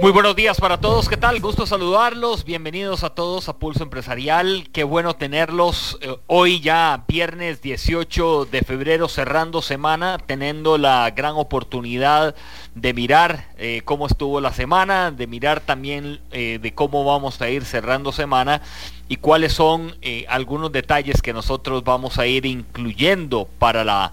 Muy 0.00 0.10
buenos 0.12 0.36
días 0.36 0.60
para 0.60 0.78
todos, 0.78 1.08
¿qué 1.08 1.16
tal? 1.16 1.40
Gusto 1.40 1.66
saludarlos, 1.66 2.44
bienvenidos 2.44 3.04
a 3.04 3.10
todos 3.10 3.48
a 3.48 3.58
Pulso 3.58 3.84
Empresarial, 3.84 4.68
qué 4.72 4.84
bueno 4.84 5.14
tenerlos 5.16 5.98
eh, 6.02 6.16
hoy 6.26 6.60
ya 6.60 7.04
viernes 7.08 7.62
18 7.62 8.46
de 8.46 8.60
febrero 8.62 9.08
cerrando 9.08 9.62
semana, 9.62 10.18
teniendo 10.18 10.78
la 10.78 11.10
gran 11.12 11.36
oportunidad 11.36 12.34
de 12.74 12.92
mirar 12.92 13.48
eh, 13.56 13.82
cómo 13.84 14.06
estuvo 14.06 14.40
la 14.40 14.52
semana, 14.52 15.10
de 15.10 15.26
mirar 15.26 15.60
también 15.60 16.20
eh, 16.32 16.58
de 16.60 16.74
cómo 16.74 17.04
vamos 17.04 17.40
a 17.40 17.48
ir 17.48 17.64
cerrando 17.64 18.12
semana 18.12 18.60
y 19.08 19.16
cuáles 19.16 19.52
son 19.52 19.96
algunos 20.28 20.72
detalles 20.72 21.22
que 21.22 21.32
nosotros 21.32 21.84
vamos 21.84 22.18
a 22.18 22.26
ir 22.26 22.46
incluyendo 22.46 23.48
para 23.58 23.84
la, 23.84 24.12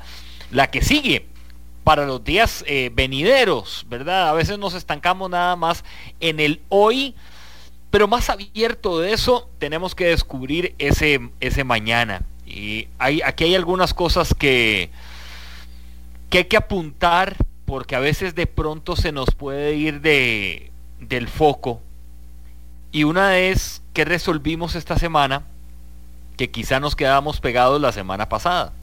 la 0.51 0.69
que 0.69 0.81
sigue 0.81 1.30
para 1.83 2.05
los 2.05 2.23
días 2.23 2.63
eh, 2.67 2.91
venideros, 2.93 3.85
¿verdad? 3.89 4.29
A 4.29 4.33
veces 4.33 4.57
nos 4.59 4.73
estancamos 4.73 5.29
nada 5.29 5.55
más 5.55 5.83
en 6.19 6.39
el 6.39 6.61
hoy, 6.69 7.15
pero 7.89 8.07
más 8.07 8.29
abierto 8.29 8.99
de 8.99 9.13
eso 9.13 9.49
tenemos 9.59 9.95
que 9.95 10.05
descubrir 10.05 10.75
ese, 10.77 11.29
ese 11.39 11.63
mañana. 11.63 12.23
Y 12.45 12.87
hay, 12.99 13.21
aquí 13.21 13.45
hay 13.45 13.55
algunas 13.55 13.93
cosas 13.93 14.33
que, 14.33 14.91
que 16.29 16.39
hay 16.39 16.45
que 16.45 16.57
apuntar 16.57 17.35
porque 17.65 17.95
a 17.95 17.99
veces 17.99 18.35
de 18.35 18.47
pronto 18.47 18.95
se 18.95 19.11
nos 19.11 19.29
puede 19.31 19.75
ir 19.75 20.01
de, 20.01 20.71
del 20.99 21.27
foco. 21.27 21.81
Y 22.91 23.05
una 23.05 23.37
es 23.37 23.81
que 23.93 24.05
resolvimos 24.05 24.75
esta 24.75 24.97
semana 24.97 25.43
que 26.37 26.51
quizá 26.51 26.79
nos 26.79 26.95
quedamos 26.95 27.39
pegados 27.39 27.79
la 27.79 27.91
semana 27.91 28.27
pasada. 28.27 28.73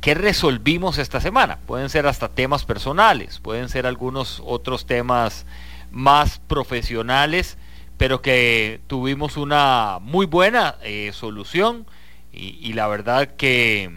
¿Qué 0.00 0.14
resolvimos 0.14 0.98
esta 0.98 1.20
semana? 1.20 1.58
Pueden 1.66 1.88
ser 1.88 2.06
hasta 2.06 2.28
temas 2.28 2.64
personales, 2.64 3.40
pueden 3.40 3.68
ser 3.68 3.84
algunos 3.84 4.40
otros 4.46 4.86
temas 4.86 5.44
más 5.90 6.38
profesionales, 6.38 7.58
pero 7.96 8.22
que 8.22 8.80
tuvimos 8.86 9.36
una 9.36 9.98
muy 10.00 10.26
buena 10.26 10.76
eh, 10.82 11.10
solución 11.12 11.84
y, 12.32 12.72
la 12.74 12.86
verdad 12.86 13.26
que, 13.36 13.90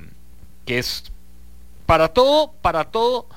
es 0.66 1.12
para 1.86 2.08
todo, 2.08 2.54
para 2.62 2.86
todo, 2.86 3.28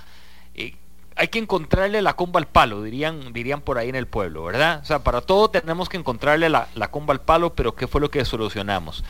eh, 0.55 0.77
hay 1.17 1.29
que 1.29 1.39
encontrarle 1.39 2.01
la 2.01 2.17
comba 2.17 2.41
al 2.41 2.47
palo, 2.47 2.83
dirían, 2.83 3.35
dirían 3.35 3.61
por 3.61 3.77
ahí 3.77 3.91
en 3.91 3.97
el 3.97 4.07
pueblo, 4.07 4.45
¿verdad? 4.45 4.81
O 4.83 4.87
sea, 4.87 5.01
para 5.01 5.21
todo 5.21 5.51
tenemos 5.51 5.91
que 5.91 5.99
encontrarle 5.99 6.49
la, 6.49 6.69
la 6.75 6.91
comba 6.91 7.13
al 7.13 7.21
palo, 7.21 7.55
pero 7.55 7.75
¿qué 7.75 7.87
fue 7.87 8.01
lo 8.01 8.11
que 8.11 8.25
solucionamos? 8.25 9.05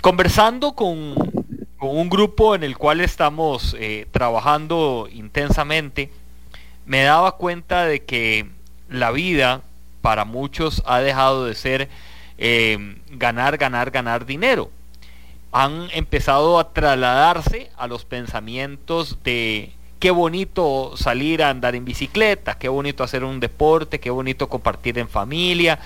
Conversando 0.00 0.72
con, 0.72 1.14
con 1.78 1.96
un 1.96 2.08
grupo 2.08 2.54
en 2.54 2.62
el 2.62 2.76
cual 2.76 3.00
estamos 3.00 3.76
eh, 3.78 4.06
trabajando 4.10 5.08
intensamente, 5.12 6.10
me 6.86 7.02
daba 7.02 7.32
cuenta 7.32 7.84
de 7.84 8.04
que 8.04 8.46
la 8.88 9.10
vida 9.10 9.62
para 10.00 10.24
muchos 10.24 10.82
ha 10.86 11.00
dejado 11.00 11.46
de 11.46 11.54
ser 11.54 11.88
eh, 12.38 12.96
ganar, 13.10 13.58
ganar, 13.58 13.90
ganar 13.90 14.24
dinero. 14.24 14.70
Han 15.52 15.88
empezado 15.92 16.58
a 16.58 16.72
trasladarse 16.72 17.70
a 17.76 17.86
los 17.86 18.04
pensamientos 18.04 19.18
de 19.24 19.72
qué 19.98 20.10
bonito 20.10 20.92
salir 20.96 21.42
a 21.42 21.50
andar 21.50 21.74
en 21.74 21.84
bicicleta, 21.84 22.58
qué 22.58 22.68
bonito 22.68 23.02
hacer 23.02 23.24
un 23.24 23.40
deporte, 23.40 24.00
qué 24.00 24.10
bonito 24.10 24.48
compartir 24.48 24.98
en 24.98 25.08
familia, 25.08 25.78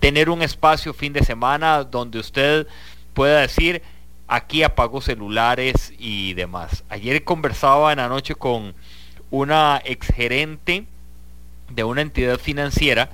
tener 0.00 0.30
un 0.30 0.42
espacio 0.42 0.94
fin 0.94 1.12
de 1.12 1.24
semana 1.24 1.84
donde 1.84 2.18
usted 2.18 2.66
pueda 3.14 3.40
decir, 3.40 3.82
aquí 4.28 4.62
apago 4.62 5.00
celulares 5.00 5.92
y 5.98 6.34
demás. 6.34 6.84
Ayer 6.88 7.24
conversaba 7.24 7.90
en 7.92 7.98
la 7.98 8.08
noche 8.08 8.34
con 8.34 8.74
una 9.30 9.80
exgerente 9.84 10.84
de 11.70 11.84
una 11.84 12.02
entidad 12.02 12.38
financiera 12.38 13.10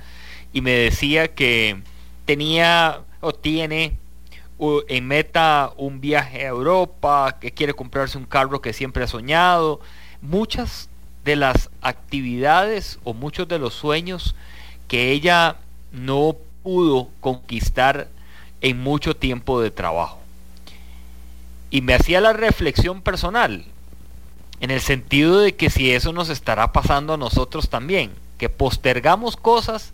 y 0.53 0.61
me 0.61 0.71
decía 0.71 1.33
que 1.33 1.81
tenía 2.25 3.01
o 3.21 3.33
tiene 3.33 3.97
en 4.87 5.07
meta 5.07 5.73
un 5.75 5.99
viaje 5.99 6.45
a 6.45 6.49
Europa, 6.49 7.37
que 7.41 7.51
quiere 7.51 7.73
comprarse 7.73 8.17
un 8.17 8.25
carro 8.25 8.61
que 8.61 8.73
siempre 8.73 9.03
ha 9.03 9.07
soñado. 9.07 9.81
Muchas 10.21 10.89
de 11.25 11.35
las 11.35 11.69
actividades 11.81 12.99
o 13.03 13.13
muchos 13.13 13.47
de 13.47 13.59
los 13.59 13.73
sueños 13.73 14.35
que 14.87 15.11
ella 15.11 15.57
no 15.91 16.35
pudo 16.63 17.09
conquistar 17.19 18.07
en 18.61 18.81
mucho 18.81 19.15
tiempo 19.15 19.59
de 19.59 19.71
trabajo. 19.71 20.24
Y 21.75 21.81
me 21.81 21.93
hacía 21.93 22.21
la 22.21 22.31
reflexión 22.31 23.01
personal, 23.01 23.65
en 24.61 24.71
el 24.71 24.79
sentido 24.79 25.39
de 25.39 25.55
que 25.57 25.69
si 25.69 25.91
eso 25.91 26.13
nos 26.13 26.29
estará 26.29 26.71
pasando 26.71 27.15
a 27.15 27.17
nosotros 27.17 27.67
también, 27.67 28.13
que 28.37 28.47
postergamos 28.47 29.35
cosas 29.35 29.91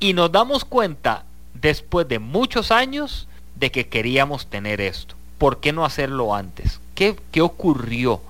y 0.00 0.12
nos 0.12 0.30
damos 0.30 0.66
cuenta 0.66 1.24
después 1.54 2.06
de 2.08 2.18
muchos 2.18 2.70
años 2.70 3.26
de 3.54 3.70
que 3.70 3.88
queríamos 3.88 4.48
tener 4.48 4.82
esto. 4.82 5.14
¿Por 5.38 5.60
qué 5.60 5.72
no 5.72 5.86
hacerlo 5.86 6.34
antes? 6.34 6.78
¿Qué, 6.94 7.16
qué 7.32 7.40
ocurrió? 7.40 8.20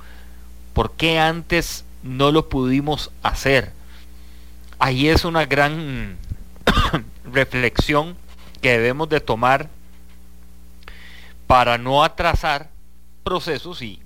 ¿Por 0.73 0.93
qué 0.93 1.19
antes 1.19 1.85
no 2.05 2.31
lo 2.31 2.49
pudimos 2.49 3.11
hacer? 3.25 3.73
Ahí 4.79 5.09
es 5.09 5.25
una 5.25 5.47
gran 5.47 6.17
reflexión 7.25 8.17
que 8.63 8.71
debemos 8.71 9.09
de 9.09 9.19
tomar 9.19 9.69
para 11.49 11.79
no 11.79 12.05
atrasar 12.05 12.71
procesos 13.25 13.83
y 13.83 14.01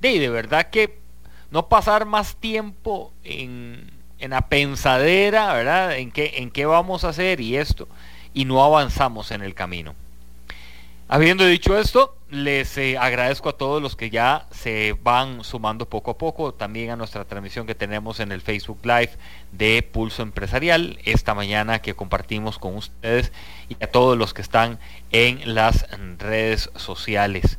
de, 0.00 0.18
de 0.18 0.28
verdad 0.28 0.68
que 0.68 0.98
no 1.50 1.68
pasar 1.68 2.06
más 2.06 2.36
tiempo 2.36 3.12
en, 3.22 3.90
en 4.18 4.30
la 4.30 4.48
pensadera, 4.48 5.52
¿verdad? 5.54 5.96
En 5.96 6.10
qué, 6.10 6.34
en 6.38 6.50
qué 6.50 6.66
vamos 6.66 7.04
a 7.04 7.10
hacer 7.10 7.40
y 7.40 7.56
esto, 7.56 7.88
y 8.34 8.44
no 8.44 8.64
avanzamos 8.64 9.30
en 9.30 9.42
el 9.42 9.54
camino. 9.54 9.94
Habiendo 11.08 11.46
dicho 11.46 11.78
esto, 11.78 12.16
les 12.32 12.78
eh, 12.78 12.96
agradezco 12.96 13.50
a 13.50 13.58
todos 13.58 13.82
los 13.82 13.94
que 13.94 14.08
ya 14.08 14.46
se 14.50 14.96
van 15.02 15.44
sumando 15.44 15.86
poco 15.86 16.12
a 16.12 16.18
poco, 16.18 16.54
también 16.54 16.88
a 16.90 16.96
nuestra 16.96 17.26
transmisión 17.26 17.66
que 17.66 17.74
tenemos 17.74 18.20
en 18.20 18.32
el 18.32 18.40
Facebook 18.40 18.78
Live 18.84 19.10
de 19.52 19.82
Pulso 19.82 20.22
Empresarial 20.22 20.98
esta 21.04 21.34
mañana 21.34 21.80
que 21.80 21.94
compartimos 21.94 22.58
con 22.58 22.74
ustedes 22.76 23.32
y 23.68 23.76
a 23.84 23.86
todos 23.86 24.16
los 24.16 24.32
que 24.32 24.40
están 24.40 24.78
en 25.10 25.54
las 25.54 25.86
redes 26.18 26.70
sociales. 26.74 27.58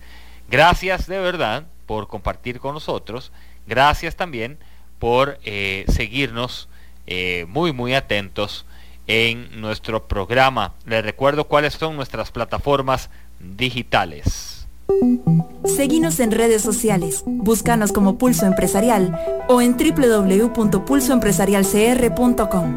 Gracias 0.50 1.06
de 1.06 1.19
verdad 1.19 1.67
por 1.85 2.07
compartir 2.07 2.59
con 2.59 2.73
nosotros, 2.73 3.31
gracias 3.67 4.16
también 4.16 4.57
por 4.97 5.38
eh, 5.44 5.85
seguirnos 5.88 6.67
eh, 7.06 7.45
muy 7.47 7.73
muy 7.73 7.94
atentos 7.94 8.66
en 9.06 9.62
nuestro 9.62 10.07
programa. 10.07 10.73
Les 10.88 11.06
recuerdo 11.06 11.44
cuáles 11.44 11.75
son 11.75 11.95
nuestras 11.95 12.31
plataformas 12.31 13.12
digitales. 13.39 14.53
Seguimos 15.66 16.20
en 16.20 16.31
redes 16.31 16.62
sociales, 16.62 17.24
búscanos 17.26 17.92
como 17.92 18.18
Pulso 18.18 18.46
Empresarial 18.46 19.20
o 19.48 19.62
en 19.62 19.76
www.pulsoempresarialcr.com. 19.76 22.76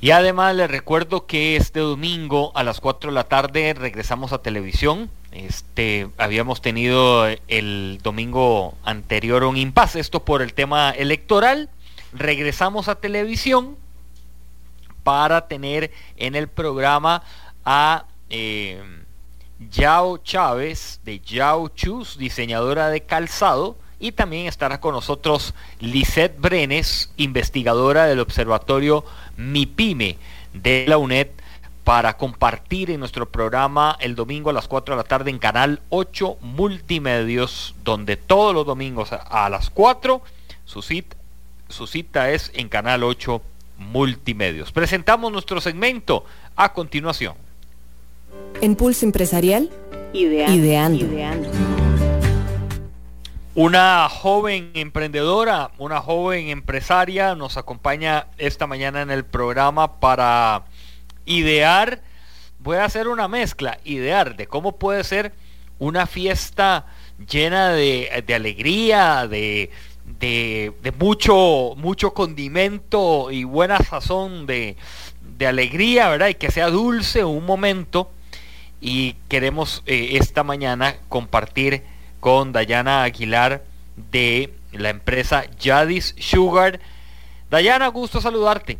Y 0.00 0.10
además 0.10 0.54
les 0.54 0.70
recuerdo 0.70 1.24
que 1.24 1.56
este 1.56 1.80
domingo 1.80 2.52
a 2.54 2.62
las 2.62 2.80
4 2.80 3.10
de 3.10 3.14
la 3.14 3.24
tarde 3.24 3.72
regresamos 3.72 4.34
a 4.34 4.42
televisión. 4.42 5.08
Este, 5.32 6.08
habíamos 6.18 6.60
tenido 6.60 7.26
el 7.48 8.00
domingo 8.02 8.74
anterior 8.84 9.44
un 9.44 9.56
impasse, 9.56 10.00
esto 10.00 10.22
por 10.22 10.42
el 10.42 10.52
tema 10.52 10.90
electoral. 10.90 11.70
Regresamos 12.12 12.88
a 12.88 12.96
televisión 12.96 13.78
para 15.04 15.48
tener 15.48 15.90
en 16.16 16.34
el 16.34 16.48
programa 16.48 17.22
a 17.64 18.04
eh, 18.28 18.82
Yao 19.70 20.18
Chávez 20.18 21.00
de 21.04 21.20
Yao 21.20 21.68
Chus, 21.68 22.18
diseñadora 22.18 22.88
de 22.88 23.02
calzado, 23.02 23.76
y 24.00 24.12
también 24.12 24.46
estará 24.46 24.80
con 24.80 24.94
nosotros 24.94 25.54
Lisette 25.80 26.38
Brenes, 26.38 27.10
investigadora 27.16 28.06
del 28.06 28.20
Observatorio 28.20 29.04
MIPIME 29.36 30.18
de 30.52 30.84
la 30.88 30.98
UNED, 30.98 31.28
para 31.84 32.16
compartir 32.16 32.90
en 32.90 33.00
nuestro 33.00 33.28
programa 33.28 33.96
el 34.00 34.14
domingo 34.14 34.50
a 34.50 34.54
las 34.54 34.68
4 34.68 34.94
de 34.94 35.02
la 35.02 35.08
tarde 35.08 35.30
en 35.30 35.38
Canal 35.38 35.82
8 35.90 36.38
Multimedios, 36.40 37.74
donde 37.84 38.16
todos 38.16 38.54
los 38.54 38.66
domingos 38.66 39.10
a 39.12 39.48
las 39.50 39.70
4 39.70 40.22
su 40.64 40.80
cita, 40.82 41.16
su 41.68 41.86
cita 41.86 42.30
es 42.30 42.50
en 42.54 42.68
Canal 42.68 43.04
8 43.04 43.42
Multimedios. 43.78 44.72
Presentamos 44.72 45.30
nuestro 45.30 45.60
segmento 45.60 46.24
a 46.56 46.72
continuación. 46.72 47.43
En 48.60 48.76
Pulso 48.76 49.04
Empresarial, 49.04 49.70
ideando. 50.12 51.06
Una 53.56 54.08
joven 54.08 54.72
emprendedora, 54.74 55.70
una 55.78 56.00
joven 56.00 56.48
empresaria 56.48 57.36
nos 57.36 57.56
acompaña 57.56 58.26
esta 58.36 58.66
mañana 58.66 59.02
en 59.02 59.10
el 59.10 59.24
programa 59.24 60.00
para 60.00 60.64
idear, 61.24 62.02
voy 62.58 62.78
a 62.78 62.84
hacer 62.84 63.06
una 63.06 63.28
mezcla, 63.28 63.78
idear 63.84 64.36
de 64.36 64.48
cómo 64.48 64.76
puede 64.76 65.04
ser 65.04 65.32
una 65.78 66.06
fiesta 66.06 66.86
llena 67.30 67.70
de, 67.70 68.24
alegría, 68.34 69.28
de, 69.28 69.70
de, 70.18 70.92
mucho, 70.98 71.74
mucho 71.76 72.12
condimento 72.12 73.30
y 73.30 73.44
buena 73.44 73.78
sazón 73.78 74.46
de, 74.46 74.76
de, 75.38 75.46
alegría, 75.46 76.08
¿verdad? 76.08 76.28
Y 76.28 76.34
que 76.34 76.50
sea 76.50 76.70
dulce 76.70 77.24
un 77.24 77.46
momento. 77.46 78.10
Y 78.86 79.14
queremos 79.28 79.82
eh, 79.86 80.18
esta 80.20 80.44
mañana 80.44 80.96
compartir 81.08 81.82
con 82.20 82.52
Dayana 82.52 83.02
Aguilar 83.02 83.64
de 84.12 84.52
la 84.72 84.90
empresa 84.90 85.46
Yadis 85.58 86.14
Sugar. 86.18 86.80
Dayana, 87.48 87.88
gusto 87.88 88.20
saludarte. 88.20 88.78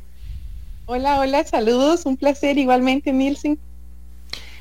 Hola, 0.85 1.19
hola, 1.21 1.43
saludos, 1.45 2.05
un 2.05 2.19
placer 2.19 2.59
igualmente, 2.59 3.15
Nielsen. 3.15 3.59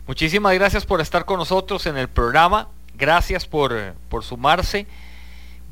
Muchísimas 0.07 0.54
gracias 0.54 0.86
por 0.86 1.01
estar 1.01 1.25
con 1.25 1.40
nosotros 1.40 1.86
en 1.88 1.98
el 1.98 2.07
programa, 2.07 2.69
gracias 2.96 3.46
por, 3.46 3.96
por 4.07 4.24
sumarse. 4.24 4.88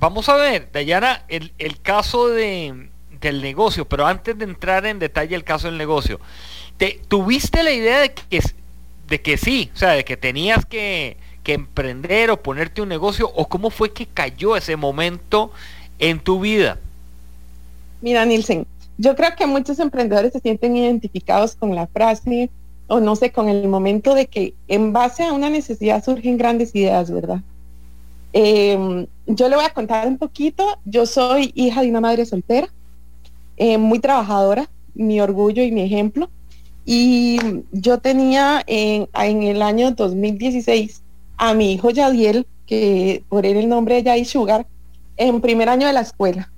Vamos 0.02 0.28
a 0.28 0.36
ver, 0.36 0.68
Dayana, 0.74 1.24
el, 1.30 1.54
el 1.60 1.80
caso 1.80 2.28
de, 2.28 2.90
del 3.22 3.42
negocio, 3.42 3.88
pero 3.88 4.06
antes 4.06 4.38
de 4.38 4.44
entrar 4.44 4.86
en 4.86 5.00
detalle 5.00 5.34
el 5.34 5.46
caso 5.46 5.68
del 5.68 5.78
negocio, 5.78 6.20
¿te, 6.76 7.00
¿tuviste 7.08 7.64
la 7.64 7.72
idea 7.72 8.00
de 8.00 8.14
que, 8.14 8.42
de 9.12 9.22
que 9.22 9.38
sí, 9.38 9.70
o 9.76 9.78
sea, 9.78 9.90
de 9.90 10.06
que 10.06 10.16
tenías 10.16 10.66
que, 10.66 11.18
que 11.44 11.54
emprender 11.54 12.32
o 12.32 12.42
ponerte 12.42 12.82
un 12.82 12.88
negocio 12.88 13.30
o 13.36 13.48
cómo 13.50 13.70
fue 13.70 13.92
que 13.92 14.08
cayó 14.08 14.56
ese 14.56 14.78
momento 14.78 15.52
en 16.00 16.20
tu 16.20 16.40
vida? 16.40 16.80
Mira, 18.02 18.26
Nielsen, 18.26 18.66
yo 18.98 19.16
creo 19.16 19.36
que 19.38 19.46
muchos 19.46 19.80
emprendedores 19.80 20.32
se 20.32 20.40
sienten 20.40 20.78
identificados 20.78 21.56
con 21.56 21.76
la 21.76 21.88
frase 21.88 22.50
o 22.88 23.02
no 23.02 23.18
sé, 23.18 23.34
con 23.34 23.50
el 23.50 23.68
momento 23.68 24.16
de 24.16 24.28
que 24.28 24.54
en 24.70 24.94
base 24.94 25.24
a 25.24 25.34
una 25.34 25.50
necesidad 25.50 26.04
surgen 26.04 26.38
grandes 26.38 26.74
ideas, 26.74 27.12
¿verdad? 27.12 27.42
Em, 28.32 29.08
yo 29.28 29.50
le 29.50 29.58
voy 29.58 29.66
a 29.66 29.74
contar 29.74 30.08
un 30.08 30.18
poquito. 30.18 30.80
Yo 30.86 31.06
soy 31.06 31.52
hija 31.54 31.82
de 31.82 31.90
una 31.90 32.02
madre 32.02 32.26
soltera, 32.26 32.70
eh, 33.58 33.78
muy 33.78 34.00
trabajadora, 34.00 34.70
mi 34.94 35.20
orgullo 35.20 35.64
y 35.64 35.72
mi 35.72 35.82
ejemplo. 35.82 36.30
Y 36.86 37.40
yo 37.72 38.00
tenía 38.00 38.64
en, 38.66 39.08
en 39.14 39.44
el 39.44 39.62
año 39.62 39.92
2016 39.92 41.02
a 41.38 41.54
mi 41.54 41.74
hijo 41.74 41.90
Yadiel, 41.90 42.46
que 42.66 43.24
por 43.30 43.46
él 43.46 43.58
el 43.58 43.70
nombre 43.70 43.96
de 43.96 44.04
Yadi 44.04 44.26
Sugar, 44.26 44.66
en 45.18 45.42
primer 45.42 45.70
año 45.70 45.88
de 45.88 45.94
la 45.94 46.02
escuela. 46.02 46.52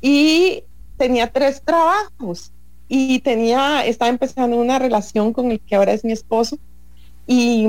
Y 0.00 0.64
tenía 0.96 1.30
tres 1.30 1.62
trabajos 1.62 2.52
y 2.88 3.20
tenía, 3.20 3.84
estaba 3.84 4.08
empezando 4.08 4.56
una 4.56 4.78
relación 4.78 5.32
con 5.32 5.50
el 5.52 5.60
que 5.60 5.76
ahora 5.76 5.92
es 5.92 6.04
mi 6.04 6.12
esposo. 6.12 6.58
Y 7.26 7.66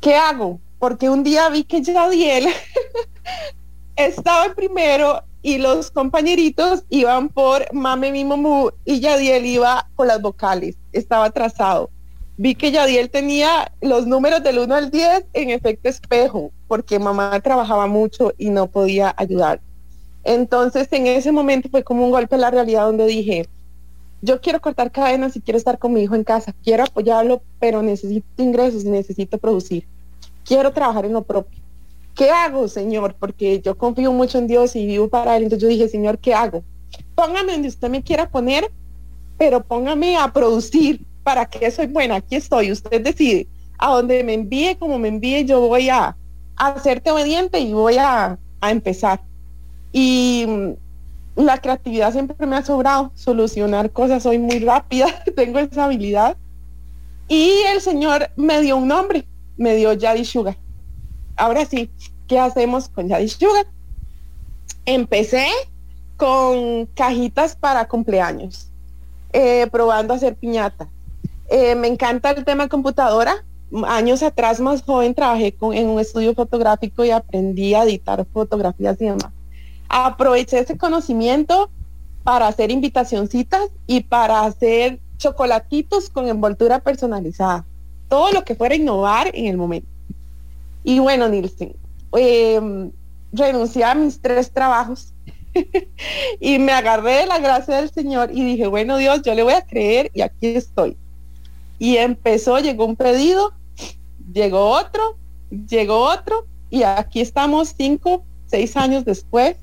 ¿qué 0.00 0.14
hago? 0.14 0.58
Porque 0.78 1.10
un 1.10 1.22
día 1.22 1.48
vi 1.48 1.64
que 1.64 1.82
Yadiel 1.82 2.48
estaba 3.96 4.46
en 4.46 4.54
primero 4.54 5.22
y 5.42 5.58
los 5.58 5.90
compañeritos 5.90 6.84
iban 6.88 7.28
por 7.28 7.72
Mame 7.72 8.12
Mi 8.12 8.24
Momu 8.24 8.70
y 8.84 9.00
Yadiel 9.00 9.46
iba 9.46 9.88
con 9.96 10.08
las 10.08 10.20
vocales, 10.20 10.76
estaba 10.92 11.26
atrasado 11.26 11.90
vi 12.38 12.54
que 12.54 12.70
Yadiel 12.70 13.10
tenía 13.10 13.72
los 13.82 14.06
números 14.06 14.42
del 14.42 14.60
1 14.60 14.74
al 14.74 14.90
10 14.90 15.26
en 15.34 15.50
efecto 15.50 15.88
espejo, 15.88 16.52
porque 16.68 16.98
mamá 16.98 17.38
trabajaba 17.40 17.88
mucho 17.88 18.32
y 18.38 18.50
no 18.50 18.68
podía 18.68 19.12
ayudar. 19.18 19.60
Entonces, 20.22 20.88
en 20.92 21.08
ese 21.08 21.32
momento 21.32 21.68
fue 21.68 21.82
como 21.82 22.04
un 22.04 22.12
golpe 22.12 22.36
a 22.36 22.38
la 22.38 22.50
realidad 22.50 22.86
donde 22.86 23.06
dije, 23.06 23.48
yo 24.22 24.40
quiero 24.40 24.60
cortar 24.60 24.92
cadenas 24.92 25.36
y 25.36 25.40
quiero 25.40 25.58
estar 25.58 25.78
con 25.78 25.92
mi 25.92 26.02
hijo 26.02 26.14
en 26.14 26.24
casa, 26.24 26.54
quiero 26.62 26.84
apoyarlo, 26.84 27.42
pero 27.58 27.82
necesito 27.82 28.26
ingresos, 28.42 28.84
necesito 28.84 29.38
producir, 29.38 29.86
quiero 30.44 30.72
trabajar 30.72 31.06
en 31.06 31.14
lo 31.14 31.22
propio. 31.22 31.60
¿Qué 32.18 32.32
hago, 32.32 32.66
Señor? 32.66 33.14
Porque 33.14 33.60
yo 33.60 33.78
confío 33.78 34.12
mucho 34.12 34.38
en 34.38 34.48
Dios 34.48 34.74
y 34.74 34.84
vivo 34.86 35.08
para 35.08 35.36
Él. 35.36 35.44
Entonces 35.44 35.62
yo 35.62 35.68
dije, 35.68 35.88
Señor, 35.88 36.18
¿qué 36.18 36.34
hago? 36.34 36.64
Póngame 37.14 37.52
donde 37.52 37.68
usted 37.68 37.88
me 37.88 38.02
quiera 38.02 38.28
poner, 38.28 38.72
pero 39.38 39.62
póngame 39.62 40.16
a 40.16 40.32
producir, 40.32 41.06
para 41.22 41.46
qué 41.46 41.70
soy 41.70 41.86
buena, 41.86 42.16
aquí 42.16 42.34
estoy, 42.34 42.72
usted 42.72 43.02
decide. 43.02 43.46
A 43.78 43.94
donde 43.94 44.24
me 44.24 44.34
envíe, 44.34 44.74
como 44.80 44.98
me 44.98 45.06
envíe, 45.06 45.44
yo 45.44 45.60
voy 45.60 45.90
a, 45.90 46.16
hacerte 46.56 47.12
obediente 47.12 47.60
y 47.60 47.72
voy 47.72 47.98
a, 47.98 48.36
a 48.60 48.70
empezar. 48.72 49.20
Y 49.92 50.44
mm, 50.48 51.42
la 51.44 51.58
creatividad 51.58 52.10
siempre 52.10 52.44
me 52.48 52.56
ha 52.56 52.64
sobrado, 52.64 53.12
solucionar 53.14 53.92
cosas, 53.92 54.24
soy 54.24 54.40
muy 54.40 54.58
rápida, 54.58 55.06
tengo 55.36 55.60
esa 55.60 55.84
habilidad. 55.84 56.36
Y 57.28 57.52
el 57.72 57.80
Señor 57.80 58.28
me 58.34 58.60
dio 58.60 58.76
un 58.76 58.88
nombre, 58.88 59.24
me 59.56 59.76
dio 59.76 59.92
Yadi 59.92 60.24
Sugar. 60.24 60.56
Ahora 61.38 61.64
sí, 61.64 61.88
¿qué 62.26 62.38
hacemos 62.40 62.88
con 62.88 63.08
Yadi 63.08 63.28
Sugar? 63.28 63.66
Empecé 64.84 65.46
con 66.16 66.86
cajitas 66.86 67.54
para 67.54 67.86
cumpleaños, 67.86 68.70
eh, 69.32 69.68
probando 69.70 70.12
a 70.12 70.16
hacer 70.16 70.34
piñatas. 70.34 70.88
Eh, 71.48 71.76
me 71.76 71.86
encanta 71.86 72.32
el 72.32 72.44
tema 72.44 72.68
computadora. 72.68 73.44
Años 73.86 74.24
atrás, 74.24 74.58
más 74.58 74.82
joven, 74.82 75.14
trabajé 75.14 75.54
en 75.60 75.88
un 75.88 76.00
estudio 76.00 76.34
fotográfico 76.34 77.04
y 77.04 77.12
aprendí 77.12 77.74
a 77.74 77.84
editar 77.84 78.26
fotografías 78.32 79.00
y 79.00 79.04
demás. 79.04 79.30
Aproveché 79.88 80.58
ese 80.58 80.76
conocimiento 80.76 81.70
para 82.24 82.48
hacer 82.48 82.72
invitacioncitas 82.72 83.70
y 83.86 84.00
para 84.00 84.40
hacer 84.40 84.98
chocolatitos 85.18 86.10
con 86.10 86.26
envoltura 86.26 86.80
personalizada. 86.80 87.64
Todo 88.08 88.32
lo 88.32 88.44
que 88.44 88.56
fuera 88.56 88.74
innovar 88.74 89.30
en 89.34 89.46
el 89.46 89.56
momento. 89.56 89.97
Y 90.88 91.00
bueno, 91.00 91.28
Nielsen, 91.28 91.76
em, 92.12 92.90
renuncié 93.30 93.84
a 93.84 93.94
mis 93.94 94.22
tres 94.22 94.50
trabajos 94.50 95.12
y 96.40 96.58
me 96.58 96.72
agarré 96.72 97.12
de 97.12 97.26
la 97.26 97.38
gracia 97.38 97.76
del 97.76 97.90
Señor 97.90 98.30
y 98.32 98.42
dije, 98.42 98.66
bueno 98.68 98.96
Dios, 98.96 99.20
yo 99.20 99.34
le 99.34 99.42
voy 99.42 99.52
a 99.52 99.66
creer 99.66 100.10
y 100.14 100.22
aquí 100.22 100.46
estoy. 100.46 100.96
Y 101.78 101.98
empezó, 101.98 102.58
llegó 102.58 102.86
un 102.86 102.96
pedido, 102.96 103.52
llegó 104.32 104.70
otro, 104.70 105.18
llegó 105.50 106.04
otro, 106.04 106.46
y 106.70 106.84
aquí 106.84 107.20
estamos 107.20 107.74
cinco, 107.76 108.24
seis 108.46 108.74
años 108.74 109.04
después, 109.04 109.56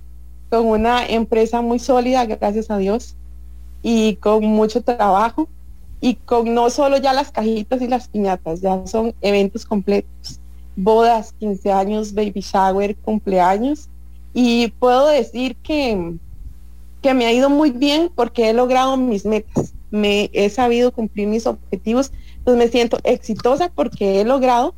con 0.51 0.67
una 0.67 1.07
empresa 1.07 1.59
muy 1.59 1.79
sólida, 1.79 2.23
gracias 2.27 2.69
a 2.69 2.77
Dios, 2.77 3.15
y 3.81 4.17
con 4.17 4.45
mucho 4.45 4.83
trabajo, 4.83 5.49
y 6.01 6.13
con 6.13 6.53
no 6.53 6.69
solo 6.69 6.97
ya 6.97 7.13
las 7.13 7.31
cajitas 7.31 7.81
y 7.81 7.87
las 7.87 8.09
piñatas, 8.09 8.61
ya 8.61 8.85
son 8.85 9.15
eventos 9.21 9.65
completos, 9.65 10.39
bodas, 10.75 11.33
15 11.39 11.71
años, 11.71 12.13
baby 12.13 12.41
shower, 12.41 12.95
cumpleaños, 12.97 13.89
y 14.33 14.67
puedo 14.79 15.07
decir 15.07 15.55
que, 15.57 16.15
que 17.01 17.13
me 17.13 17.25
ha 17.25 17.33
ido 17.33 17.49
muy 17.49 17.71
bien 17.71 18.11
porque 18.13 18.49
he 18.49 18.53
logrado 18.53 18.97
mis 18.97 19.25
metas 19.25 19.75
me 19.95 20.29
he 20.33 20.49
sabido 20.49 20.91
cumplir 20.91 21.27
mis 21.27 21.47
objetivos, 21.47 22.11
pues 22.43 22.57
me 22.57 22.67
siento 22.67 22.99
exitosa 23.03 23.71
porque 23.73 24.21
he 24.21 24.25
logrado 24.25 24.75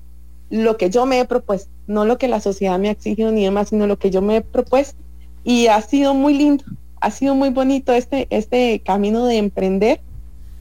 lo 0.49 0.77
que 0.77 0.89
yo 0.89 1.05
me 1.05 1.19
he 1.19 1.25
propuesto, 1.25 1.69
no 1.87 2.05
lo 2.05 2.17
que 2.17 2.27
la 2.27 2.39
sociedad 2.39 2.79
me 2.79 2.89
ha 2.89 2.91
exigido 2.91 3.31
ni 3.31 3.43
demás, 3.43 3.69
sino 3.69 3.87
lo 3.87 3.97
que 3.97 4.11
yo 4.11 4.21
me 4.21 4.37
he 4.37 4.41
propuesto. 4.41 4.97
Y 5.43 5.67
ha 5.67 5.81
sido 5.81 6.13
muy 6.13 6.33
lindo, 6.33 6.63
ha 7.01 7.11
sido 7.11 7.35
muy 7.35 7.49
bonito 7.49 7.93
este, 7.93 8.27
este 8.29 8.79
camino 8.85 9.25
de 9.25 9.37
emprender. 9.37 10.01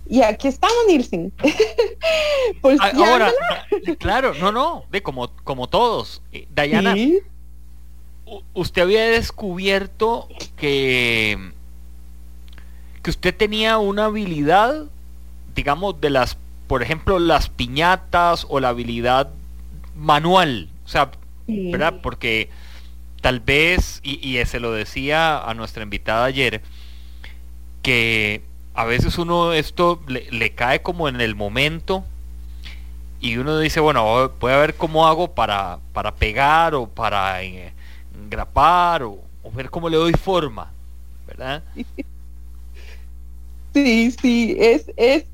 Y 0.08 0.22
aquí 0.22 0.48
estamos, 0.48 0.76
Nielsen. 0.86 1.32
Ahora, 2.62 3.32
claro, 3.98 4.34
no, 4.34 4.52
no, 4.52 4.84
ve 4.90 5.02
como, 5.02 5.30
como 5.44 5.68
todos. 5.68 6.22
Eh, 6.32 6.46
Dayana, 6.54 6.94
usted 8.54 8.82
había 8.82 9.04
descubierto 9.06 10.28
que 10.56 11.52
que 13.06 13.10
usted 13.10 13.36
tenía 13.36 13.78
una 13.78 14.06
habilidad, 14.06 14.86
digamos, 15.54 16.00
de 16.00 16.10
las, 16.10 16.36
por 16.66 16.82
ejemplo, 16.82 17.20
las 17.20 17.48
piñatas 17.48 18.44
o 18.48 18.58
la 18.58 18.70
habilidad 18.70 19.30
manual, 19.94 20.70
o 20.84 20.88
sea, 20.88 21.12
¿verdad? 21.46 22.00
Porque 22.02 22.50
tal 23.20 23.38
vez, 23.38 24.00
y, 24.02 24.44
se 24.46 24.58
lo 24.58 24.72
decía 24.72 25.38
a 25.38 25.54
nuestra 25.54 25.84
invitada 25.84 26.25
ayer, 26.25 26.62
que 27.80 28.42
a 28.76 28.85
veces 28.85 29.18
uno 29.18 29.52
esto 29.54 30.00
le, 30.06 30.54
cae 30.54 30.83
como 30.83 31.09
en 31.09 31.21
el 31.21 31.35
momento 31.35 32.04
y 33.21 33.38
uno 33.38 33.59
dice, 33.59 33.80
bueno, 33.80 34.30
voy 34.38 34.52
a 34.52 34.59
ver 34.59 34.75
cómo 34.75 35.06
hago 35.06 35.33
para, 35.33 35.78
para 35.92 36.14
pegar 36.14 36.75
o 36.75 36.87
para 36.87 37.42
eh, 37.42 37.73
engrapar 38.14 39.02
o, 39.02 39.18
o 39.42 39.50
ver 39.50 39.71
cómo 39.71 39.88
le 39.88 39.97
doy 39.97 40.12
forma, 40.12 40.71
¿verdad? 41.26 41.62
Sí, 43.73 44.11
sí, 44.11 44.56
es, 44.59 44.87
es, 44.97 45.26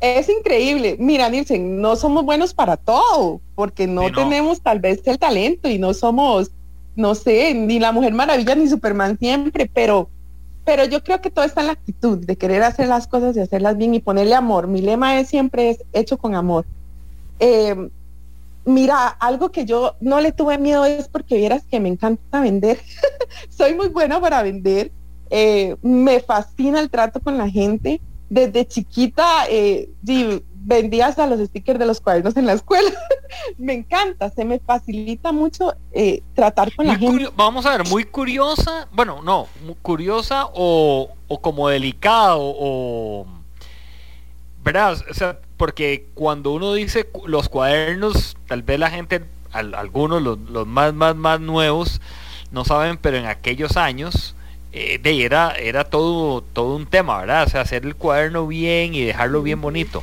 es 0.00 0.28
increíble. 0.28 0.96
Mira, 0.98 1.30
no 1.30 1.94
somos 1.94 2.24
buenos 2.24 2.52
para 2.52 2.76
todo, 2.76 3.40
porque 3.54 3.86
no, 3.86 4.10
tenemos 4.10 4.60
tal 4.60 4.80
vez 4.80 5.06
el 5.06 5.20
talento 5.20 5.68
y 5.68 5.78
no 5.78 5.94
somos 5.94 6.50
no 6.96 7.14
sé, 7.14 7.54
ni 7.54 7.78
la 7.78 7.92
Mujer 7.92 8.14
Maravilla 8.14 8.54
ni 8.54 8.68
Superman 8.68 9.18
siempre, 9.18 9.70
pero, 9.72 10.08
pero 10.66 10.84
yo 10.84 11.02
creo 11.02 11.20
que 11.20 11.30
todo 11.30 11.44
está 11.44 11.60
en 11.60 11.68
la 11.68 11.74
actitud 11.74 12.18
de 12.18 12.36
querer 12.36 12.64
hacer 12.64 12.88
las 12.88 13.06
cosas 13.06 13.36
y 13.36 13.40
hacerlas 13.40 13.76
bien 13.76 13.94
y 13.94 14.00
ponerle 14.00 14.34
amor. 14.34 14.66
Mi 14.66 14.82
lema 14.82 15.18
es 15.20 15.28
siempre 15.28 15.70
es 15.70 15.84
hecho 15.92 16.18
con 16.18 16.34
amor. 16.34 16.66
Eh, 17.38 17.88
mira, 18.64 19.06
algo 19.06 19.52
que 19.52 19.64
yo 19.64 19.94
no 20.00 20.20
le 20.20 20.32
tuve 20.32 20.58
miedo 20.58 20.84
es 20.84 21.06
porque 21.06 21.36
vieras 21.36 21.62
que 21.70 21.78
me 21.78 21.88
encanta 21.88 22.40
vender. 22.40 22.80
Soy 23.48 23.74
muy 23.74 23.90
buena 23.90 24.20
para 24.20 24.42
vender. 24.42 24.90
Eh, 25.30 25.76
me 25.82 26.18
fascina 26.18 26.80
el 26.80 26.90
trato 26.90 27.20
con 27.20 27.38
la 27.38 27.48
gente. 27.48 28.00
Desde 28.28 28.66
chiquita 28.66 29.46
eh, 29.48 29.88
vendía 30.66 31.06
hasta 31.06 31.26
los 31.26 31.38
stickers 31.48 31.78
de 31.78 31.86
los 31.86 32.00
cuadernos 32.00 32.36
en 32.36 32.46
la 32.46 32.54
escuela. 32.54 32.90
me 33.58 33.72
encanta, 33.74 34.30
se 34.30 34.44
me 34.44 34.58
facilita 34.58 35.32
mucho 35.32 35.74
eh, 35.92 36.22
tratar 36.34 36.74
con 36.74 36.86
la 36.86 36.96
gente. 36.96 37.28
Vamos 37.36 37.64
a 37.66 37.76
ver, 37.76 37.88
muy 37.88 38.04
curiosa, 38.04 38.88
bueno, 38.92 39.22
no, 39.22 39.46
curiosa 39.82 40.48
o, 40.52 41.08
o 41.28 41.40
como 41.40 41.68
delicada 41.68 42.34
o, 42.36 43.26
¿verdad? 44.64 44.98
O 45.08 45.14
sea, 45.14 45.38
porque 45.56 46.08
cuando 46.14 46.52
uno 46.52 46.74
dice 46.74 47.08
los 47.26 47.48
cuadernos, 47.48 48.36
tal 48.48 48.62
vez 48.62 48.80
la 48.80 48.90
gente, 48.90 49.24
algunos, 49.52 50.20
los, 50.20 50.38
los, 50.50 50.66
más, 50.66 50.92
más, 50.92 51.14
más 51.14 51.40
nuevos, 51.40 52.00
no 52.50 52.64
saben, 52.64 52.96
pero 52.96 53.16
en 53.16 53.26
aquellos 53.26 53.76
años 53.76 54.35
eh, 54.78 54.98
de, 55.02 55.24
era, 55.24 55.52
era 55.52 55.84
todo, 55.84 56.42
todo 56.42 56.76
un 56.76 56.84
tema, 56.84 57.20
¿verdad? 57.20 57.44
O 57.46 57.48
sea, 57.48 57.62
hacer 57.62 57.86
el 57.86 57.96
cuaderno 57.96 58.46
bien 58.46 58.94
y 58.94 59.04
dejarlo 59.04 59.42
bien 59.42 59.58
bonito. 59.58 60.02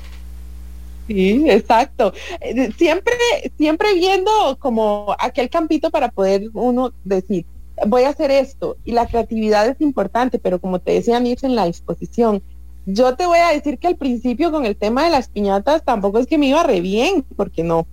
Sí, 1.07 1.45
exacto. 1.47 2.11
Eh, 2.41 2.71
siempre, 2.75 3.13
siempre 3.55 3.93
viendo 3.93 4.31
como 4.57 5.15
aquel 5.19 5.51
campito 5.51 5.91
para 5.91 6.09
poder 6.09 6.49
uno 6.53 6.91
decir, 7.03 7.45
voy 7.85 8.03
a 8.03 8.09
hacer 8.09 8.31
esto. 8.31 8.77
Y 8.83 8.93
la 8.93 9.05
creatividad 9.05 9.67
es 9.67 9.79
importante, 9.79 10.39
pero 10.39 10.59
como 10.59 10.79
te 10.79 10.93
decía 10.93 11.19
Nietzsche 11.19 11.45
en 11.45 11.55
la 11.55 11.67
exposición, 11.67 12.41
yo 12.87 13.15
te 13.15 13.27
voy 13.27 13.37
a 13.37 13.49
decir 13.49 13.77
que 13.77 13.85
al 13.87 13.97
principio 13.97 14.51
con 14.51 14.65
el 14.65 14.75
tema 14.75 15.03
de 15.03 15.11
las 15.11 15.29
piñatas 15.29 15.83
tampoco 15.85 16.17
es 16.17 16.25
que 16.25 16.39
me 16.39 16.47
iba 16.47 16.63
re 16.63 16.81
bien, 16.81 17.23
porque 17.35 17.61
no. 17.63 17.85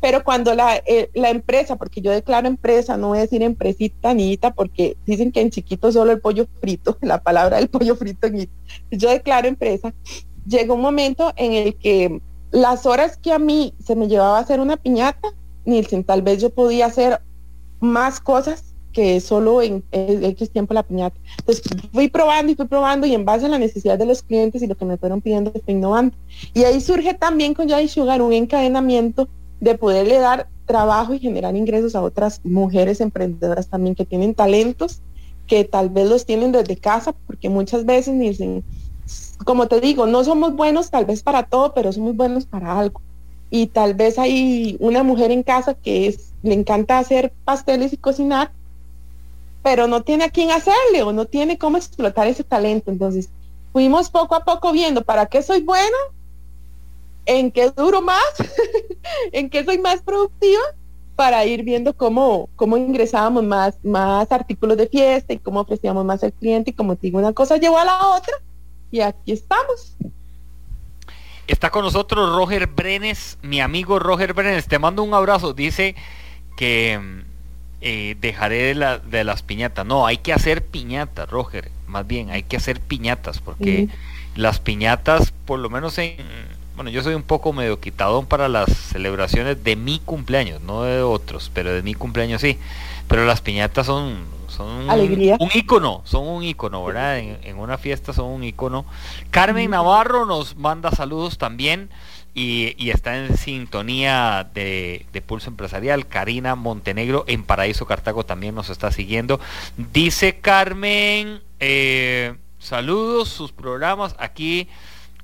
Pero 0.00 0.24
cuando 0.24 0.54
la, 0.54 0.76
eh, 0.86 1.10
la 1.14 1.30
empresa, 1.30 1.76
porque 1.76 2.00
yo 2.00 2.10
declaro 2.10 2.48
empresa, 2.48 2.96
no 2.96 3.08
voy 3.08 3.18
a 3.18 3.22
decir 3.22 3.42
empresita 3.42 4.14
niñita, 4.14 4.52
porque 4.52 4.96
dicen 5.06 5.30
que 5.32 5.40
en 5.40 5.50
chiquito 5.50 5.92
solo 5.92 6.12
el 6.12 6.20
pollo 6.20 6.46
frito, 6.60 6.96
la 7.02 7.22
palabra 7.22 7.58
del 7.58 7.68
pollo 7.68 7.96
frito, 7.96 8.28
yo 8.90 9.10
declaro 9.10 9.48
empresa, 9.48 9.92
llegó 10.46 10.74
un 10.74 10.80
momento 10.80 11.32
en 11.36 11.52
el 11.52 11.76
que 11.76 12.20
las 12.50 12.86
horas 12.86 13.16
que 13.16 13.32
a 13.32 13.38
mí 13.38 13.74
se 13.84 13.94
me 13.94 14.08
llevaba 14.08 14.38
a 14.38 14.40
hacer 14.40 14.60
una 14.60 14.76
piñata, 14.76 15.28
Nielsen, 15.64 16.04
tal 16.04 16.22
vez 16.22 16.40
yo 16.40 16.50
podía 16.50 16.86
hacer 16.86 17.20
más 17.80 18.20
cosas 18.20 18.74
que 18.92 19.20
solo 19.20 19.62
en 19.62 19.84
X 19.92 20.50
tiempo 20.50 20.74
la 20.74 20.82
piñata. 20.82 21.16
Entonces 21.38 21.62
fui 21.92 22.08
probando 22.08 22.52
y 22.52 22.56
fui 22.56 22.66
probando 22.66 23.06
y 23.06 23.14
en 23.14 23.24
base 23.24 23.46
a 23.46 23.48
la 23.48 23.58
necesidad 23.58 23.98
de 23.98 24.06
los 24.06 24.22
clientes 24.22 24.62
y 24.62 24.66
lo 24.66 24.74
que 24.74 24.84
me 24.84 24.96
fueron 24.96 25.20
pidiendo, 25.20 25.52
estoy 25.54 25.74
innovando. 25.74 26.16
Y 26.54 26.64
ahí 26.64 26.80
surge 26.80 27.14
también 27.14 27.54
con 27.54 27.68
Jai 27.68 27.88
Sugar 27.88 28.20
un 28.20 28.32
encadenamiento 28.32 29.28
de 29.60 29.76
poderle 29.76 30.18
dar 30.18 30.48
trabajo 30.66 31.14
y 31.14 31.18
generar 31.18 31.56
ingresos 31.56 31.94
a 31.94 32.02
otras 32.02 32.40
mujeres 32.44 33.00
emprendedoras 33.00 33.68
también 33.68 33.94
que 33.94 34.04
tienen 34.06 34.34
talentos, 34.34 35.02
que 35.46 35.64
tal 35.64 35.90
vez 35.90 36.08
los 36.08 36.26
tienen 36.26 36.52
desde 36.52 36.76
casa, 36.76 37.12
porque 37.26 37.48
muchas 37.48 37.84
veces 37.84 38.18
dicen, 38.18 38.64
como 39.44 39.68
te 39.68 39.80
digo, 39.80 40.06
no 40.06 40.22
somos 40.24 40.54
buenos 40.54 40.90
tal 40.90 41.06
vez 41.06 41.22
para 41.22 41.44
todo, 41.44 41.74
pero 41.74 41.92
somos 41.92 42.16
buenos 42.16 42.46
para 42.46 42.78
algo. 42.78 43.00
Y 43.50 43.66
tal 43.66 43.94
vez 43.94 44.18
hay 44.18 44.76
una 44.78 45.02
mujer 45.02 45.32
en 45.32 45.42
casa 45.42 45.74
que 45.74 46.06
es, 46.06 46.32
le 46.42 46.54
encanta 46.54 46.98
hacer 46.98 47.32
pasteles 47.44 47.92
y 47.92 47.96
cocinar, 47.96 48.52
pero 49.62 49.86
no 49.88 50.02
tiene 50.02 50.24
a 50.24 50.30
quién 50.30 50.50
hacerle 50.50 51.02
o 51.02 51.12
no 51.12 51.26
tiene 51.26 51.58
cómo 51.58 51.76
explotar 51.76 52.28
ese 52.28 52.44
talento. 52.44 52.90
Entonces, 52.90 53.30
fuimos 53.72 54.08
poco 54.08 54.36
a 54.36 54.44
poco 54.44 54.72
viendo 54.72 55.02
para 55.02 55.26
qué 55.26 55.42
soy 55.42 55.62
bueno, 55.62 55.96
en 57.26 57.50
qué 57.50 57.70
duro 57.70 58.00
más, 58.02 58.22
en 59.32 59.50
qué 59.50 59.64
soy 59.64 59.78
más 59.78 60.02
productiva, 60.02 60.62
para 61.20 61.44
ir 61.44 61.64
viendo 61.64 61.92
cómo, 61.92 62.48
cómo 62.56 62.78
ingresábamos 62.78 63.44
más, 63.44 63.78
más 63.84 64.32
artículos 64.32 64.78
de 64.78 64.86
fiesta 64.86 65.34
y 65.34 65.38
cómo 65.38 65.60
ofrecíamos 65.60 66.02
más 66.02 66.24
al 66.24 66.32
cliente. 66.32 66.70
Y 66.70 66.72
como 66.72 66.96
te 66.96 67.08
digo, 67.08 67.18
una 67.18 67.34
cosa 67.34 67.58
llevó 67.58 67.76
a 67.76 67.84
la 67.84 68.06
otra 68.06 68.32
y 68.90 69.00
aquí 69.00 69.32
estamos. 69.32 69.96
Está 71.46 71.68
con 71.68 71.84
nosotros 71.84 72.34
Roger 72.34 72.68
Brenes, 72.68 73.36
mi 73.42 73.60
amigo 73.60 73.98
Roger 73.98 74.32
Brenes. 74.32 74.66
Te 74.66 74.78
mando 74.78 75.02
un 75.02 75.12
abrazo. 75.12 75.52
Dice 75.52 75.94
que 76.56 76.98
eh, 77.82 78.16
dejaré 78.18 78.62
de, 78.62 78.74
la, 78.74 78.98
de, 78.98 79.22
las 79.22 79.42
piñatas. 79.42 79.84
No, 79.84 80.06
hay 80.06 80.16
que 80.16 80.32
hacer 80.32 80.64
piñatas, 80.64 81.28
Roger. 81.28 81.70
Más 81.86 82.06
bien, 82.06 82.30
hay 82.30 82.44
que 82.44 82.56
hacer 82.56 82.80
piñatas, 82.80 83.40
porque 83.40 83.88
las 84.36 84.58
piñatas, 84.58 85.32
por 85.44 85.58
lo 85.58 85.68
menos 85.68 85.98
en... 85.98 86.16
Bueno, 86.80 86.92
yo 86.92 87.02
soy 87.02 87.12
un 87.12 87.24
poco 87.24 87.52
medio 87.52 87.78
quitadón 87.78 88.24
para 88.24 88.48
las 88.48 88.72
celebraciones 88.74 89.62
de 89.62 89.76
mi 89.76 89.98
cumpleaños, 89.98 90.62
no 90.62 90.84
de 90.84 91.02
otros, 91.02 91.50
pero 91.52 91.74
de 91.74 91.82
mi 91.82 91.92
cumpleaños 91.92 92.40
sí. 92.40 92.56
Pero 93.06 93.26
las 93.26 93.42
piñatas 93.42 93.84
son, 93.84 94.24
son 94.48 94.88
Alegría. 94.88 95.36
un 95.40 95.50
ícono, 95.52 96.00
son 96.04 96.26
un 96.26 96.42
ícono, 96.42 96.82
¿verdad? 96.82 97.18
En, 97.18 97.38
en, 97.42 97.58
una 97.58 97.76
fiesta 97.76 98.14
son 98.14 98.28
un 98.28 98.44
ícono. 98.44 98.86
Carmen 99.30 99.72
Navarro 99.72 100.24
nos 100.24 100.56
manda 100.56 100.90
saludos 100.90 101.36
también 101.36 101.90
y, 102.32 102.88
está 102.88 103.14
en 103.18 103.36
sintonía 103.36 104.48
de, 104.54 105.04
Pulso 105.26 105.50
Empresarial. 105.50 106.06
Karina 106.06 106.54
Montenegro 106.54 107.26
en 107.26 107.42
Paraíso 107.42 107.84
Cartago 107.84 108.24
también 108.24 108.54
nos 108.54 108.70
está 108.70 108.90
siguiendo. 108.90 109.38
Dice 109.76 110.38
Carmen, 110.38 111.42
eh, 111.58 112.36
saludos, 112.58 113.28
sus 113.28 113.52
programas 113.52 114.16
aquí 114.18 114.66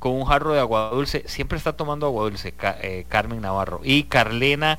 con 0.06 0.14
un 0.14 0.24
jarro 0.24 0.52
de 0.52 0.60
agua 0.60 0.90
dulce. 0.90 1.24
Siempre 1.26 1.58
está 1.58 1.72
tomando 1.72 2.06
agua 2.06 2.30
dulce, 2.30 2.54
eh, 2.80 3.06
Carmen 3.08 3.40
Navarro. 3.40 3.80
Y 3.82 4.04
Carlena 4.04 4.78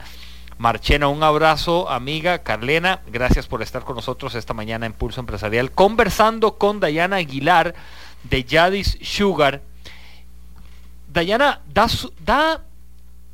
Marchena, 0.58 1.10
un 1.10 1.22
abrazo, 1.22 1.90
amiga 1.90 2.44
Carlena. 2.44 3.02
Gracias 3.08 3.46
por 3.46 3.62
estar 3.62 3.84
con 3.84 3.98
nosotros 3.98 4.36
esta 4.36 4.54
mañana 4.54 4.86
en 4.86 4.94
Pulso 4.94 5.20
Empresarial, 5.20 5.72
conversando 5.72 6.58
con 6.58 6.80
Dayana 6.80 7.18
Aguilar 7.18 7.76
de 8.24 8.46
Yadis 8.46 8.98
Sugar 9.02 9.62
Dayana, 11.12 11.60
da, 11.74 11.88
da, 12.24 12.62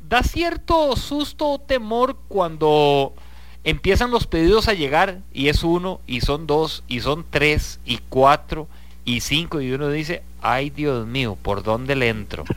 da 0.00 0.22
cierto 0.24 0.96
susto 0.96 1.48
o 1.48 1.60
temor 1.60 2.16
cuando 2.26 3.14
empiezan 3.62 4.10
los 4.10 4.26
pedidos 4.26 4.66
a 4.66 4.74
llegar 4.74 5.20
y 5.32 5.48
es 5.48 5.62
uno 5.62 6.00
y 6.08 6.22
son 6.22 6.48
dos 6.48 6.82
y 6.88 7.02
son 7.02 7.24
tres 7.30 7.78
y 7.84 7.98
cuatro 8.08 8.66
y 9.04 9.20
cinco 9.20 9.60
y 9.60 9.72
uno 9.72 9.88
dice, 9.90 10.22
ay 10.40 10.70
Dios 10.70 11.06
mío, 11.06 11.36
¿por 11.40 11.62
dónde 11.62 11.96
le 11.96 12.08
entro? 12.08 12.44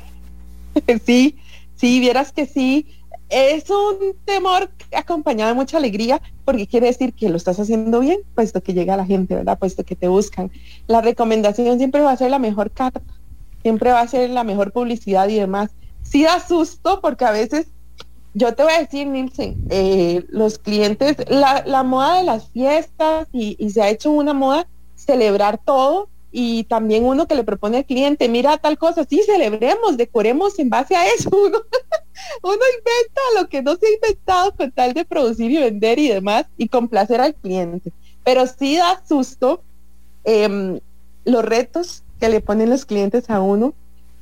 Sí, 1.06 1.36
sí, 1.76 2.00
vieras 2.00 2.32
que 2.32 2.46
sí. 2.46 2.86
Es 3.30 3.68
un 3.72 4.16
temor 4.26 4.70
acompañado 4.96 5.50
de 5.50 5.56
mucha 5.56 5.78
alegría 5.78 6.22
porque 6.46 6.68
quiere 6.68 6.86
decir 6.86 7.14
que 7.14 7.30
lo 7.30 7.38
estás 7.38 7.60
haciendo 7.60 8.00
bien, 8.00 8.20
puesto 8.36 8.62
que 8.62 8.76
llega 8.76 8.96
la 8.96 9.04
gente, 9.04 9.34
¿verdad? 9.34 9.58
Puesto 9.58 9.84
que 9.84 9.96
te 9.96 10.08
buscan. 10.08 10.52
La 10.86 11.02
recomendación 11.02 11.80
siempre 11.80 12.02
va 12.02 12.12
a 12.12 12.18
ser 12.18 12.30
la 12.30 12.38
mejor 12.38 12.70
carta 12.70 13.02
siempre 13.68 13.92
va 13.92 14.00
a 14.00 14.08
ser 14.08 14.30
la 14.30 14.46
mejor 14.46 14.72
publicidad 14.72 15.28
y 15.28 15.36
demás. 15.36 15.72
Sí 16.02 16.24
da 16.24 16.40
susto 16.40 17.02
porque 17.02 17.26
a 17.26 17.32
veces, 17.32 17.68
yo 18.34 18.56
te 18.56 18.64
voy 18.64 18.72
a 18.72 18.80
decir, 18.80 19.08
Nielsen, 19.08 19.58
eh, 19.70 20.24
los 20.30 20.58
clientes, 20.58 21.18
la, 21.28 21.84
moda 21.84 22.18
de 22.18 22.24
las 22.24 22.50
fiestas 22.52 23.28
y, 23.34 23.58
se 23.70 23.82
ha 23.82 23.90
hecho 23.90 24.12
una 24.12 24.34
moda 24.34 24.68
celebrar 24.96 25.60
todo 25.64 26.08
y 26.32 26.66
también 26.66 27.06
uno 27.06 27.28
que 27.28 27.36
le 27.36 27.44
propone 27.44 27.78
al 27.78 27.86
cliente, 27.86 28.28
mira 28.28 28.58
tal 28.58 28.78
cosa, 28.78 29.06
sí, 29.10 29.22
celebremos, 29.26 29.98
decoremos 29.98 30.60
en 30.60 30.70
base 30.70 30.96
a 30.96 31.08
eso. 31.08 31.30
Uno, 32.44 32.54
inventa 32.54 33.22
lo 33.40 33.48
que 33.48 33.62
no 33.62 33.76
se 33.76 33.88
ha 33.88 33.94
inventado 33.94 34.56
con 34.56 34.72
tal 34.72 34.94
de 34.94 35.06
producir 35.06 35.52
y 35.52 35.58
vender 35.58 36.00
y 36.00 36.10
demás 36.10 36.46
y 36.58 36.68
complacer 36.68 37.22
al 37.22 37.36
cliente. 37.36 37.92
Pero 38.24 38.46
sí 38.48 38.76
da 38.76 39.02
susto 39.08 39.62
em, 40.24 40.80
los 41.26 41.46
retos 41.46 42.04
que 42.20 42.30
le 42.30 42.42
ponen 42.42 42.70
los 42.70 42.86
clientes 42.86 43.30
a 43.30 43.40
uno. 43.40 43.74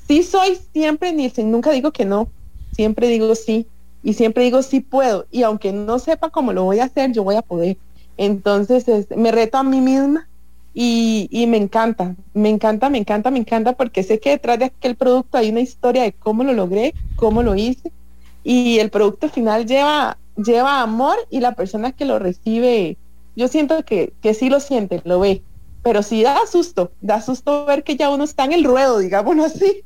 Sí 0.07 0.23
soy 0.23 0.59
siempre, 0.73 1.13
Nielsen, 1.13 1.49
nunca 1.49 1.71
digo 1.71 1.91
que 1.91 2.05
no, 2.05 2.29
siempre 2.73 3.07
digo 3.07 3.33
sí 3.33 3.67
y 4.03 4.13
siempre 4.13 4.43
digo 4.43 4.61
sí 4.61 4.81
puedo 4.81 5.25
y 5.31 5.41
aunque 5.43 5.71
no 5.71 5.97
sepa 5.97 6.29
cómo 6.29 6.53
lo 6.53 6.63
voy 6.63 6.79
a 6.79 6.85
hacer, 6.85 7.11
yo 7.11 7.23
voy 7.23 7.35
a 7.35 7.41
poder. 7.41 7.77
Entonces 8.17 8.85
me 9.15 9.31
reto 9.31 9.57
a 9.57 9.63
mí 9.63 9.81
misma 9.81 10.27
y, 10.75 11.27
y, 11.31 11.47
me 11.47 11.57
encanta, 11.57 12.15
me 12.33 12.49
encanta, 12.49 12.89
me 12.89 12.99
encanta, 12.99 13.31
me 13.31 13.39
encanta 13.39 13.73
porque 13.73 14.03
sé 14.03 14.19
que 14.19 14.31
detrás 14.31 14.59
de 14.59 14.65
aquel 14.65 14.95
producto 14.95 15.37
hay 15.37 15.49
una 15.49 15.61
historia 15.61 16.03
de 16.03 16.13
cómo 16.13 16.43
lo 16.43 16.53
logré, 16.53 16.93
cómo 17.15 17.41
lo 17.41 17.55
hice 17.55 17.91
y 18.43 18.77
el 18.77 18.91
producto 18.91 19.29
final 19.29 19.65
lleva, 19.65 20.17
lleva 20.35 20.81
amor 20.81 21.17
y 21.31 21.39
la 21.39 21.55
persona 21.55 21.93
que 21.93 22.05
lo 22.05 22.19
recibe, 22.19 22.97
yo 23.35 23.47
siento 23.47 23.83
que, 23.83 24.13
que 24.21 24.35
sí 24.35 24.49
lo 24.49 24.59
siente, 24.59 25.01
lo 25.05 25.19
ve 25.19 25.41
pero 25.85 26.01
sí 26.01 26.23
da 26.23 26.39
susto, 26.47 26.91
da 26.99 27.21
susto 27.21 27.63
ver 27.67 27.83
que 27.83 27.95
ya 27.95 28.09
uno 28.09 28.23
está 28.23 28.43
en 28.45 28.53
el 28.53 28.63
ruedo, 28.63 28.97
digámoslo 28.97 29.45
así, 29.45 29.83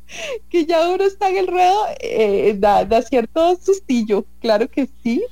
que 0.48 0.64
ya 0.64 0.88
uno 0.88 1.04
está 1.04 1.28
en 1.28 1.36
el 1.36 1.46
ruedo, 1.46 1.84
eh, 2.00 2.56
da, 2.58 3.02
cierto 3.02 3.54
sustillo, 3.56 4.24
claro 4.40 4.66
que 4.70 4.88
sí, 5.02 5.22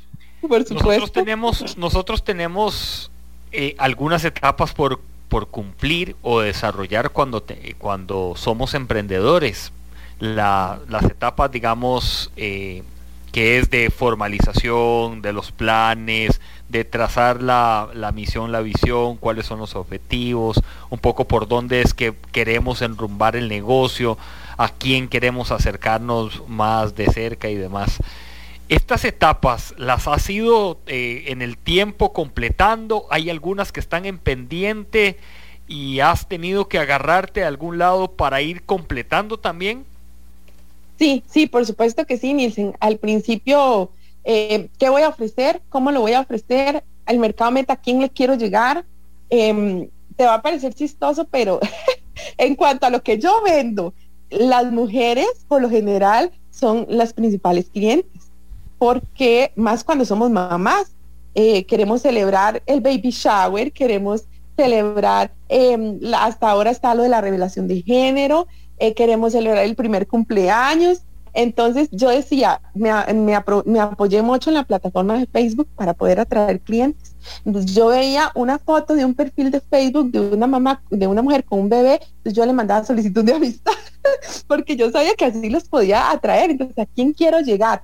Por 0.42 0.62
supuesto. 0.66 0.74
Nosotros 0.74 1.12
tenemos, 1.12 1.78
nosotros 1.78 2.22
tenemos 2.22 3.09
eh, 3.52 3.74
algunas 3.78 4.24
etapas 4.24 4.72
por, 4.72 5.00
por 5.28 5.48
cumplir 5.48 6.16
o 6.22 6.40
desarrollar 6.40 7.10
cuando, 7.10 7.44
cuando 7.78 8.34
somos 8.36 8.74
emprendedores. 8.74 9.72
las 10.18 11.04
etapas, 11.04 11.50
digamos, 11.50 12.30
eh, 12.36 12.82
que 13.32 13.58
es 13.58 13.70
de 13.70 13.90
formalización 13.90 15.22
de 15.22 15.32
los 15.32 15.52
planes, 15.52 16.40
de 16.68 16.84
trazar 16.84 17.42
la, 17.42 17.88
la, 17.94 18.12
misión, 18.12 18.52
la 18.52 18.60
visión, 18.60 19.16
cuáles 19.16 19.46
son 19.46 19.60
los 19.60 19.74
objetivos, 19.76 20.60
un 20.90 20.98
poco 20.98 21.26
por 21.26 21.48
dónde 21.48 21.80
es 21.82 21.94
que 21.94 22.14
queremos 22.32 22.82
enrumbar 22.82 23.36
el 23.36 23.48
negocio, 23.48 24.18
a 24.56 24.68
quién 24.68 25.08
queremos 25.08 25.52
acercarnos 25.52 26.42
más 26.48 26.94
de 26.94 27.06
cerca 27.10 27.48
y 27.48 27.54
demás. 27.54 27.98
Estas 28.70 29.04
etapas 29.04 29.74
las 29.78 30.06
has 30.06 30.30
ido 30.30 30.78
eh, 30.86 31.24
en 31.26 31.42
el 31.42 31.58
tiempo 31.58 32.12
completando, 32.12 33.06
hay 33.10 33.28
algunas 33.28 33.72
que 33.72 33.80
están 33.80 34.06
en 34.06 34.16
pendiente 34.16 35.16
y 35.66 35.98
has 35.98 36.28
tenido 36.28 36.68
que 36.68 36.78
agarrarte 36.78 37.42
a 37.42 37.48
algún 37.48 37.78
lado 37.78 38.12
para 38.12 38.42
ir 38.42 38.62
completando 38.62 39.40
también. 39.40 39.84
Sí, 41.00 41.24
sí, 41.28 41.48
por 41.48 41.66
supuesto 41.66 42.06
que 42.06 42.16
sí, 42.16 42.32
Nielsen. 42.32 42.76
Al 42.78 42.98
principio, 42.98 43.90
eh, 44.22 44.68
¿qué 44.78 44.88
voy 44.88 45.02
a 45.02 45.08
ofrecer? 45.08 45.60
¿Cómo 45.68 45.90
lo 45.90 46.02
voy 46.02 46.12
a 46.12 46.20
ofrecer? 46.20 46.84
Al 47.06 47.18
mercado 47.18 47.50
meta, 47.50 47.72
¿a 47.72 47.80
quién 47.80 48.00
le 48.00 48.10
quiero 48.10 48.36
llegar? 48.36 48.84
Em, 49.30 49.88
te 50.14 50.26
va 50.26 50.34
a 50.34 50.42
parecer 50.42 50.74
chistoso, 50.74 51.24
pero 51.24 51.58
en 52.38 52.54
cuanto 52.54 52.86
a 52.86 52.90
lo 52.90 53.02
que 53.02 53.18
yo 53.18 53.42
vendo, 53.42 53.94
las 54.28 54.70
mujeres 54.70 55.44
por 55.48 55.60
lo 55.60 55.68
general 55.68 56.30
son 56.52 56.86
las 56.88 57.12
principales 57.14 57.68
clientes, 57.68 58.19
porque 58.80 59.52
más 59.56 59.84
cuando 59.84 60.06
somos 60.06 60.30
mamás, 60.30 60.96
eh, 61.34 61.66
queremos 61.66 62.00
celebrar 62.00 62.62
el 62.64 62.80
baby 62.80 63.10
shower, 63.10 63.72
queremos 63.72 64.24
celebrar, 64.56 65.34
em, 65.50 66.00
hasta 66.14 66.48
ahora 66.48 66.70
está 66.70 66.94
lo 66.94 67.02
de 67.02 67.10
la 67.10 67.20
revelación 67.20 67.68
de 67.68 67.82
género, 67.82 68.46
eh, 68.78 68.94
queremos 68.94 69.32
celebrar 69.32 69.64
el 69.64 69.76
primer 69.76 70.06
cumpleaños. 70.06 71.02
Entonces 71.34 71.90
yo 71.92 72.08
decía, 72.08 72.62
me, 72.74 72.90
me, 73.12 73.80
apoyé 73.80 74.22
mucho 74.22 74.48
en 74.48 74.54
la 74.54 74.64
plataforma 74.64 75.18
de 75.18 75.26
Facebook 75.26 75.68
para 75.76 75.92
poder 75.92 76.18
atraer 76.18 76.58
clientes. 76.60 77.14
Yo 77.44 77.88
veía 77.88 78.32
una 78.34 78.58
foto 78.58 78.94
de 78.94 79.04
un 79.04 79.12
perfil 79.12 79.50
de 79.50 79.60
Facebook 79.60 80.10
de 80.10 80.20
una 80.20 80.46
mamá, 80.46 80.82
de 80.88 81.06
una 81.06 81.20
mujer 81.20 81.44
con 81.44 81.60
un 81.60 81.68
bebé, 81.68 82.00
entonces 82.02 82.32
yo 82.32 82.46
le 82.46 82.54
mandaba 82.54 82.82
solicitud 82.84 83.22
de 83.22 83.34
amistad, 83.34 83.74
porque 84.48 84.74
yo 84.74 84.90
sabía 84.90 85.14
que 85.14 85.26
así 85.26 85.50
los 85.50 85.68
podía 85.68 86.10
atraer. 86.10 86.52
Entonces, 86.52 86.78
¿a 86.78 86.86
quién 86.86 87.12
quiero 87.12 87.40
llegar? 87.40 87.82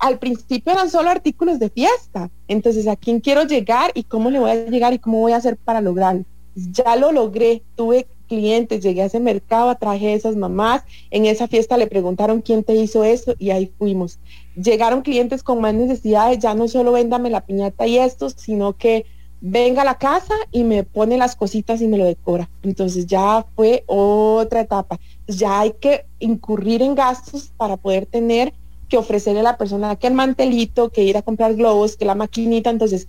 Al 0.00 0.18
principio 0.18 0.72
eran 0.72 0.90
solo 0.90 1.10
artículos 1.10 1.58
de 1.58 1.68
fiesta. 1.70 2.30
Entonces, 2.48 2.88
¿a 2.88 2.96
quién 2.96 3.20
quiero 3.20 3.44
llegar 3.44 3.92
y 3.94 4.04
cómo 4.04 4.30
le 4.30 4.40
voy 4.40 4.50
a 4.50 4.64
llegar 4.64 4.94
y 4.94 4.98
cómo 4.98 5.20
voy 5.20 5.32
a 5.32 5.36
hacer 5.36 5.56
para 5.56 5.80
lograrlo? 5.80 6.24
Ya 6.54 6.96
lo 6.96 7.12
logré, 7.12 7.62
tuve 7.76 8.06
clientes, 8.26 8.82
llegué 8.82 9.02
a 9.02 9.06
ese 9.06 9.20
mercado, 9.20 9.74
traje 9.74 10.08
a 10.08 10.14
esas 10.14 10.36
mamás, 10.36 10.84
en 11.10 11.26
esa 11.26 11.48
fiesta 11.48 11.76
le 11.76 11.86
preguntaron 11.86 12.40
quién 12.40 12.64
te 12.64 12.74
hizo 12.76 13.04
eso 13.04 13.34
y 13.38 13.50
ahí 13.50 13.72
fuimos. 13.76 14.18
Llegaron 14.56 15.02
clientes 15.02 15.42
con 15.42 15.60
más 15.60 15.74
necesidades, 15.74 16.38
ya 16.38 16.54
no 16.54 16.68
solo 16.68 16.92
véndame 16.92 17.28
la 17.28 17.44
piñata 17.44 17.86
y 17.86 17.98
esto, 17.98 18.30
sino 18.30 18.76
que 18.76 19.04
venga 19.40 19.82
a 19.82 19.84
la 19.84 19.98
casa 19.98 20.34
y 20.52 20.64
me 20.64 20.84
pone 20.84 21.16
las 21.16 21.34
cositas 21.34 21.80
y 21.80 21.88
me 21.88 21.98
lo 21.98 22.04
decora. 22.04 22.48
Entonces 22.62 23.06
ya 23.06 23.44
fue 23.56 23.84
otra 23.86 24.60
etapa. 24.60 24.98
Ya 25.26 25.60
hay 25.60 25.72
que 25.72 26.06
incurrir 26.20 26.82
en 26.82 26.94
gastos 26.94 27.52
para 27.56 27.76
poder 27.76 28.06
tener 28.06 28.52
que 28.90 28.98
ofrecerle 28.98 29.40
a 29.40 29.44
la 29.44 29.56
persona 29.56 29.96
que 29.96 30.08
el 30.08 30.14
mantelito, 30.14 30.90
que 30.90 31.04
ir 31.04 31.16
a 31.16 31.22
comprar 31.22 31.54
globos, 31.54 31.96
que 31.96 32.04
la 32.04 32.14
maquinita. 32.14 32.68
Entonces, 32.68 33.08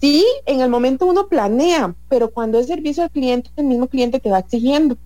Sí, 0.00 0.24
en 0.46 0.60
el 0.60 0.70
momento 0.70 1.04
uno 1.04 1.28
planea, 1.28 1.94
pero 2.08 2.30
cuando 2.30 2.58
es 2.58 2.68
servicio 2.68 3.02
al 3.02 3.10
cliente, 3.10 3.50
el 3.56 3.66
mismo 3.66 3.86
cliente 3.86 4.18
te 4.18 4.30
va 4.30 4.38
exigiendo, 4.38 4.96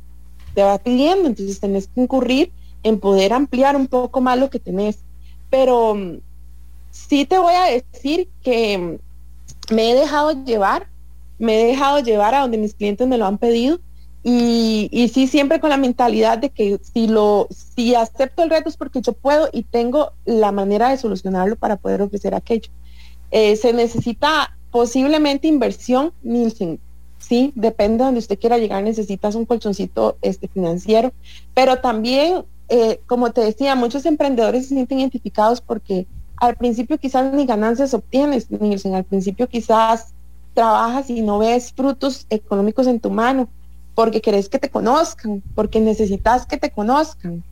te 0.55 0.63
va 0.63 0.79
pidiendo, 0.79 1.27
entonces 1.27 1.59
tenés 1.59 1.89
que 1.89 2.01
incurrir 2.01 2.53
en 2.85 3.01
poder 3.01 3.33
ampliar 3.33 3.75
un 3.75 3.89
poco 3.89 4.21
más 4.21 4.39
lo 4.39 4.51
que 4.51 4.61
tenés. 4.61 4.99
Pero 5.51 5.97
mm, 5.97 6.19
sí 6.93 7.25
te 7.25 7.39
voy 7.39 7.55
a 7.55 7.65
decir 7.65 8.29
que 8.41 8.79
mm, 8.79 9.75
me 9.75 9.91
he 9.91 9.95
dejado 9.97 10.45
llevar, 10.45 10.87
me 11.39 11.61
he 11.61 11.67
dejado 11.67 11.99
llevar 11.99 12.37
a 12.37 12.43
donde 12.43 12.59
mis 12.59 12.75
clientes 12.75 13.09
me 13.09 13.19
lo 13.19 13.27
han 13.27 13.39
pedido 13.39 13.81
y, 14.25 14.89
y, 14.91 15.09
sí 15.09 15.27
siempre 15.27 15.61
con 15.61 15.71
la 15.71 15.77
mentalidad 15.77 16.39
de 16.39 16.51
que 16.51 16.81
si 16.83 17.07
lo 17.07 17.47
si 17.51 17.95
acepto 17.95 18.43
el 18.43 18.51
reto 18.51 18.69
es 18.69 18.77
porque 18.77 19.03
yo 19.03 19.13
puedo 19.13 19.49
y 19.53 19.63
tengo 19.63 20.13
la 20.25 20.51
manera 20.51 20.89
de 20.89 20.97
solucionarlo 20.97 21.57
para 21.57 21.77
poder 21.77 22.03
ofrecer 22.03 22.35
aquello. 22.35 22.71
Eh, 23.31 23.57
se 23.57 23.73
necesita 23.73 24.57
Posiblemente 24.75 25.47
inversión, 25.47 26.13
Nielsen, 26.25 26.81
sí, 27.19 27.53
depende 27.55 27.99
de 27.99 28.05
donde 28.07 28.19
usted 28.19 28.37
quiera 28.37 28.59
llegar, 28.59 28.83
necesitas 28.83 29.37
un 29.37 29.47
colchoncito 29.47 30.19
este, 30.21 30.49
financiero, 30.49 31.13
pero 31.55 31.79
también, 31.79 32.45
eh, 32.69 33.01
como 33.07 33.31
te 33.31 33.43
decía, 33.43 33.77
muchos 33.77 34.05
emprendedores 34.05 34.65
se 34.67 34.75
sienten 34.75 34.99
identificados 34.99 35.61
porque 35.61 36.09
al 36.39 36.57
principio 36.57 36.99
quizás 36.99 37.33
ni 37.33 37.47
ganancias 37.47 37.95
obtienes, 37.95 38.51
Nielsen, 38.51 38.97
al 38.97 39.05
principio 39.05 39.49
quizás 39.49 40.13
trabajas 40.55 41.09
y 41.09 41.23
no 41.23 41.39
ves 41.39 41.73
frutos 41.73 42.27
económicos 42.29 42.89
en 42.89 42.99
tu 42.99 43.11
mano, 43.11 43.49
porque 43.95 44.21
querés 44.21 44.49
que 44.49 44.59
te 44.59 44.71
conozcan, 44.71 45.43
porque 45.55 45.81
necesitas 45.81 46.47
que 46.47 46.57
te 46.57 46.71
conozcan, 46.71 47.45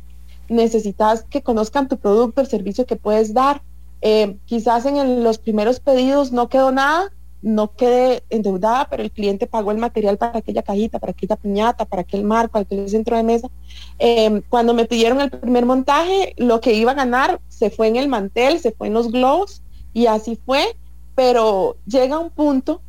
necesitas 0.49 1.25
que 1.25 1.43
conozcan 1.43 1.89
tu 1.89 1.97
producto, 1.97 2.41
el 2.41 2.47
servicio 2.47 2.87
que 2.87 2.97
puedes 2.97 3.33
dar. 3.33 3.63
Eh, 4.01 4.37
quizás 4.47 4.85
en 4.85 5.23
los 5.23 5.39
primeros 5.39 5.79
pedidos 5.79 6.33
no 6.33 6.49
quedó 6.49 6.73
nada, 6.73 7.13
no 7.43 7.73
quedé 7.75 8.23
endeudada, 8.31 8.89
pero 8.89 9.03
el 9.03 9.11
cliente 9.11 9.47
pagó 9.47 9.73
el 9.73 9.79
material 9.79 10.17
para 10.17 10.39
aquella 10.39 10.63
cajita, 10.63 10.99
para 10.99 11.11
aquella 11.11 11.37
piñata, 11.37 11.85
para 11.85 12.03
aquel 12.03 12.25
marco, 12.25 12.59
aquel 12.59 12.89
centro 12.89 13.17
de 13.17 13.23
mesa. 13.25 13.49
Em, 13.99 14.43
cuando 14.49 14.75
me 14.75 14.85
pidieron 14.85 15.21
el 15.21 15.31
primer 15.31 15.67
montaje, 15.67 16.35
lo 16.37 16.61
que 16.61 16.75
iba 16.75 16.93
a 16.93 16.95
ganar 16.95 17.41
se 17.49 17.71
fue 17.71 17.89
en 17.89 17.97
el 17.97 18.09
mantel, 18.09 18.61
se 18.61 18.73
fue 18.73 18.87
en 18.89 18.95
los 18.95 19.11
globos 19.11 19.63
y 19.93 20.07
así 20.07 20.39
fue, 20.47 20.77
pero 21.15 21.77
llega 21.87 22.19
un 22.19 22.31
punto 22.31 22.81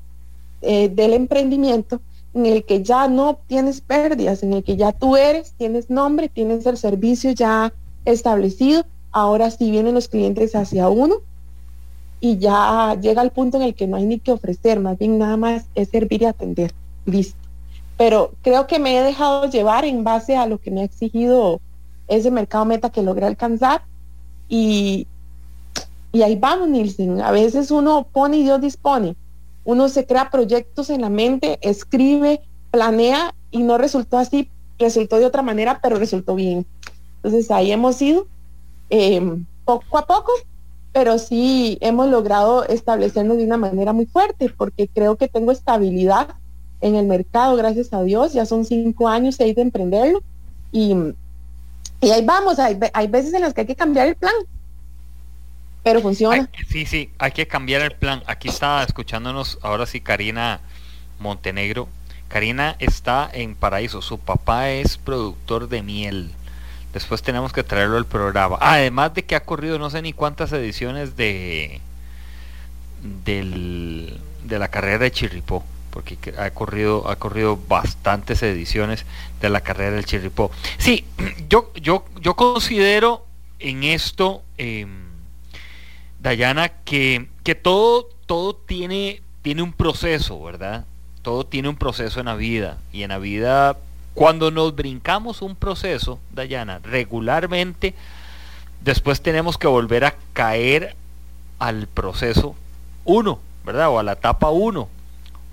eh, 0.62 0.88
del 0.90 1.14
emprendimiento 1.14 2.00
en 2.34 2.46
el 2.46 2.64
que 2.64 2.84
ya 2.84 3.08
no 3.08 3.40
tienes 3.48 3.82
pérdidas, 3.82 4.44
en 4.44 4.54
el 4.54 4.64
que 4.64 4.76
ya 4.76 4.92
tú 4.92 5.16
eres, 5.16 5.54
tienes 5.54 5.90
nombre, 5.90 6.30
tienes 6.30 6.66
el 6.66 6.78
servicio 6.78 7.32
ya 7.32 7.74
establecido 8.06 8.86
ahora 9.14 9.52
sí 9.52 9.72
vienen 9.72 9.94
los 9.94 10.10
clientes 10.10 10.56
hacia 10.56 10.90
uno 10.90 11.18
y 12.20 12.38
ya 12.40 12.98
llega 13.00 13.22
el 13.22 13.32
punto 13.32 13.58
en 13.58 13.64
el 13.64 13.76
que 13.76 13.88
no 13.88 13.96
hay 13.96 14.06
ni 14.06 14.20
que 14.20 14.32
ofrecer, 14.32 14.80
más 14.80 14.98
bien 14.98 15.20
nada 15.20 15.38
más 15.38 15.66
es 15.76 15.90
servir 15.90 16.24
y 16.24 16.26
atender. 16.26 16.74
Listo. 17.06 17.38
Pero 17.98 18.32
creo 18.42 18.66
que 18.66 18.80
me 18.80 18.98
he 18.98 19.04
dejado 19.04 19.50
llevar 19.50 19.86
en 19.86 20.04
base 20.04 20.36
a 20.36 20.48
lo 20.48 20.58
que 20.58 20.72
me 20.72 20.82
ha 20.82 20.84
exigido 20.84 21.62
ese 22.08 22.32
mercado 22.32 22.66
meta 22.66 22.90
que 22.90 23.04
logré 23.04 23.28
alcanzar 23.28 23.84
y, 24.50 25.08
y 26.12 26.22
ahí 26.24 26.36
vamos, 26.36 26.70
Nielsen. 26.70 27.22
A 27.22 27.32
veces 27.32 27.72
uno 27.72 28.08
pone 28.12 28.38
y 28.38 28.44
Dios 28.44 28.60
dispone. 28.62 29.16
Uno 29.66 29.90
se 29.90 30.06
crea 30.06 30.30
proyectos 30.30 30.90
en 30.90 31.02
la 31.02 31.10
mente, 31.10 31.60
escribe, 31.62 32.42
planea 32.72 33.34
y 33.52 33.64
no 33.64 33.78
resultó 33.78 34.18
así, 34.18 34.50
resultó 34.80 35.18
de 35.18 35.26
otra 35.26 35.42
manera, 35.42 35.80
pero 35.82 35.98
resultó 35.98 36.36
bien. 36.36 36.66
Entonces 37.18 37.50
ahí 37.52 37.72
hemos 37.72 38.02
ido 38.02 38.28
Em, 38.96 39.46
poco 39.66 39.98
a 39.98 40.06
poco, 40.06 40.32
pero 40.92 41.18
sí 41.18 41.80
hemos 41.82 42.08
logrado 42.10 42.64
establecernos 42.64 43.38
de 43.38 43.46
una 43.46 43.58
manera 43.58 43.92
muy 43.92 44.06
fuerte, 44.06 44.54
porque 44.56 44.88
creo 44.88 45.16
que 45.16 45.28
tengo 45.28 45.52
estabilidad 45.52 46.36
en 46.80 46.94
el 46.94 47.08
mercado, 47.08 47.56
gracias 47.56 47.92
a 47.92 48.04
Dios, 48.04 48.34
ya 48.34 48.46
son 48.46 48.66
cinco 48.66 49.08
años, 49.08 49.34
seis 49.36 49.56
de 49.56 49.64
emprenderlo, 49.64 50.22
y, 50.72 50.96
y 52.02 52.12
ahí 52.12 52.24
vamos, 52.24 52.60
hay, 52.60 52.78
hay 52.94 53.08
veces 53.08 53.34
en 53.34 53.42
las 53.42 53.56
que 53.56 53.62
hay 53.62 53.68
que 53.68 53.76
cambiar 53.76 54.08
el 54.08 54.16
plan, 54.16 54.34
pero 55.84 56.02
funciona. 56.02 56.50
sí, 56.70 56.86
sí, 56.86 57.10
hay 57.20 57.32
que 57.32 57.48
cambiar 57.48 57.82
el 57.82 57.92
plan. 57.92 58.24
Aquí 58.26 58.48
está 58.48 58.84
escuchándonos 58.84 59.60
ahora 59.62 59.86
sí 59.86 60.02
Karina 60.02 60.62
Montenegro. 61.20 61.90
Karina 62.30 62.76
está 62.80 63.30
en 63.32 63.54
Paraíso, 63.54 64.02
su 64.02 64.18
papá 64.18 64.72
es 64.72 64.98
productor 64.98 65.70
de 65.70 65.84
miel. 65.84 66.32
Después 66.94 67.22
tenemos 67.22 67.52
que 67.54 67.64
traerlo 67.64 67.98
al 67.98 68.06
programa. 68.06 68.58
Además 68.62 69.14
de 69.14 69.24
que 69.24 69.36
ha 69.36 69.42
corrido 69.42 69.78
no 69.78 69.90
sé 69.90 70.02
ni 70.02 70.14
cuántas 70.14 70.52
ediciones 70.54 71.16
de 71.16 71.82
del, 73.26 74.20
de 74.44 74.60
la 74.60 74.70
carrera 74.70 75.00
de 75.00 75.12
Chirripó, 75.12 75.64
porque 75.90 76.18
ha 76.38 76.50
corrido 76.52 77.10
ha 77.10 77.18
corrido 77.18 77.60
bastantes 77.68 78.42
ediciones 78.42 79.06
de 79.42 79.50
la 79.50 79.62
carrera 79.62 79.96
del 79.96 80.06
Chirripó. 80.06 80.50
Sí, 80.78 81.06
yo 81.50 81.72
yo 81.76 82.06
yo 82.20 82.36
considero 82.36 83.26
en 83.60 83.84
esto 83.84 84.44
eh, 84.58 84.88
Dayana 86.24 86.70
que, 86.70 87.28
que 87.44 87.54
todo 87.54 88.10
todo 88.26 88.56
tiene 88.56 89.22
tiene 89.42 89.62
un 89.62 89.74
proceso, 89.74 90.42
¿verdad? 90.42 90.86
Todo 91.22 91.46
tiene 91.46 91.68
un 91.68 91.76
proceso 91.76 92.22
en 92.22 92.28
la 92.28 92.36
vida 92.36 92.78
y 92.92 93.04
en 93.04 93.10
la 93.10 93.20
vida 93.20 93.78
cuando 94.14 94.50
nos 94.52 94.76
brincamos 94.76 95.42
un 95.42 95.56
proceso, 95.56 96.20
Dayana, 96.32 96.80
regularmente, 96.84 97.94
después 98.82 99.22
tenemos 99.22 99.58
que 99.58 99.68
volver 99.68 100.06
a 100.06 100.16
caer 100.34 100.96
al 101.60 101.88
proceso 101.88 102.56
1, 103.06 103.40
¿verdad? 103.66 103.90
O 103.90 104.00
a 104.00 104.04
la 104.04 104.14
etapa 104.14 104.50
1, 104.50 104.88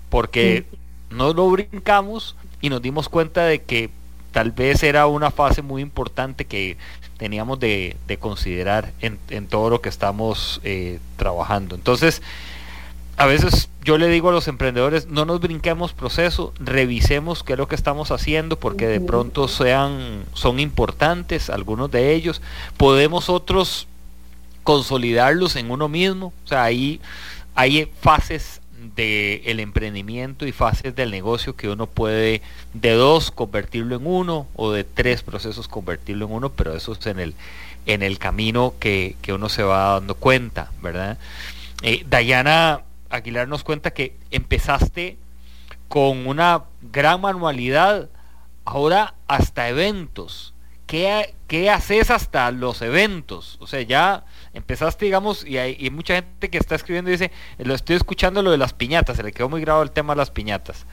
porque 0.09 0.65
no 1.09 1.33
lo 1.33 1.49
brincamos 1.49 2.35
y 2.61 2.69
nos 2.69 2.81
dimos 2.81 3.09
cuenta 3.09 3.45
de 3.45 3.63
que 3.63 3.89
tal 4.31 4.51
vez 4.51 4.83
era 4.83 5.07
una 5.07 5.31
fase 5.31 5.61
muy 5.61 5.81
importante 5.81 6.45
que 6.45 6.77
teníamos 7.17 7.59
de, 7.59 7.95
considerar 8.19 8.93
en, 8.99 9.47
todo 9.47 9.69
lo 9.69 9.81
que 9.81 9.89
estamos 9.89 10.59
eh, 10.63 10.99
trabajando. 11.17 11.75
Entonces, 11.75 12.21
a 13.17 13.25
veces 13.27 13.69
yo 13.83 13.97
le 13.97 14.07
digo 14.07 14.29
a 14.29 14.31
los 14.31 14.47
emprendedores, 14.47 15.07
no 15.07 15.25
nos 15.25 15.39
brinquemos 15.39 15.93
proceso, 15.93 16.53
revisemos 16.59 17.43
qué 17.43 17.53
es 17.53 17.59
lo 17.59 17.67
que 17.67 17.75
estamos 17.75 18.09
haciendo, 18.11 18.57
porque 18.57 18.87
de 18.87 18.99
pronto 18.99 19.47
sean, 19.47 20.23
son 20.33 20.59
importantes 20.59 21.49
algunos 21.49 21.91
de 21.91 22.13
ellos, 22.13 22.41
podemos 22.77 23.29
otros 23.29 23.87
consolidarlos 24.63 25.55
en 25.55 25.69
uno 25.69 25.87
mismo, 25.87 26.33
o 26.45 26.47
sea, 26.47 26.63
ahí 26.63 26.99
hay 27.53 27.91
fases 28.01 28.60
del 28.95 29.59
emprendimiento 29.59 30.45
y 30.47 30.51
fases 30.51 30.95
del 30.95 31.11
negocio 31.11 31.55
que 31.55 31.69
uno 31.69 31.87
puede 31.87 32.41
de 32.73 32.91
dos 32.93 33.31
convertirlo 33.31 33.95
en 33.95 34.07
uno 34.07 34.47
o 34.55 34.71
de 34.71 34.83
tres 34.83 35.21
procesos 35.21 35.67
convertirlo 35.67 36.25
en 36.25 36.31
uno, 36.31 36.49
pero 36.49 36.75
eso 36.75 36.93
es 36.93 37.05
en 37.05 37.19
el, 37.19 37.35
en 37.85 38.01
el 38.01 38.17
camino 38.17 38.73
que, 38.79 39.15
uno 39.29 39.49
se 39.49 39.63
va 39.63 39.93
dando 39.93 40.15
cuenta, 40.15 40.71
¿verdad? 40.81 41.17
Eh, 41.83 42.05
Dayana 42.09 42.81
Aguilar 43.09 43.47
nos 43.47 43.63
cuenta 43.63 43.91
que 43.91 44.15
empezaste 44.31 45.17
con 45.87 46.25
una 46.25 46.63
gran 46.81 47.21
manualidad, 47.21 48.09
ahora 48.65 49.13
hasta 49.27 49.69
eventos. 49.69 50.53
¿Qué, 50.87 51.35
¿Qué, 51.47 51.69
haces 51.69 52.09
hasta 52.09 52.49
los 52.51 52.81
eventos? 52.81 53.57
O 53.59 53.67
sea, 53.67 53.81
ya 53.81 54.23
empezaste, 54.53 55.05
digamos, 55.05 55.45
y 55.45 55.57
hay, 55.57 55.89
mucha 55.89 56.15
gente 56.15 56.49
que 56.49 56.57
está 56.57 56.75
escribiendo 56.75 57.09
y 57.09 57.13
dice, 57.13 57.31
lo 57.57 57.73
estoy 57.73 57.95
escuchando 57.95 58.41
lo 58.41 58.51
de 58.51 58.57
las 58.57 58.73
piñatas, 58.73 59.17
se 59.17 59.23
le 59.23 59.31
quedó 59.31 59.49
muy 59.49 59.61
grabado 59.61 59.83
el 59.83 59.91
tema 59.91 60.13
de 60.13 60.17
las 60.17 60.31
piñatas. 60.31 60.85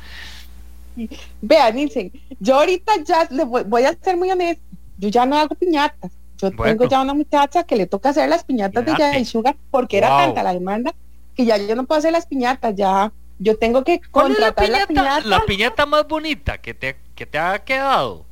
Vean, 1.41 1.77
dicen, 1.77 2.13
yo 2.41 2.57
ahorita 2.57 2.93
ya 3.05 3.29
le 3.31 3.45
voy, 3.45 3.85
a 3.85 3.95
ser 3.95 4.17
muy 4.17 4.31
honesto, 4.31 4.63
yo 4.99 5.09
ya 5.09 5.27
no 5.27 5.39
hago 5.39 5.55
piñatas. 5.55 6.11
Yo 6.39 6.53
tengo 6.53 6.89
ya 6.89 7.01
una 7.01 7.15
muchacha 7.15 7.65
que 7.65 7.75
le 7.75 7.87
toca 7.87 8.11
hacer 8.11 8.29
las 8.29 8.45
piñatas 8.45 8.85
de 8.85 8.93
Jay 8.93 9.25
Sugar 9.25 9.57
porque 9.73 9.99
era 9.99 10.09
tanta 10.09 10.45
la 10.45 10.55
demanda 10.55 10.95
que 11.39 11.45
ya 11.45 11.57
yo 11.57 11.77
no 11.77 11.85
puedo 11.85 12.01
hacer 12.01 12.13
las 12.13 12.27
piñatas, 12.27 12.75
ya 12.75 13.13
yo 13.39 13.57
tengo 13.57 13.85
que 13.85 14.01
contratar 14.11 14.69
la 14.69 14.87
piñata, 14.87 15.21
la 15.21 15.41
piñata, 15.45 15.87
más 15.87 16.07
bonita 16.09 16.59
que 16.59 16.75
te, 16.75 16.97
que 17.15 17.27
te 17.27 17.39
ha 17.39 17.59
quedado. 17.61 18.25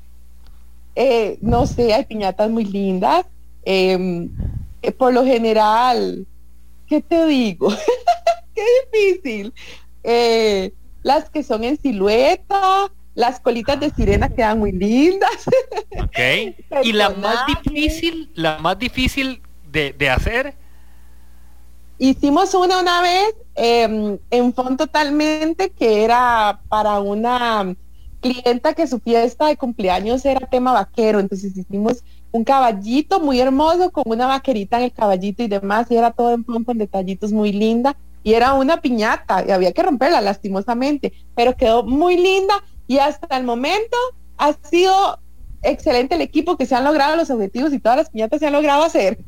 Eh, 0.97 1.39
no 1.41 1.67
sé, 1.67 1.95
hay 1.95 2.05
piñatas 2.05 2.51
muy 2.51 2.65
lindas. 2.65 3.25
Em, 3.65 4.31
eh, 4.87 4.93
por 4.93 5.13
lo 5.13 5.25
general, 5.25 6.27
¿qué 6.87 7.01
te 7.01 7.27
digo? 7.27 7.69
Qué 8.55 8.65
difícil. 8.93 9.53
Eh, 10.03 10.73
las 11.03 11.29
que 11.29 11.43
son 11.43 11.65
en 11.65 11.81
silueta, 11.81 12.91
las 13.15 13.41
colitas 13.41 13.79
de 13.79 13.91
sirena 13.91 14.29
quedan 14.29 14.59
muy 14.59 14.73
lindas. 14.73 15.45
Y 16.83 16.93
la 16.93 17.11
más 17.11 17.47
difícil, 17.47 18.31
la 18.35 18.59
más 18.59 18.79
difícil 18.79 19.43
de, 19.71 19.93
de 19.93 20.11
hacer 20.11 20.57
Hicimos 21.99 22.53
una 22.53 22.81
una 22.81 23.01
vez 23.01 23.35
em, 23.55 24.19
en 24.31 24.53
fondo 24.53 24.87
totalmente 24.87 25.71
que 25.71 26.05
era 26.05 26.61
para 26.69 27.01
una 27.01 27.75
clienta 28.21 28.75
que 28.75 28.87
su 28.87 28.99
fiesta 29.01 29.47
de 29.47 29.57
cumpleaños 29.57 30.25
era 30.27 30.47
tema 30.47 30.73
vaquero, 30.73 31.21
entonces 31.21 31.57
hicimos 31.57 32.05
un 32.37 32.45
caballito 32.45 33.21
muy 33.21 33.41
hermoso 33.41 33.91
con 33.91 34.05
una 34.07 34.27
vaquerita 34.27 34.79
en 34.79 34.85
el 34.85 34.93
caballito 34.93 35.43
y 35.43 35.49
demás, 35.49 35.87
y 35.91 35.97
era 35.97 36.11
todo 36.11 36.33
en 36.33 36.45
fondo 36.45 36.65
con 36.65 36.79
detallitos 36.79 37.33
muy 37.33 37.53
linda, 37.53 37.97
y 38.23 38.35
era 38.35 38.55
una 38.55 38.81
piñata, 38.81 39.45
y 39.47 39.51
había 39.51 39.73
que 39.73 39.83
romperla 39.83 40.21
lastimosamente, 40.21 41.13
pero 41.35 41.57
quedó 41.57 41.85
muy 41.85 42.17
linda 42.17 42.55
y 42.87 42.99
hasta 42.99 43.37
el 43.37 43.45
momento 43.45 43.97
ha 44.37 44.53
sido 44.69 45.19
excelente 45.63 46.15
el 46.15 46.21
equipo 46.21 46.57
que 46.57 46.67
se 46.67 46.75
han 46.75 46.85
logrado 46.85 47.17
los 47.17 47.31
objetivos 47.31 47.73
y 47.73 47.79
todas 47.79 47.99
las 47.99 48.11
piñatas 48.11 48.41
se 48.41 48.47
han 48.47 48.53
logrado 48.53 48.85
hacer. 48.85 49.19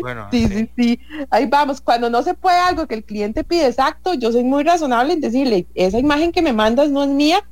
Bueno, 0.00 0.28
sí, 0.30 0.46
sí, 0.48 0.70
sí. 0.76 1.00
Ahí 1.30 1.46
vamos. 1.46 1.80
Cuando 1.80 2.08
no 2.08 2.22
se 2.22 2.34
puede 2.34 2.58
algo 2.58 2.86
que 2.86 2.94
el 2.94 3.04
cliente 3.04 3.44
pide 3.44 3.66
exacto, 3.66 4.14
yo 4.14 4.32
soy 4.32 4.44
muy 4.44 4.64
razonable 4.64 5.12
en 5.12 5.20
decirle, 5.20 5.66
esa 5.74 5.98
imagen 5.98 6.32
que 6.32 6.42
me 6.42 6.52
mandas 6.52 6.90
no 6.90 7.02
es 7.02 7.08
mía, 7.08 7.42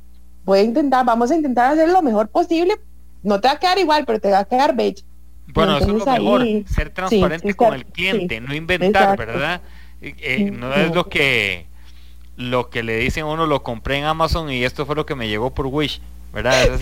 voy 0.45 0.59
a 0.59 0.63
intentar, 0.63 1.05
vamos 1.05 1.31
a 1.31 1.35
intentar 1.35 1.73
hacer 1.73 1.89
lo 1.89 2.01
mejor 2.01 2.29
posible. 2.29 2.75
No 3.27 3.41
te 3.41 3.47
va 3.47 3.55
a 3.55 3.59
quedar 3.59 3.77
igual, 3.77 4.05
pero 4.05 4.19
te 4.19 4.31
va 4.31 4.39
a 4.39 4.45
quedar 4.45 4.75
bello. 4.75 5.03
Bueno, 5.47 5.77
eso 5.77 5.97
es 5.97 6.05
lo 6.05 6.05
mejor, 6.05 6.45
ser 6.67 6.89
transparente 6.89 7.53
con 7.53 7.73
el 7.73 7.85
cliente, 7.85 8.41
no 8.41 8.53
inventar, 8.53 9.17
¿verdad? 9.17 9.61
Eh, 10.01 10.51
no 10.51 10.73
es 10.73 10.93
lo 10.93 11.09
que 11.09 11.65
lo 12.35 12.69
que 12.69 12.83
le 12.83 12.97
dicen 12.97 13.23
a 13.23 13.27
uno, 13.27 13.47
lo 13.47 13.63
compré 13.63 13.97
en 13.97 14.05
Amazon 14.05 14.51
y 14.51 14.63
esto 14.63 14.85
fue 14.85 14.95
lo 14.95 15.05
que 15.05 15.15
me 15.15 15.27
llegó 15.27 15.53
por 15.53 15.65
Wish. 15.65 16.01
¿verdad? 16.33 16.65
es 16.73 16.81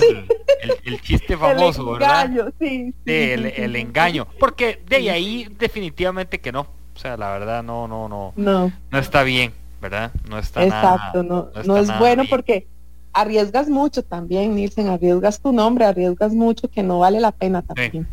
el, 0.84 1.02
chiste 1.02 1.38
famoso, 1.38 1.96
el 1.96 2.02
engaño, 2.02 2.46
Sí, 2.60 2.94
el, 3.06 3.76
engaño. 3.76 4.28
Porque 4.40 4.82
de 4.86 5.10
ahí 5.10 5.48
definitivamente 5.58 6.40
que 6.40 6.52
no. 6.52 6.62
O 6.62 7.00
sea, 7.00 7.18
la 7.18 7.32
verdad 7.32 7.64
no, 7.64 7.88
no, 7.88 8.08
no. 8.08 8.34
No, 8.36 8.72
no 8.90 9.00
está 9.00 9.24
bien, 9.24 9.54
¿verdad? 9.82 10.12
No 10.30 10.40
está 10.40 10.64
Exacto, 10.64 11.24
no, 11.24 11.50
no, 11.66 11.78
es 11.78 12.00
bueno 12.00 12.24
porque 12.30 12.68
arriesgas 13.16 13.70
mucho 13.70 14.04
también, 14.04 14.56
Nielsen, 14.56 14.90
arriesgas 14.90 15.40
tu 15.40 15.54
nombre, 15.54 15.86
arriesgas 15.86 16.34
mucho 16.34 16.70
que 16.70 16.84
no 16.84 17.00
vale 17.00 17.20
la 17.20 17.32
pena 17.32 17.62
también. 17.62 18.08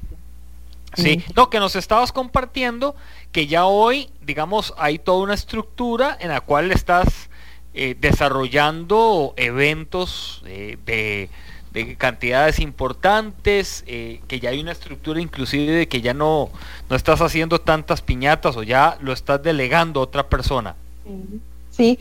Sí. 0.94 1.24
no, 1.34 1.48
que 1.50 1.58
nos 1.58 1.74
estabas 1.74 2.12
compartiendo 2.12 2.94
que 3.32 3.46
ya 3.46 3.64
hoy, 3.64 4.10
digamos, 4.20 4.74
hay 4.76 4.98
toda 4.98 5.24
una 5.24 5.34
estructura 5.34 6.16
en 6.20 6.28
la 6.28 6.42
cual 6.42 6.70
estás 6.70 7.30
eh, 7.74 7.96
desarrollando 7.98 9.32
eventos 9.36 10.42
eh, 10.46 10.78
de, 10.84 11.28
cantidades 11.96 12.60
importantes, 12.60 13.82
eh, 13.86 14.20
que 14.28 14.38
ya 14.38 14.50
hay 14.50 14.60
una 14.60 14.72
estructura 14.72 15.20
inclusive 15.20 15.72
de 15.72 15.88
que 15.88 16.02
ya 16.02 16.12
no, 16.12 16.50
no 16.90 16.96
estás 16.96 17.22
haciendo 17.22 17.58
tantas 17.58 18.02
piñatas 18.02 18.56
o 18.58 18.62
ya 18.62 18.98
lo 19.00 19.14
estás 19.14 19.42
delegando 19.42 20.00
a 20.00 20.02
otra 20.04 20.28
persona. 20.28 20.76
Sí, 21.04 21.40
sí, 21.72 21.98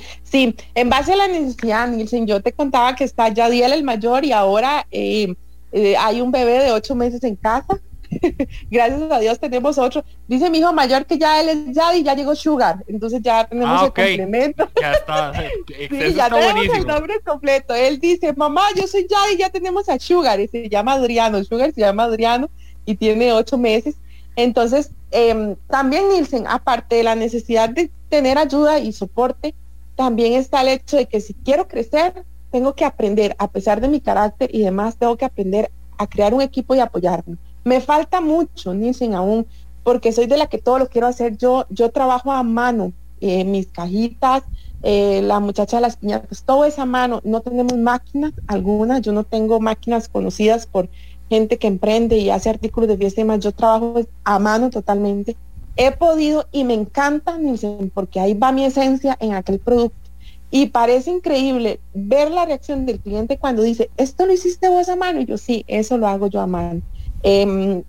en 0.76 0.90
base 0.90 1.14
a 1.14 1.16
la 1.16 1.28
necesidad, 1.28 1.88
Nielsen, 1.88 2.28
yo 2.28 2.42
te 2.42 2.54
contaba 2.54 2.96
que 2.96 3.04
está 3.04 3.30
ya 3.30 3.50
Diel 3.50 3.74
el 3.74 3.84
mayor 3.84 4.26
y 4.26 4.32
ahora 4.32 4.86
hay 4.92 6.22
un 6.22 6.32
bebé 6.32 6.60
de 6.60 6.72
ocho 6.72 6.96
meses 6.96 7.24
en 7.24 7.36
casa 7.36 7.80
Gracias 8.70 9.12
a 9.12 9.20
Dios 9.20 9.40
tenemos 9.40 9.78
otro. 9.78 10.04
Dice 10.28 10.50
mi 10.50 10.60
hijo 10.60 10.74
mayor 10.74 11.06
que 11.06 11.18
ya 11.18 11.42
él 11.42 11.50
es 11.50 11.76
Yadi, 11.76 12.04
ya 12.04 12.16
llegó 12.16 12.36
Sugar. 12.36 12.84
Entonces 12.88 13.22
ya 13.22 13.46
tenemos 13.46 13.82
ah, 13.82 13.86
el 13.86 13.94
complemento. 13.94 14.70
Ya 14.80 14.94
está. 14.94 15.34
ya 16.16 16.30
tenemos 16.30 16.78
el 16.78 16.88
nombre 16.88 17.20
completo. 17.26 17.74
Él 17.74 18.00
dice, 18.00 18.34
mamá, 18.34 18.64
yo 18.76 18.88
soy 18.88 19.08
Yadi, 19.08 19.38
ya 19.38 19.50
tenemos 19.50 19.88
a 19.90 20.00
Sugar. 20.00 20.40
Y 20.40 20.48
se 20.48 20.70
llama 20.70 20.94
Adriano. 20.94 21.44
Sugar 21.44 21.72
se 21.74 21.82
llama 21.82 22.04
Adriano 22.04 22.50
y 22.86 22.96
tiene 22.96 23.34
ocho 23.34 23.58
meses. 23.58 23.96
Entonces, 24.36 24.92
em, 25.12 25.56
también 25.68 26.10
Nielsen, 26.10 26.48
aparte 26.48 26.96
de 26.96 27.04
la 27.04 27.16
necesidad 27.16 27.70
de 27.70 27.92
tener 28.10 28.38
ayuda 28.38 28.80
y 28.80 28.92
soporte, 28.94 29.54
también 30.02 30.34
está 30.34 30.62
el 30.62 30.70
hecho 30.70 30.98
de 30.98 31.06
que 31.06 31.22
si 31.22 31.36
quiero 31.36 31.68
crecer, 31.68 32.26
tengo 32.50 32.74
que 32.74 32.86
aprender, 32.86 33.36
a 33.38 33.48
pesar 33.52 33.80
de 33.82 33.88
mi 33.88 34.02
carácter 34.02 34.50
y 34.52 34.62
demás, 34.64 34.96
tengo 34.96 35.16
que 35.16 35.26
aprender 35.26 35.72
a 36.00 36.08
crear 36.08 36.34
un 36.34 36.42
equipo 36.42 36.74
y 36.74 36.80
apoyarme. 36.80 37.38
Me 37.64 37.82
falta 37.82 38.20
mucho, 38.20 38.74
Nielsen, 38.74 39.14
aún, 39.14 39.46
porque 39.84 40.12
soy 40.12 40.26
de 40.26 40.38
la 40.38 40.48
que 40.48 40.58
todo 40.58 40.80
lo 40.80 40.90
quiero 40.90 41.06
hacer 41.06 41.38
yo. 41.38 41.68
Yo 41.70 41.92
trabajo 41.92 42.32
a 42.32 42.42
mano, 42.42 42.94
eh, 43.20 43.46
mis 43.46 43.68
cajitas, 43.68 44.42
eh, 44.82 45.22
la 45.22 45.40
muchacha 45.40 45.78
de 45.78 45.82
las 45.82 45.98
piñatas, 45.98 46.42
todo 46.46 46.66
es 46.66 46.80
a 46.80 46.86
mano. 46.86 47.22
No 47.24 47.42
tenemos 47.42 47.78
máquinas 47.78 48.34
algunas, 48.48 49.04
yo 49.04 49.12
no 49.12 49.24
tengo 49.24 49.60
máquinas 49.60 50.10
conocidas 50.10 50.66
por 50.66 50.90
gente 51.30 51.60
que 51.60 51.68
emprende 51.68 52.18
y 52.18 52.32
hace 52.32 52.50
artículos 52.50 52.90
de 52.90 52.98
fiesta 52.98 53.22
y 53.22 53.24
demás. 53.24 53.42
Yo 53.42 53.52
trabajo 53.52 54.02
a 54.24 54.40
mano 54.40 54.72
totalmente. 54.72 55.38
He 55.76 55.92
podido 55.92 56.48
y 56.52 56.64
me 56.64 56.74
encanta, 56.74 57.38
Nielsen, 57.38 57.92
porque 57.94 58.20
ahí 58.20 58.34
va 58.34 58.52
mi 58.52 58.66
esencia 58.66 59.18
en 59.20 59.34
aquel 59.34 59.60
producto. 59.60 59.98
Y 60.50 60.68
parece 60.68 61.12
increíble 61.12 61.80
ver 61.94 62.30
la 62.30 62.46
reacción 62.46 62.86
del 62.86 63.00
cliente 63.00 63.38
cuando 63.38 63.64
dice, 63.64 63.90
esto 63.96 64.26
lo 64.26 64.34
hiciste 64.34 64.68
vos 64.68 64.90
a 64.90 64.98
mano. 64.98 65.22
Y 65.22 65.26
yo, 65.26 65.38
sí, 65.38 65.64
eso 65.68 65.98
lo 65.98 66.08
hago 66.08 66.28
yo 66.28 66.42
a 66.42 66.48
mano. 66.48 66.82
Em, 67.24 67.84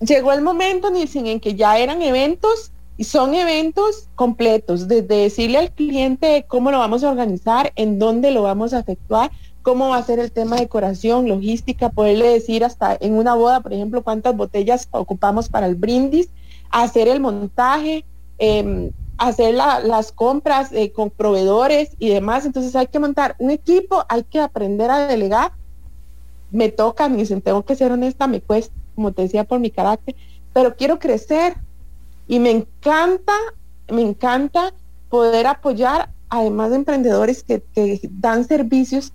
llegó 0.00 0.32
el 0.32 0.40
momento, 0.40 0.90
Nielsen, 0.90 1.26
en 1.26 1.40
que 1.40 1.54
ya 1.54 1.78
eran 1.78 2.00
eventos 2.00 2.72
y 2.96 3.04
son 3.04 3.34
eventos 3.34 4.08
completos, 4.14 4.86
desde 4.86 5.06
decirle 5.16 5.56
al 5.56 5.72
cliente 5.72 6.44
cómo 6.46 6.70
lo 6.70 6.78
vamos 6.78 7.02
a 7.02 7.10
organizar, 7.10 7.72
en 7.76 7.98
dónde 7.98 8.30
lo 8.30 8.42
vamos 8.42 8.74
a 8.74 8.80
efectuar, 8.80 9.30
cómo 9.62 9.88
va 9.88 9.96
a 9.96 10.02
ser 10.02 10.18
el 10.18 10.32
tema 10.32 10.56
de 10.56 10.62
decoración, 10.62 11.26
logística, 11.26 11.88
poderle 11.88 12.28
decir 12.28 12.62
hasta 12.62 12.96
en 13.00 13.14
una 13.14 13.34
boda, 13.34 13.60
por 13.60 13.72
ejemplo, 13.72 14.02
cuántas 14.02 14.36
botellas 14.36 14.86
ocupamos 14.90 15.48
para 15.48 15.66
el 15.66 15.76
brindis, 15.76 16.28
hacer 16.70 17.08
el 17.08 17.20
montaje, 17.20 18.04
em, 18.38 18.90
hacer 19.18 19.54
las 19.54 20.12
compras 20.12 20.72
eh, 20.72 20.92
con 20.92 21.10
proveedores 21.10 21.90
y 21.98 22.08
demás. 22.08 22.46
Entonces 22.46 22.74
hay 22.74 22.86
que 22.86 22.98
montar 22.98 23.36
un 23.38 23.50
equipo, 23.50 24.04
hay 24.08 24.24
que 24.24 24.40
aprender 24.40 24.90
a 24.90 25.06
delegar 25.06 25.52
me 26.50 26.68
toca, 26.68 27.08
me 27.08 27.18
dicen, 27.18 27.42
tengo 27.42 27.64
que 27.64 27.76
ser 27.76 27.92
honesta, 27.92 28.26
me 28.26 28.40
cuesta, 28.40 28.74
como 28.94 29.12
te 29.12 29.22
decía, 29.22 29.44
por 29.44 29.60
mi 29.60 29.70
carácter, 29.70 30.14
pero 30.52 30.74
quiero 30.76 30.98
crecer 30.98 31.54
Y 32.26 32.38
me 32.38 32.50
encanta, 32.50 33.32
me 33.90 34.02
encanta 34.02 34.72
poder 35.08 35.48
apoyar, 35.48 36.10
además 36.28 36.70
de 36.70 36.76
emprendedores 36.76 37.42
que, 37.42 37.60
dan 38.10 38.44
servicios. 38.44 39.12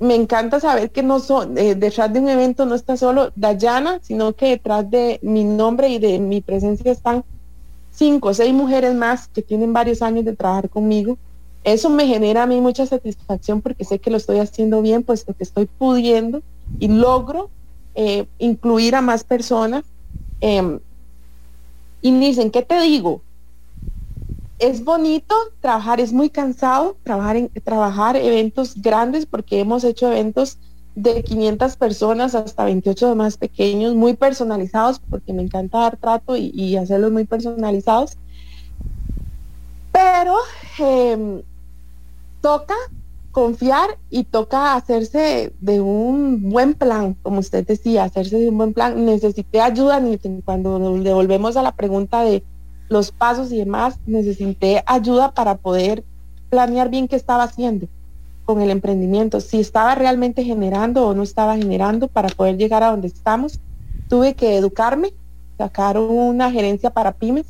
Me 0.00 0.14
encanta 0.14 0.60
saber 0.60 0.90
que 0.90 1.02
no 1.02 1.20
son, 1.20 1.58
eh, 1.58 1.74
detrás 1.74 2.10
de 2.12 2.20
un 2.20 2.28
evento 2.28 2.64
no 2.64 2.74
está 2.74 2.96
solo 2.96 3.32
Dayana, 3.36 4.00
sino 4.02 4.32
que 4.32 4.48
detrás 4.48 4.90
de 4.90 5.20
mi 5.22 5.44
nombre 5.44 5.90
y 5.90 5.98
de 5.98 6.18
mi 6.18 6.40
presencia 6.40 6.90
están 6.90 7.22
cinco 7.90 8.30
o 8.30 8.34
seis 8.34 8.54
mujeres 8.54 8.94
más 8.94 9.28
que 9.28 9.42
tienen 9.42 9.74
varios 9.74 10.00
años 10.00 10.24
de 10.24 10.34
trabajar 10.34 10.70
conmigo. 10.70 11.18
Eso 11.64 11.90
me 11.90 12.06
genera 12.06 12.44
a 12.44 12.46
mí 12.46 12.60
mucha 12.62 12.86
satisfacción 12.86 13.60
porque 13.60 13.84
sé 13.84 13.98
que 13.98 14.10
lo 14.10 14.16
estoy 14.16 14.38
haciendo 14.38 14.80
bien, 14.80 15.02
puesto 15.02 15.34
que 15.34 15.44
estoy 15.44 15.66
pudiendo 15.66 16.40
y 16.78 16.88
logro 16.88 17.50
eh, 17.94 18.26
incluir 18.38 18.94
a 18.94 19.02
más 19.02 19.22
personas. 19.22 19.84
Em, 20.40 20.80
y 22.00 22.18
dicen, 22.18 22.50
¿qué 22.50 22.62
te 22.62 22.80
digo? 22.80 23.20
Es 24.60 24.84
bonito 24.84 25.34
trabajar, 25.60 26.00
es 26.00 26.12
muy 26.12 26.28
cansado 26.28 26.98
trabajar 27.02 27.36
en 27.36 27.48
trabajar 27.64 28.14
eventos 28.16 28.74
grandes 28.80 29.24
porque 29.24 29.58
hemos 29.58 29.84
hecho 29.84 30.08
eventos 30.08 30.58
de 30.94 31.22
500 31.22 31.76
personas 31.76 32.34
hasta 32.34 32.66
28 32.66 33.08
de 33.08 33.14
más 33.14 33.38
pequeños, 33.38 33.94
muy 33.94 34.14
personalizados, 34.14 34.98
porque 34.98 35.32
me 35.32 35.42
encanta 35.42 35.78
dar 35.78 35.96
trato 35.96 36.36
y, 36.36 36.76
hacerlos 36.76 37.10
muy 37.10 37.24
personalizados. 37.24 38.18
Pero 39.92 40.36
em, 40.78 41.40
toca 42.42 42.74
confiar 43.32 43.98
y 44.10 44.24
toca 44.24 44.74
hacerse 44.74 45.54
de 45.60 45.80
un 45.80 46.50
buen 46.50 46.74
plan, 46.74 47.14
como 47.22 47.40
usted 47.40 47.66
decía, 47.66 48.04
hacerse 48.04 48.38
de 48.38 48.50
un 48.50 48.58
buen 48.58 48.74
plan. 48.74 49.06
Necesité 49.06 49.62
ayuda, 49.62 50.02
cuando 50.44 50.98
le 50.98 51.14
volvemos 51.14 51.56
a 51.56 51.62
la 51.62 51.72
pregunta 51.72 52.22
de 52.22 52.44
los 52.90 53.12
pasos 53.12 53.50
y 53.52 53.58
demás, 53.58 53.98
necesité 54.06 54.82
ayuda 54.84 55.32
para 55.32 55.56
poder 55.56 56.04
planear 56.50 56.90
bien 56.90 57.08
qué 57.08 57.16
estaba 57.16 57.44
haciendo 57.44 57.86
con 58.44 58.60
el 58.60 58.70
emprendimiento, 58.70 59.40
si 59.40 59.60
estaba 59.60 59.94
realmente 59.94 60.44
generando 60.44 61.06
o 61.06 61.14
no 61.14 61.22
estaba 61.22 61.56
generando 61.56 62.08
para 62.08 62.28
poder 62.28 62.58
llegar 62.58 62.82
a 62.82 62.90
donde 62.90 63.06
estamos. 63.06 63.60
Tuve 64.08 64.34
que 64.34 64.56
educarme, 64.56 65.14
sacar 65.56 65.96
una 65.98 66.50
gerencia 66.50 66.90
para 66.90 67.12
pymes 67.12 67.46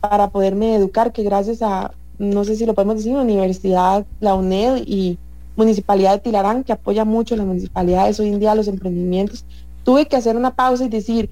para 0.00 0.30
poderme 0.30 0.74
educar, 0.74 1.12
que 1.12 1.22
gracias 1.22 1.62
a, 1.62 1.92
no 2.18 2.42
sé 2.44 2.56
si 2.56 2.66
lo 2.66 2.74
podemos 2.74 2.96
decir, 2.96 3.14
Universidad, 3.14 4.04
la 4.18 4.34
UNED 4.34 4.82
y 4.84 5.16
Municipalidad 5.54 6.14
de 6.14 6.18
Tilarán, 6.18 6.64
que 6.64 6.72
apoya 6.72 7.04
mucho 7.04 7.36
las 7.36 7.46
municipalidades 7.46 8.18
hoy 8.18 8.30
en 8.30 8.40
día 8.40 8.54
los 8.54 8.66
emprendimientos, 8.66 9.44
tuve 9.84 10.06
que 10.06 10.16
hacer 10.16 10.36
una 10.36 10.56
pausa 10.56 10.84
y 10.84 10.88
decir, 10.88 11.30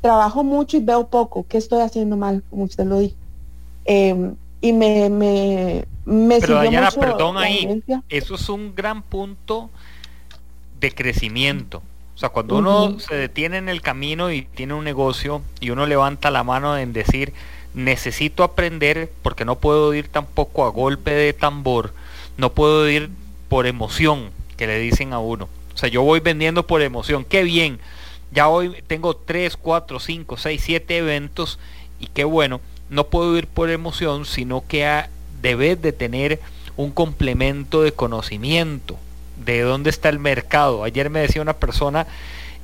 trabajo 0.00 0.44
mucho 0.44 0.76
y 0.76 0.80
veo 0.80 1.06
poco, 1.06 1.46
¿qué 1.48 1.58
estoy 1.58 1.80
haciendo 1.80 2.16
mal? 2.16 2.42
Como 2.50 2.64
usted 2.64 2.84
lo 2.84 2.98
dijo. 2.98 3.16
Em, 3.84 4.34
y 4.60 4.72
me, 4.72 5.10
me, 5.10 5.84
me 6.04 6.40
Pero 6.40 6.54
Dayana, 6.54 6.90
perdón 6.90 7.36
ahí, 7.36 7.82
eso 8.08 8.36
es 8.36 8.48
un 8.48 8.74
gran 8.74 9.02
punto 9.02 9.70
de 10.80 10.92
crecimiento. 10.94 11.82
O 12.14 12.18
sea, 12.18 12.28
cuando 12.28 12.58
uno 12.58 13.00
se 13.00 13.14
detiene 13.14 13.56
en 13.56 13.68
el 13.68 13.80
camino 13.80 14.30
y 14.30 14.42
tiene 14.42 14.74
un 14.74 14.84
negocio 14.84 15.42
y 15.60 15.70
uno 15.70 15.86
levanta 15.86 16.30
la 16.30 16.44
mano 16.44 16.76
en 16.76 16.92
decir, 16.92 17.32
necesito 17.74 18.44
aprender 18.44 19.10
porque 19.22 19.44
no 19.44 19.56
puedo 19.56 19.92
ir 19.94 20.08
tampoco 20.08 20.64
a 20.64 20.70
golpe 20.70 21.10
de 21.12 21.32
tambor, 21.32 21.92
no 22.36 22.52
puedo 22.52 22.88
ir 22.88 23.10
por 23.48 23.66
emoción, 23.66 24.30
que 24.56 24.66
le 24.66 24.78
dicen 24.78 25.12
a 25.12 25.18
uno. 25.18 25.48
O 25.74 25.78
sea, 25.78 25.88
yo 25.88 26.02
voy 26.02 26.20
vendiendo 26.20 26.66
por 26.66 26.82
emoción, 26.82 27.24
qué 27.24 27.42
bien. 27.42 27.80
Ya 28.32 28.48
hoy 28.48 28.82
tengo 28.86 29.14
3, 29.14 29.56
4, 29.56 30.00
5, 30.00 30.36
6, 30.36 30.62
7 30.64 30.96
eventos 30.96 31.58
y 32.00 32.06
qué 32.06 32.24
bueno. 32.24 32.60
No 32.90 33.06
puedo 33.06 33.36
ir 33.36 33.46
por 33.46 33.70
emoción, 33.70 34.26
sino 34.26 34.64
que 34.66 34.86
a, 34.86 35.08
debes 35.40 35.80
de 35.80 35.92
tener 35.92 36.40
un 36.76 36.90
complemento 36.90 37.82
de 37.82 37.92
conocimiento 37.92 38.98
de 39.44 39.60
dónde 39.62 39.90
está 39.90 40.08
el 40.08 40.18
mercado. 40.18 40.84
Ayer 40.84 41.10
me 41.10 41.20
decía 41.20 41.42
una 41.42 41.54
persona, 41.54 42.06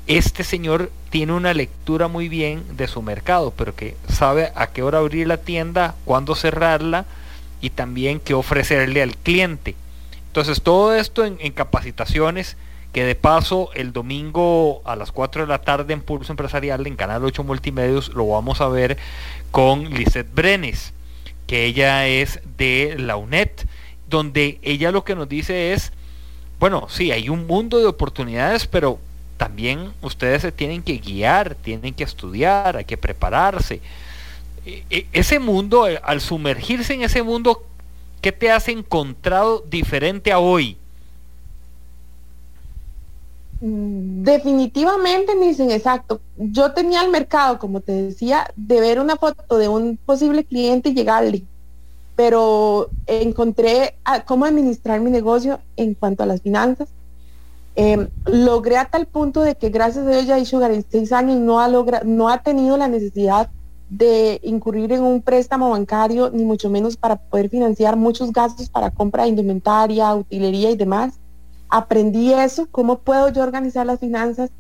este 0.07 0.45
señor 0.45 0.91
tiene 1.11 1.33
una 1.33 1.55
lectura 1.55 2.09
muy 2.09 2.29
bien 2.29 2.65
de 2.77 2.89
su 2.89 3.03
mercado, 3.03 3.53
pero 3.57 3.75
que 3.75 3.97
sabe 4.09 4.53
a 4.55 4.69
qué 4.69 4.83
hora 4.83 4.99
abrir 4.99 5.27
la 5.27 5.39
tienda, 5.39 5.95
cuándo 6.05 6.35
cerrarla 6.35 7.05
y 7.61 7.71
también 7.71 8.21
qué 8.21 8.35
ofrecerle 8.35 9.03
al 9.03 9.17
cliente. 9.17 9.75
Entonces 10.29 10.63
todo 10.63 10.95
esto 10.95 11.25
en, 11.25 11.37
capacitaciones 11.53 12.57
que 12.93 13.05
de 13.05 13.15
paso 13.15 13.71
el 13.75 13.93
domingo 13.93 14.83
a 14.85 14.97
las 14.97 15.13
4 15.13 15.43
de 15.43 15.49
la 15.49 15.61
tarde 15.61 15.93
en 15.93 16.01
Pulso 16.01 16.33
Empresarial 16.33 16.87
en 16.87 16.97
Canal 16.97 17.25
8 17.25 17.45
Multimedios 17.45 18.09
lo 18.15 18.27
vamos 18.29 18.61
a 18.61 18.69
ver 18.69 18.97
con 19.51 19.91
Lisette 19.91 20.33
Brenes, 20.35 20.93
que 21.47 21.65
ella 21.65 22.07
es 22.07 22.41
de 22.57 22.97
la 22.99 23.17
UNED, 23.17 23.51
donde 24.09 24.59
ella 24.63 24.91
lo 24.91 25.05
que 25.05 25.15
nos 25.15 25.29
dice 25.29 25.73
es, 25.73 25.93
bueno, 26.59 26.87
sí, 26.89 27.13
hay 27.13 27.29
un 27.29 27.47
mundo 27.47 27.79
de 27.79 27.87
oportunidades, 27.87 28.67
pero 28.67 28.99
también 29.37 29.93
ustedes 30.03 30.43
se 30.43 30.53
tienen 30.53 30.83
que 30.83 30.99
guiar, 30.99 31.55
tienen 31.55 31.95
que 31.95 32.05
estudiar, 32.05 32.77
hay 32.77 32.85
que 32.85 32.97
prepararse. 32.97 33.81
E, 34.67 34.85
e, 34.91 35.07
ese 35.13 35.39
mundo, 35.39 35.87
al 36.03 36.21
sumergirse 36.21 36.95
en 36.95 37.03
ese 37.03 37.23
mundo, 37.23 37.65
¿qué 38.21 38.33
te 38.33 38.51
has 38.51 38.69
encontrado 38.69 39.65
diferente 39.71 40.33
a 40.33 40.41
hoy? 40.41 40.77
Mm, 43.61 44.23
definitivamente, 44.23 45.39
dicen 45.39 45.71
exacto. 45.71 46.21
Yo 46.37 46.73
tenía 46.73 47.03
el 47.03 47.11
mercado, 47.11 47.59
como 47.59 47.81
te 47.81 47.93
decía, 47.93 48.53
de 48.57 48.81
ver 48.81 49.01
una 49.01 49.17
foto 49.17 49.59
de 49.59 49.69
un 49.69 49.97
posible 49.97 50.45
cliente 50.45 50.91
y 50.91 50.95
llegarle, 50.95 51.45
pero 52.17 52.91
encontré 53.07 53.99
cómo 54.27 54.45
administrar 54.45 55.01
mi 55.01 55.11
negocio 55.11 55.61
en 55.77 55.95
cuanto 55.95 56.23
a 56.23 56.27
las 56.27 56.43
finanzas, 56.43 56.89
Em, 57.81 58.09
logré 58.27 58.77
a 58.77 58.87
tal 58.87 59.07
punto 59.07 59.41
de 59.41 59.55
que 59.55 59.69
gracias 59.69 60.05
a 60.05 60.11
Dios 60.11 60.27
ya 60.27 60.45
Sugar 60.45 60.73
en 60.73 60.85
seis 60.91 61.13
años 61.13 61.39
no 61.39 61.61
ha, 61.61 61.69
logra, 61.69 62.03
no 62.05 62.29
ha 62.29 62.43
tenido 62.43 62.77
la 62.77 62.89
necesidad 62.89 63.51
de 63.89 64.41
incurrir 64.43 64.91
en 64.91 65.05
un 65.05 65.23
préstamo 65.23 65.71
bancario, 65.71 66.29
ni 66.31 66.45
mucho 66.45 66.71
menos 66.71 66.97
para 66.97 67.15
poder 67.15 67.49
financiar 67.49 67.95
muchos 67.95 68.33
gastos 68.33 68.69
para 68.69 68.91
compra 68.91 69.23
de 69.23 69.29
indumentaria, 69.29 70.13
utilería 70.13 70.73
y 70.73 70.77
demás. 70.77 71.21
Aprendí 71.71 72.33
eso, 72.33 72.69
cómo 72.71 72.99
puedo 73.01 73.29
yo 73.31 73.43
organizar 73.43 73.87
las 73.87 74.01
finanzas, 74.01 74.51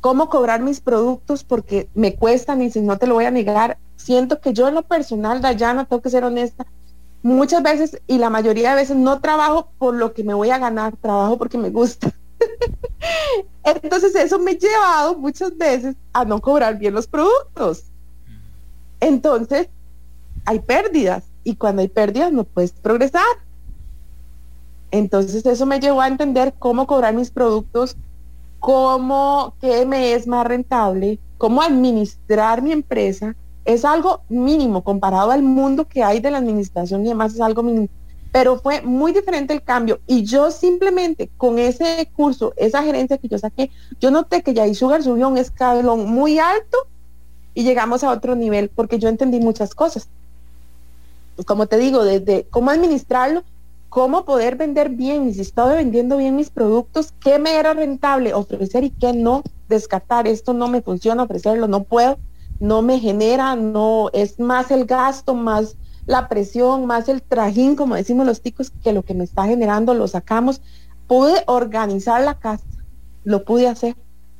cómo 0.00 0.28
cobrar 0.28 0.60
mis 0.60 0.80
productos, 0.80 1.44
porque 1.44 1.88
me 1.94 2.14
cuestan 2.14 2.62
y 2.62 2.70
si 2.70 2.80
no 2.80 2.98
te 2.98 3.06
lo 3.06 3.14
voy 3.14 3.24
a 3.24 3.30
negar, 3.30 3.78
siento 3.96 4.40
que 4.40 4.52
yo 4.52 4.68
en 4.68 4.74
lo 4.74 4.82
personal, 4.82 5.40
Dayana, 5.40 5.84
tengo 5.84 6.02
que 6.02 6.10
ser 6.10 6.24
honesta, 6.24 6.66
muchas 7.22 7.62
veces 7.62 8.00
y 8.06 8.18
la 8.18 8.30
mayoría 8.30 8.70
de 8.70 8.76
veces 8.76 8.96
no 8.96 9.20
trabajo 9.20 9.68
por 9.78 9.94
lo 9.94 10.12
que 10.12 10.24
me 10.24 10.34
voy 10.34 10.50
a 10.50 10.58
ganar, 10.58 10.96
trabajo 10.96 11.38
porque 11.38 11.58
me 11.58 11.70
gusta. 11.70 12.12
Entonces 13.64 14.14
eso 14.16 14.38
me 14.38 14.52
ha 14.52 14.58
llevado 14.58 15.16
muchas 15.16 15.56
veces 15.56 15.94
a 16.12 16.24
no 16.24 16.40
cobrar 16.40 16.78
bien 16.78 16.94
los 16.94 17.06
productos. 17.06 17.84
Entonces 19.00 19.68
hay 20.44 20.58
pérdidas 20.58 21.24
y 21.44 21.56
cuando 21.56 21.82
hay 21.82 21.88
pérdidas 21.88 22.32
no 22.32 22.44
puedes 22.44 22.72
progresar. 22.72 23.22
Entonces 24.92 25.44
eso 25.44 25.66
me 25.66 25.80
llevó 25.80 26.00
a 26.00 26.06
entender 26.06 26.54
cómo 26.58 26.86
cobrar 26.86 27.14
mis 27.14 27.30
productos, 27.32 27.96
cómo, 28.60 29.54
qué 29.60 29.84
me 29.84 30.12
es 30.12 30.28
más 30.28 30.46
rentable, 30.46 31.18
cómo 31.38 31.62
administrar 31.62 32.62
mi 32.62 32.70
empresa. 32.70 33.34
Es 33.64 33.84
algo 33.84 34.22
mínimo 34.28 34.84
comparado 34.84 35.32
al 35.32 35.42
mundo 35.42 35.88
que 35.88 36.04
hay 36.04 36.20
de 36.20 36.30
la 36.30 36.38
administración 36.38 37.04
y 37.04 37.08
demás, 37.08 37.34
es 37.34 37.40
algo 37.40 37.64
mínimo 37.64 37.88
pero 38.32 38.58
fue 38.58 38.80
muy 38.80 39.12
diferente 39.12 39.52
el 39.52 39.62
cambio. 39.62 40.00
Y 40.06 40.24
yo 40.24 40.50
simplemente 40.50 41.30
con 41.36 41.58
ese 41.58 42.10
curso, 42.16 42.54
esa 42.56 42.82
gerencia 42.82 43.18
que 43.18 43.28
yo 43.28 43.38
saqué, 43.38 43.70
yo 44.00 44.10
noté 44.10 44.42
que 44.42 44.54
Yay 44.54 44.74
Sugar 44.74 45.02
subió 45.02 45.28
un 45.28 45.36
escalón 45.36 46.10
muy 46.10 46.38
alto 46.38 46.78
y 47.54 47.62
llegamos 47.62 48.02
a 48.02 48.10
otro 48.10 48.34
nivel 48.34 48.70
porque 48.70 48.98
yo 48.98 49.10
entendí 49.10 49.38
muchas 49.38 49.74
cosas. 49.74 50.08
Como 51.46 51.66
te 51.66 51.76
digo, 51.76 52.04
desde 52.04 52.46
cómo 52.50 52.70
administrarlo, 52.70 53.44
cómo 53.92 54.24
poder 54.24 54.56
vender 54.56 54.88
bien, 54.88 55.28
y 55.28 55.34
si 55.34 55.42
estaba 55.42 55.74
vendiendo 55.74 56.16
bien 56.16 56.34
mis 56.34 56.48
productos, 56.48 57.12
qué 57.20 57.38
me 57.38 57.56
era 57.56 57.74
rentable 57.74 58.32
ofrecer 58.32 58.84
y 58.84 58.90
qué 58.90 59.12
no, 59.12 59.42
descartar, 59.68 60.26
esto 60.26 60.54
no 60.54 60.66
me 60.66 60.80
funciona, 60.80 61.24
ofrecerlo, 61.24 61.68
no 61.68 61.84
puedo, 61.84 62.16
no 62.58 62.80
me 62.80 62.98
genera, 63.00 63.54
no, 63.54 64.08
es 64.14 64.40
más 64.40 64.70
el 64.70 64.86
gasto, 64.86 65.34
más 65.34 65.76
la 66.06 66.26
presión, 66.30 66.86
más 66.86 67.10
el 67.10 67.20
trajín, 67.20 67.76
como 67.76 67.94
decimos 67.94 68.24
los 68.24 68.40
ticos, 68.40 68.72
que 68.82 68.94
lo 68.94 69.02
que 69.02 69.12
me 69.12 69.24
está 69.24 69.44
generando 69.44 69.92
lo 69.92 70.08
sacamos. 70.08 70.62
Pude 71.06 71.44
organizar 71.46 72.22
la 72.22 72.38
casa, 72.38 72.64
lo 73.24 73.44
pude 73.44 73.68
hacer 73.68 73.94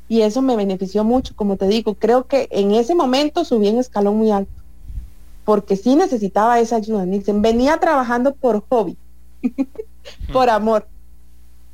y 0.08 0.22
eso 0.22 0.40
me 0.40 0.56
benefició 0.56 1.04
mucho, 1.04 1.36
como 1.36 1.58
te 1.58 1.68
digo, 1.68 1.96
creo 1.96 2.26
que 2.26 2.48
en 2.52 2.72
ese 2.72 2.94
momento 2.94 3.44
subí 3.44 3.68
en 3.68 3.76
escalón 3.76 4.16
muy 4.16 4.30
alto, 4.30 4.62
porque 5.44 5.76
sí 5.76 5.94
necesitaba 5.94 6.58
esa 6.58 6.76
ayuda. 6.76 7.04
Dicen, 7.04 7.42
venía 7.42 7.76
trabajando 7.76 8.34
por 8.34 8.64
hobby, 8.70 8.96
por 10.33 10.50
amor, 10.50 10.87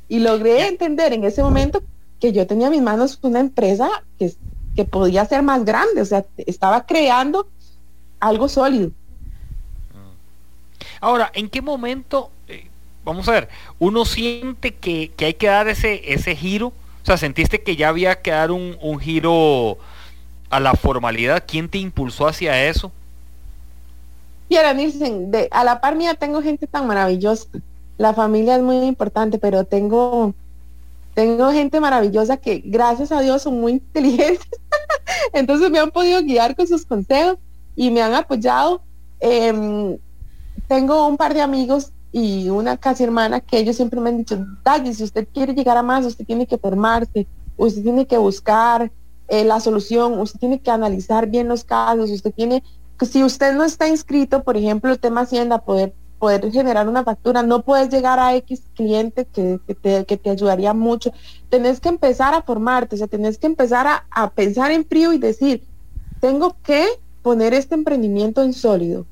y 0.07 0.19
logré 0.19 0.67
entender 0.67 1.13
en 1.13 1.23
ese 1.23 1.41
momento 1.41 1.81
que 2.19 2.31
yo 2.31 2.45
tenía 2.47 2.67
en 2.67 2.73
mis 2.73 2.81
manos 2.81 3.19
una 3.21 3.39
empresa 3.39 3.89
que, 4.17 4.33
que 4.75 4.85
podía 4.85 5.25
ser 5.25 5.43
más 5.43 5.63
grande, 5.65 6.01
o 6.01 6.05
sea, 6.05 6.25
estaba 6.37 6.85
creando 6.85 7.47
algo 8.19 8.49
sólido. 8.49 8.91
Ahora, 11.01 11.31
¿en 11.33 11.49
qué 11.49 11.61
momento, 11.61 12.29
eh, 12.47 12.67
vamos 13.05 13.27
a 13.29 13.33
ver, 13.33 13.49
uno 13.77 14.03
siente 14.03 14.75
que, 14.75 15.11
hay 15.19 15.33
que 15.35 15.47
dar 15.47 15.67
ese, 15.67 16.13
ese 16.13 16.35
giro? 16.35 16.67
O 16.67 17.05
sea, 17.05 17.17
¿sentiste 17.17 17.61
que 17.61 17.75
ya 17.75 17.89
había 17.89 18.21
que 18.21 18.31
dar 18.31 18.51
un, 18.51 18.77
un 18.81 18.99
giro 18.99 19.77
a 20.49 20.59
la 20.59 20.73
formalidad? 20.73 21.45
¿Quién 21.47 21.69
te 21.69 21.77
impulsó 21.77 22.27
hacia 22.27 22.65
eso? 22.67 22.91
Ahora 24.57 24.73
dicen, 24.73 25.31
de, 25.31 25.47
a 25.51 25.63
la 25.63 25.81
par 25.81 25.95
mía 25.95 26.15
tengo 26.15 26.41
gente 26.41 26.67
tan 26.67 26.87
maravillosa. 26.87 27.47
La 27.97 28.13
familia 28.13 28.55
es 28.55 28.61
muy 28.61 28.77
importante, 28.77 29.37
pero 29.37 29.63
tengo, 29.63 30.33
tengo 31.13 31.51
gente 31.51 31.79
maravillosa 31.79 32.37
que 32.37 32.61
gracias 32.65 33.11
a 33.11 33.21
Dios 33.21 33.41
son 33.41 33.59
muy 33.59 33.73
inteligentes. 33.73 34.47
Entonces 35.33 35.69
me 35.69 35.79
han 35.79 35.91
podido 35.91 36.21
guiar 36.21 36.55
con 36.55 36.67
sus 36.67 36.85
consejos 36.85 37.37
y 37.75 37.91
me 37.91 38.01
han 38.01 38.13
apoyado. 38.13 38.81
Em, 39.19 39.97
tengo 40.67 41.07
un 41.07 41.17
par 41.17 41.33
de 41.33 41.41
amigos 41.41 41.91
y 42.11 42.49
una 42.49 42.77
casi 42.77 43.03
hermana 43.03 43.39
que 43.39 43.59
ellos 43.59 43.75
siempre 43.75 43.99
me 43.99 44.09
han 44.09 44.17
dicho, 44.17 44.45
si 44.93 45.03
usted 45.03 45.27
quiere 45.31 45.53
llegar 45.53 45.77
a 45.77 45.83
más, 45.83 46.05
usted 46.05 46.25
tiene 46.25 46.47
que 46.47 46.57
formarse, 46.57 47.27
usted 47.57 47.83
tiene 47.83 48.07
que 48.07 48.17
buscar 48.17 48.91
eh, 49.27 49.43
la 49.43 49.59
solución, 49.59 50.19
usted 50.19 50.39
tiene 50.39 50.59
que 50.59 50.71
analizar 50.71 51.27
bien 51.27 51.47
los 51.47 51.63
casos, 51.63 52.09
usted 52.09 52.33
tiene, 52.33 52.63
si 53.05 53.23
usted 53.23 53.53
no 53.53 53.63
está 53.63 53.87
inscrito, 53.87 54.43
por 54.43 54.57
ejemplo, 54.57 54.91
el 54.91 54.99
tema 54.99 55.21
Hacienda, 55.21 55.59
poder, 55.59 55.93
poder 56.17 56.51
generar 56.51 56.87
una 56.87 57.03
factura, 57.03 57.43
no 57.43 57.63
puedes 57.63 57.89
llegar 57.89 58.19
a 58.19 58.35
X 58.35 58.63
cliente 58.75 59.25
que, 59.25 59.59
te, 59.81 60.05
que 60.05 60.17
te, 60.17 60.29
ayudaría 60.29 60.73
mucho. 60.73 61.11
Tenés 61.49 61.79
que 61.79 61.89
empezar 61.89 62.33
a 62.33 62.41
formarte, 62.41 62.95
o 62.95 62.97
sea, 62.97 63.07
tenés 63.07 63.37
que 63.37 63.47
empezar 63.47 63.87
a, 63.87 64.05
a 64.11 64.29
pensar 64.31 64.71
en 64.71 64.85
frío 64.85 65.13
y 65.13 65.17
decir, 65.17 65.63
tengo 66.19 66.55
que 66.63 66.87
poner 67.21 67.53
este 67.53 67.75
emprendimiento 67.75 68.43
en 68.43 68.53
sólido 68.53 69.05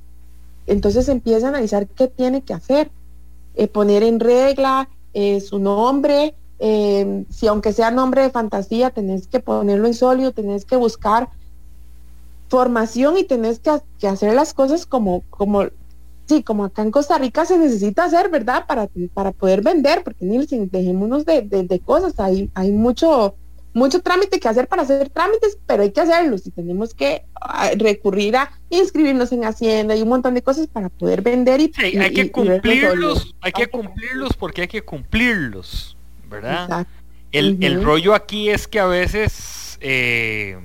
entonces 0.68 1.08
empieza 1.08 1.48
a 1.48 1.50
analizar 1.50 1.88
qué 1.88 2.08
tiene 2.08 2.42
que 2.42 2.54
hacer, 2.54 2.92
eh, 3.56 3.68
poner 3.68 4.04
en 4.04 4.20
regla 4.20 4.90
eh, 5.14 5.40
su 5.40 5.60
nombre, 5.60 6.36
em, 6.60 7.26
si 7.30 7.48
aunque 7.48 7.74
sea 7.74 7.90
nombre 7.90 8.22
de 8.22 8.30
fantasía, 8.30 8.92
tenés 8.92 9.28
que 9.28 9.40
ponerlo 9.40 9.88
en 9.88 9.94
sólido, 9.94 10.34
tenés 10.34 10.66
que 10.66 10.76
buscar 10.76 11.30
formación 12.50 13.18
y 13.18 13.24
tenés 13.24 13.60
que, 13.60 14.08
hacer 14.08 14.34
las 14.34 14.54
cosas 14.54 14.86
como, 14.86 15.24
como, 15.30 15.66
sí, 16.28 16.44
como 16.44 16.66
acá 16.66 16.82
en 16.82 16.92
Costa 16.92 17.18
Rica 17.18 17.46
se 17.46 17.58
necesita 17.58 18.06
hacer, 18.06 18.30
¿verdad? 18.30 18.66
Para, 18.68 18.90
para 19.14 19.32
poder 19.32 19.62
vender, 19.62 20.04
porque 20.04 20.26
Nielsen, 20.26 20.70
dejémonos 20.72 21.26
de, 21.26 21.42
de, 21.42 21.80
cosas, 21.80 22.20
hay, 22.20 22.50
hay 22.54 22.72
mucho, 22.72 23.36
mucho 23.74 24.02
trámite 24.02 24.40
que 24.40 24.48
hacer 24.48 24.68
para 24.68 24.84
hacer 24.84 25.10
trámites, 25.10 25.58
pero 25.66 25.84
hay 25.84 25.92
que 25.92 26.02
hacerlos 26.02 26.48
y 26.48 26.52
tenemos 26.52 26.94
que 26.94 27.26
ah, 27.42 27.72
recurrir 27.78 28.38
a 28.38 28.52
inscribirnos 28.70 29.32
en 29.32 29.44
Hacienda 29.46 29.96
y 29.96 30.02
un 30.02 30.10
montón 30.10 30.34
de 30.34 30.42
cosas 30.42 30.68
para 30.68 30.90
poder 30.90 31.22
vender 31.22 31.60
y, 31.60 31.72
hay 31.78 32.14
que 32.14 32.32
cumplirlos, 32.32 33.36
hay 33.42 33.52
que 33.52 33.68
cumplirlos 33.68 34.34
porque 34.34 34.62
hay 34.62 34.68
que 34.68 34.82
cumplirlos, 34.82 35.98
¿verdad? 36.30 36.88
El, 37.32 37.84
rollo 37.84 38.16
aquí 38.16 38.50
es 38.50 38.68
que 38.68 38.80
a 38.80 38.86
veces 38.86 39.78
eh, 39.82 40.58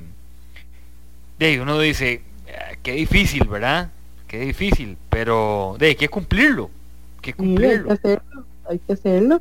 uno 1.60 1.78
dice, 1.78 2.22
ah, 2.48 2.76
qué 2.82 2.92
difícil, 2.92 3.46
¿verdad? 3.48 3.90
Qué 4.26 4.38
difícil, 4.40 4.96
pero 5.10 5.76
de, 5.78 5.88
hay 5.88 5.94
que 5.94 6.08
cumplirlo, 6.08 6.70
hay 7.16 7.20
que 7.22 7.34
cumplirlo. 7.34 7.90
hay 7.90 7.98
que 7.98 8.08
hacerlo, 8.08 8.44
hay 8.68 8.78
que 8.78 8.92
hacerlo, 8.92 9.40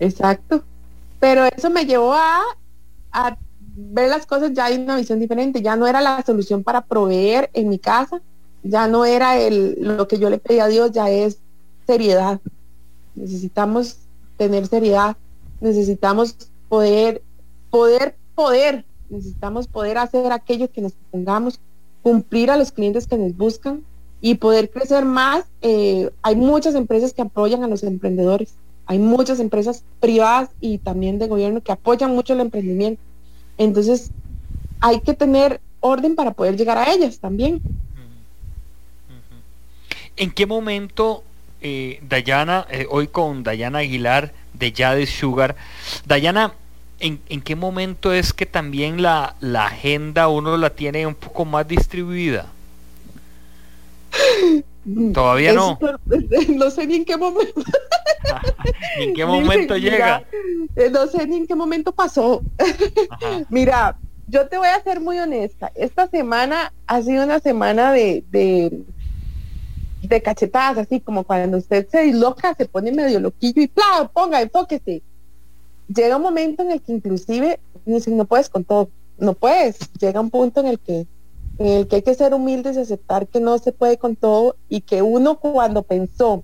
exacto. 0.00 0.64
Pero 1.20 1.44
eso 1.46 1.70
me 1.70 1.86
llevó 1.86 2.14
a 2.14 2.42
a 3.14 3.38
ver 3.76 4.10
las 4.10 4.26
cosas 4.26 4.52
ya 4.52 4.66
hay 4.66 4.76
una 4.76 4.96
visión 4.96 5.20
diferente, 5.20 5.62
ya 5.62 5.76
no 5.76 5.86
era 5.86 6.00
la 6.00 6.22
solución 6.22 6.62
para 6.62 6.82
proveer 6.82 7.48
en 7.54 7.68
mi 7.68 7.78
casa, 7.78 8.20
ya 8.62 8.88
no 8.88 9.04
era 9.04 9.38
el, 9.38 9.76
lo 9.80 10.06
que 10.08 10.18
yo 10.18 10.28
le 10.28 10.38
pedí 10.38 10.58
a 10.58 10.66
Dios, 10.66 10.92
ya 10.92 11.08
es 11.08 11.38
seriedad. 11.86 12.40
Necesitamos 13.14 13.98
tener 14.36 14.66
seriedad, 14.66 15.16
necesitamos 15.60 16.36
poder, 16.68 17.22
poder, 17.70 18.16
poder, 18.34 18.84
necesitamos 19.10 19.66
poder 19.66 19.98
hacer 19.98 20.32
aquello 20.32 20.70
que 20.70 20.80
nos 20.80 20.92
pongamos, 21.10 21.60
cumplir 22.02 22.50
a 22.50 22.56
los 22.56 22.72
clientes 22.72 23.06
que 23.06 23.16
nos 23.16 23.36
buscan 23.36 23.82
y 24.20 24.36
poder 24.36 24.70
crecer 24.70 25.04
más. 25.04 25.44
Eh, 25.62 26.10
hay 26.22 26.36
muchas 26.36 26.74
empresas 26.74 27.12
que 27.12 27.22
apoyan 27.22 27.62
a 27.62 27.68
los 27.68 27.82
emprendedores 27.82 28.54
hay 28.86 28.98
muchas 28.98 29.40
empresas 29.40 29.82
privadas 30.00 30.50
y 30.60 30.78
también 30.78 31.18
de 31.18 31.28
gobierno 31.28 31.62
que 31.62 31.72
apoyan 31.72 32.14
mucho 32.14 32.34
el 32.34 32.40
emprendimiento. 32.40 33.00
Entonces, 33.56 34.10
hay 34.80 35.00
que 35.00 35.14
tener 35.14 35.60
orden 35.80 36.14
para 36.14 36.32
poder 36.32 36.56
llegar 36.56 36.76
a 36.76 36.92
ellas 36.92 37.18
también. 37.18 37.62
¿En 40.16 40.30
qué 40.30 40.46
momento, 40.46 41.24
eh, 41.60 42.00
Dayana, 42.08 42.66
eh, 42.70 42.86
hoy 42.90 43.08
con 43.08 43.42
Dayana 43.42 43.78
Aguilar 43.78 44.32
de 44.52 44.72
Jade 44.72 45.06
Sugar, 45.06 45.56
Dayana, 46.06 46.54
¿en, 47.00 47.20
¿en, 47.28 47.42
qué 47.42 47.56
momento 47.56 48.12
es 48.12 48.32
que 48.32 48.46
también 48.46 49.02
la, 49.02 49.36
la 49.40 49.66
agenda 49.66 50.28
uno 50.28 50.56
la 50.56 50.70
tiene 50.70 51.06
un 51.06 51.14
poco 51.14 51.44
más 51.44 51.66
distribuida? 51.66 52.46
Todavía 55.12 55.52
no. 55.52 55.78
No 56.48 56.70
sé 56.70 56.86
ni 56.86 56.96
en 56.96 57.04
qué 57.04 57.16
momento. 57.16 57.62
¿En 58.98 59.14
qué 59.14 59.24
momento 59.24 59.76
llega? 59.76 60.22
Eh, 60.76 60.90
no 60.90 61.06
sé 61.06 61.26
ni 61.26 61.38
en 61.38 61.46
qué 61.46 61.54
momento 61.54 61.92
pasó. 61.92 62.42
Mira, 63.48 63.96
yo 64.28 64.46
te 64.48 64.58
voy 64.58 64.68
a 64.68 64.82
ser 64.82 65.00
muy 65.00 65.18
honesta. 65.18 65.72
Esta 65.74 66.08
semana 66.08 66.72
ha 66.86 67.02
sido 67.02 67.24
una 67.24 67.40
semana 67.40 67.92
de, 67.92 68.24
de, 68.30 68.82
de 70.02 70.22
cachetadas, 70.22 70.78
así 70.78 71.00
como 71.00 71.24
cuando 71.24 71.58
usted 71.58 71.88
se 71.88 72.02
disloca, 72.02 72.54
se 72.54 72.66
pone 72.66 72.92
medio 72.92 73.20
loquillo 73.20 73.62
y 73.62 73.70
ponga, 74.12 74.42
enfóquese. 74.42 75.02
Llega 75.88 76.16
un 76.16 76.22
momento 76.22 76.62
en 76.62 76.72
el 76.72 76.80
que 76.80 76.92
inclusive 76.92 77.60
dicen, 77.84 78.16
no 78.16 78.24
puedes 78.24 78.48
con 78.48 78.64
todo, 78.64 78.88
no 79.18 79.34
puedes. 79.34 79.78
Llega 80.00 80.20
un 80.20 80.30
punto 80.30 80.60
en 80.60 80.66
el 80.66 80.78
que 80.78 81.06
en 81.58 81.86
que 81.86 81.96
hay 81.96 82.02
que 82.02 82.14
ser 82.14 82.34
humildes 82.34 82.76
y 82.76 82.80
aceptar 82.80 83.28
que 83.28 83.40
no 83.40 83.58
se 83.58 83.72
puede 83.72 83.96
con 83.96 84.16
todo 84.16 84.56
y 84.68 84.80
que 84.80 85.02
uno 85.02 85.38
cuando 85.38 85.82
pensó 85.82 86.42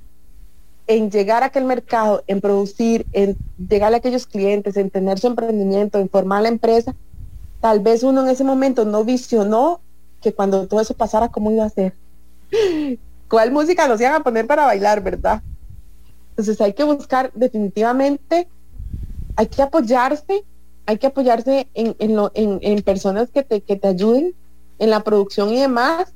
en 0.87 1.11
llegar 1.11 1.43
a 1.43 1.47
aquel 1.47 1.65
mercado, 1.65 2.25
en 2.27 2.41
producir, 2.41 3.07
en 3.13 3.37
llegar 3.69 3.93
a 3.93 3.99
aquellos 3.99 4.27
clientes, 4.27 4.77
en 4.77 4.91
tener 4.91 5.19
su 5.19 5.29
emprendimiento, 5.29 5.99
en 5.99 6.09
formar 6.09 6.43
la 6.43 6.49
empresa, 6.49 6.95
tal 7.61 7.81
vez 7.81 8.03
uno 8.03 8.23
en 8.23 8.29
ese 8.29 8.45
momento 8.45 8.85
no 8.85 9.05
visionó 9.05 9.81
que 10.21 10.33
cuando 10.33 10.67
todo 10.67 10.81
eso 10.81 10.95
pasara, 10.95 11.29
¿cómo 11.29 11.51
iba 11.51 11.65
a 11.65 11.71
ser? 11.71 11.95
¿Cuál 13.29 13.53
música 13.53 13.87
nos 13.87 14.01
iban 14.01 14.15
a 14.15 14.25
poner 14.25 14.47
para 14.47 14.65
bailar, 14.65 15.03
verdad? 15.03 15.43
Entonces 16.31 16.61
hay 16.61 16.73
que 16.73 16.85
buscar 16.85 17.31
definitivamente, 17.35 18.49
hay 19.41 19.47
que 19.47 19.63
apoyarse, 19.63 20.45
hay 20.85 20.99
que 20.99 21.07
apoyarse 21.07 21.67
en, 21.73 21.97
en 21.99 22.83
personas 22.83 23.31
que 23.31 23.43
te, 23.43 23.63
que 23.63 23.77
te 23.77 23.89
ayuden 23.89 24.35
en 24.79 24.91
la 24.91 25.01
producción 25.01 25.49
y 25.49 25.59
demás. 25.59 26.13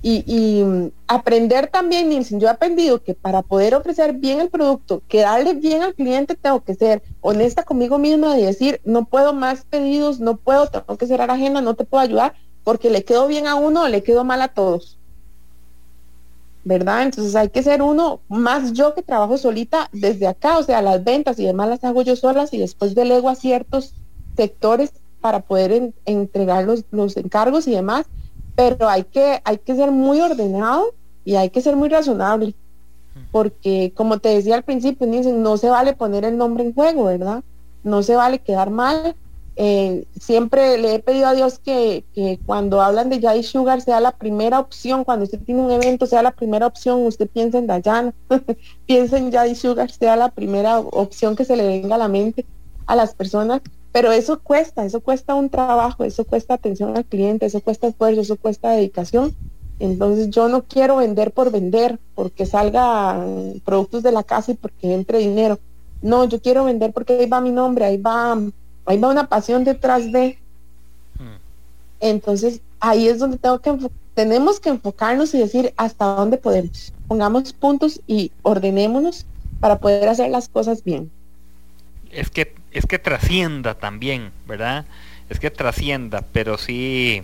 Y, 0.00 0.62
mm, 0.62 0.90
aprender 1.08 1.66
también, 1.66 2.08
Nielsen, 2.08 2.38
yo 2.38 2.46
he 2.46 2.50
aprendido 2.52 3.02
que 3.02 3.14
para 3.14 3.42
poder 3.42 3.74
ofrecer 3.74 4.12
bien 4.12 4.38
el 4.38 4.48
producto, 4.48 5.02
que 5.08 5.22
darle 5.22 5.54
bien 5.54 5.82
al 5.82 5.96
cliente, 5.96 6.36
tengo 6.36 6.62
que 6.62 6.76
ser 6.76 7.02
honesta 7.20 7.64
conmigo 7.64 7.98
misma 7.98 8.38
y 8.38 8.44
decir, 8.44 8.80
no 8.84 9.06
puedo 9.06 9.32
más 9.32 9.64
pedidos, 9.64 10.20
no 10.20 10.36
puedo, 10.36 10.68
tengo 10.68 10.96
que 10.96 11.08
cerrar 11.08 11.32
agenda, 11.32 11.60
no 11.60 11.74
te 11.74 11.84
puedo 11.84 12.00
ayudar, 12.00 12.34
porque 12.62 12.90
le 12.90 13.02
quedo 13.02 13.26
bien 13.26 13.48
a 13.48 13.56
uno 13.56 13.82
o 13.82 13.88
le 13.88 14.04
quedo 14.04 14.22
mal 14.22 14.40
a 14.40 14.54
todos. 14.54 15.00
¿Verdad? 16.68 17.04
Entonces 17.04 17.34
hay 17.34 17.48
que 17.48 17.62
ser 17.62 17.80
uno, 17.80 18.20
más 18.28 18.74
yo 18.74 18.94
que 18.94 19.02
trabajo 19.02 19.38
solita 19.38 19.88
desde 19.90 20.26
acá, 20.26 20.58
o 20.58 20.62
sea, 20.62 20.82
las 20.82 21.02
ventas 21.02 21.38
y 21.38 21.46
demás 21.46 21.70
las 21.70 21.82
hago 21.82 22.02
yo 22.02 22.14
solas 22.14 22.52
y 22.52 22.58
después 22.58 22.94
delego 22.94 23.30
a 23.30 23.36
ciertos 23.36 23.94
sectores 24.36 24.92
para 25.22 25.40
poder 25.40 25.94
entregar 26.04 26.64
los, 26.64 26.84
los, 26.90 27.16
encargos 27.16 27.66
y 27.68 27.70
demás, 27.70 28.04
pero 28.54 28.86
hay 28.86 29.04
que, 29.04 29.40
hay 29.44 29.56
que 29.56 29.76
ser 29.76 29.92
muy 29.92 30.20
ordenado 30.20 30.92
y 31.24 31.36
hay 31.36 31.48
que 31.48 31.62
ser 31.62 31.74
muy 31.74 31.88
razonable, 31.88 32.54
porque 33.32 33.94
como 33.96 34.18
te 34.18 34.28
decía 34.28 34.54
al 34.54 34.62
principio, 34.62 35.06
no 35.06 35.56
se 35.56 35.70
vale 35.70 35.94
poner 35.94 36.26
el 36.26 36.36
nombre 36.36 36.64
en 36.64 36.74
juego, 36.74 37.04
¿verdad? 37.04 37.42
No 37.82 38.02
se 38.02 38.14
vale 38.14 38.40
quedar 38.40 38.68
mal. 38.68 39.16
Eh, 39.60 40.04
siempre 40.20 40.78
le 40.78 40.94
he 40.94 40.98
pedido 41.00 41.26
a 41.26 41.34
Dios 41.34 41.58
que, 41.58 42.04
cuando 42.46 42.80
hablan 42.80 43.10
de 43.10 43.20
Jai 43.20 43.42
Sugar 43.42 43.80
sea 43.80 43.98
la 44.00 44.12
primera 44.12 44.60
opción, 44.60 45.02
cuando 45.02 45.24
usted 45.24 45.40
tiene 45.40 45.62
un 45.62 45.72
evento 45.72 46.06
sea 46.06 46.22
la 46.22 46.30
primera 46.30 46.66
opción, 46.66 47.04
usted 47.04 47.28
piensa 47.28 47.58
en 47.58 47.66
Dayana, 47.66 48.14
piensa 48.86 49.18
en 49.18 49.32
Jai 49.32 49.56
Sugar 49.56 49.90
sea 49.90 50.14
la 50.14 50.30
primera 50.30 50.78
opción 50.78 51.34
que 51.34 51.44
se 51.44 51.56
le 51.56 51.66
venga 51.66 51.96
a 51.96 51.98
la 51.98 52.08
mente 52.08 52.46
a 52.86 52.94
las 52.94 53.14
personas 53.14 53.60
pero 53.92 54.12
eso 54.12 54.38
cuesta, 54.40 54.84
eso 54.84 55.00
cuesta 55.00 55.34
un 55.34 55.48
trabajo, 55.48 56.04
eso 56.04 56.24
cuesta 56.24 56.54
atención 56.54 56.96
al 56.96 57.04
cliente, 57.04 57.46
eso 57.46 57.60
cuesta 57.60 57.88
esfuerzo, 57.88 58.20
eso 58.20 58.36
cuesta 58.36 58.70
dedicación. 58.70 59.34
Entonces 59.80 60.30
yo 60.30 60.48
no 60.48 60.64
quiero 60.64 60.96
vender 60.96 61.32
por 61.32 61.50
vender, 61.50 61.98
porque 62.14 62.46
salga 62.46 63.24
productos 63.64 64.02
de 64.02 64.12
la 64.12 64.22
casa 64.22 64.52
y 64.52 64.54
porque 64.54 64.94
entre 64.94 65.18
dinero. 65.18 65.58
No, 66.02 66.24
yo 66.26 66.40
quiero 66.40 66.64
vender 66.64 66.92
porque 66.92 67.14
ahí 67.14 67.26
va 67.26 67.40
mi 67.40 67.50
nombre, 67.50 67.86
ahí 67.86 67.96
va, 67.96 68.38
ahí 68.88 68.98
va 68.98 69.08
una 69.08 69.28
pasión 69.28 69.64
detrás 69.64 70.10
de. 70.12 70.38
Hmm. 71.18 71.38
Entonces 72.00 72.60
ahí 72.80 73.08
es 73.08 73.18
donde 73.18 73.38
tengo 73.38 73.58
que 73.60 73.70
tenemos 74.18 74.58
que 74.58 74.70
enfocarnos 74.70 75.32
y 75.32 75.38
decir 75.38 75.72
hasta 75.76 76.04
dónde 76.04 76.38
podemos. 76.38 76.92
Pongamos 77.06 77.52
puntos 77.52 78.00
y 78.08 78.32
ordenémonos 78.42 79.26
para 79.60 79.78
poder 79.78 80.08
hacer 80.08 80.30
las 80.30 80.48
cosas 80.48 80.82
bien. 80.82 81.08
Es 82.10 82.28
que, 82.28 82.52
es 82.72 82.84
que 82.86 82.98
trascienda 82.98 83.74
también, 83.74 84.32
¿verdad? 84.48 84.86
Es 85.28 85.38
que 85.38 85.52
trascienda, 85.52 86.24
pero 86.32 86.58
sí, 86.58 87.22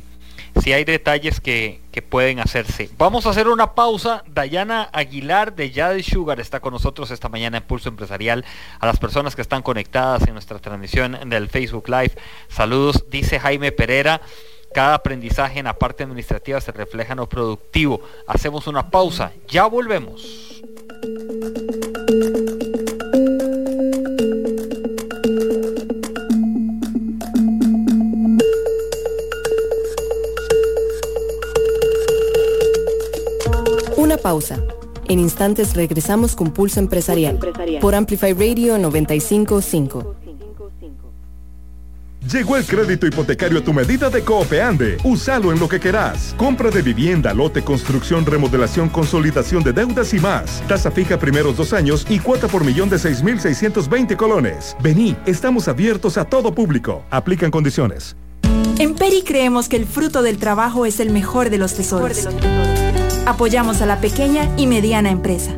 sí 0.63 0.73
hay 0.73 0.85
detalles 0.85 1.41
que, 1.41 1.81
que, 1.93 2.03
pueden 2.03 2.41
hacerse. 2.41 2.91
Vamos 2.99 3.27
a 3.27 3.31
hacer 3.31 3.49
una 3.49 3.75
pausa. 3.75 4.25
Dayana 4.27 4.89
Aguilar 4.93 5.55
de 5.55 5.71
Yadi 5.71 6.03
Sugar 6.03 6.41
está 6.41 6.61
con 6.61 6.73
nosotros 6.73 7.11
esta 7.11 7.29
mañana 7.29 7.59
en 7.59 7.65
Pulso 7.65 7.89
Empresarial. 7.89 8.45
A 8.79 8.87
las 8.87 8.99
personas 8.99 9.35
que 9.37 9.43
están 9.43 9.63
conectadas 9.63 10.27
en 10.27 10.35
nuestra 10.35 10.59
transmisión 10.59 11.19
del 11.29 11.49
Facebook 11.49 11.89
Live, 11.89 12.13
saludos, 12.49 13.05
dice 13.11 13.39
Jaime 13.41 13.73
Pereira. 13.73 14.21
Cada 14.75 14.95
aprendizaje 14.95 15.61
en 15.61 15.67
la 15.67 15.79
parte 15.79 16.03
administrativa 16.03 16.61
se 16.61 16.73
refleja 16.73 17.13
en 17.13 17.19
lo 17.19 17.29
productivo. 17.29 18.01
Hacemos 18.27 18.67
una 18.67 18.91
pausa, 18.91 19.33
ya 19.47 19.67
volvemos. 19.67 20.63
Pausa. 34.25 34.59
En 35.07 35.19
instantes 35.19 35.75
regresamos 35.77 36.35
con 36.35 36.51
Pulso 36.51 36.81
Empresarial, 36.81 37.39
por 37.83 37.95
Amplify 37.95 38.33
Radio 38.33 38.79
955. 38.79 40.17
Llegó 42.33 42.57
el 42.57 42.65
crédito 42.65 43.07
hipotecario 43.07 43.59
a 43.59 43.63
tu 43.63 43.75
medida 43.75 44.09
de 44.09 44.23
Coopeande. 44.23 44.97
Úsalo 45.05 45.53
en 45.53 45.61
lo 45.61 45.69
que 45.69 45.79
querás. 45.79 46.35
Compra 46.39 46.71
de 46.71 46.81
vivienda, 46.81 47.35
lote, 47.35 47.63
construcción, 47.63 48.25
remodelación, 48.25 48.89
consolidación 48.89 49.63
de 49.63 49.75
deudas 49.75 50.15
y 50.15 50.21
más. 50.21 50.63
Tasa 50.67 50.91
fija 50.91 51.19
primeros 51.19 51.59
dos 51.59 51.75
años 51.75 52.07
y 52.09 52.19
cuota 52.19 52.49
por 52.49 52.65
millón 52.65 52.89
de 52.89 52.97
6.620 52.97 54.17
colones. 54.17 54.75
Vení, 54.83 55.15
estamos 55.27 55.69
abiertos 55.69 56.17
a 56.17 56.25
todo 56.25 56.55
público. 56.55 57.05
Aplican 57.11 57.51
condiciones. 57.51 58.17
En 58.79 58.95
Peri 58.95 59.23
creemos 59.23 59.69
que 59.69 59.77
el 59.77 59.85
fruto 59.85 60.23
del 60.23 60.39
trabajo 60.39 60.87
es 60.87 61.01
el 61.01 61.11
mejor 61.11 61.51
de 61.51 61.59
los 61.59 61.75
tesoros. 61.75 62.27
Apoyamos 63.27 63.81
a 63.81 63.87
la 63.87 64.01
pequeña 64.01 64.49
y 64.57 64.67
mediana 64.67 65.11
empresa. 65.11 65.57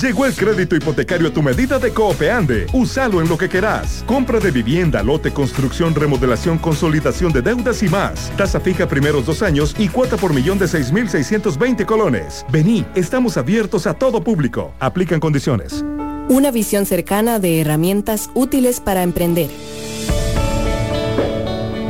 Llegó 0.00 0.24
el 0.24 0.34
crédito 0.34 0.74
hipotecario 0.74 1.28
a 1.28 1.32
tu 1.32 1.42
medida 1.42 1.78
de 1.78 1.92
Coopeande. 1.92 2.66
Úsalo 2.72 3.20
en 3.20 3.28
lo 3.28 3.36
que 3.36 3.48
querás. 3.48 4.02
Compra 4.06 4.40
de 4.40 4.50
vivienda, 4.50 5.02
lote, 5.02 5.32
construcción, 5.32 5.94
remodelación, 5.94 6.58
consolidación 6.58 7.30
de 7.30 7.42
deudas 7.42 7.82
y 7.82 7.88
más. 7.88 8.32
Tasa 8.36 8.58
fija 8.58 8.88
primeros 8.88 9.26
dos 9.26 9.42
años 9.42 9.74
y 9.78 9.88
cuota 9.88 10.16
por 10.16 10.32
millón 10.32 10.58
de 10.58 10.64
6.620 10.64 11.84
colones. 11.84 12.46
Vení, 12.50 12.86
estamos 12.94 13.36
abiertos 13.36 13.86
a 13.86 13.94
todo 13.94 14.24
público. 14.24 14.72
Aplican 14.80 15.20
condiciones. 15.20 15.84
Una 16.28 16.50
visión 16.50 16.86
cercana 16.86 17.38
de 17.38 17.60
herramientas 17.60 18.30
útiles 18.34 18.80
para 18.80 19.02
emprender. 19.02 19.50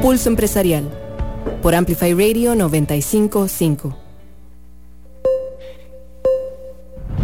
Pulso 0.03 0.29
Empresarial. 0.29 0.91
Por 1.63 1.77
Amplify 1.77 2.13
Radio 2.15 2.57
955. 2.57 4.02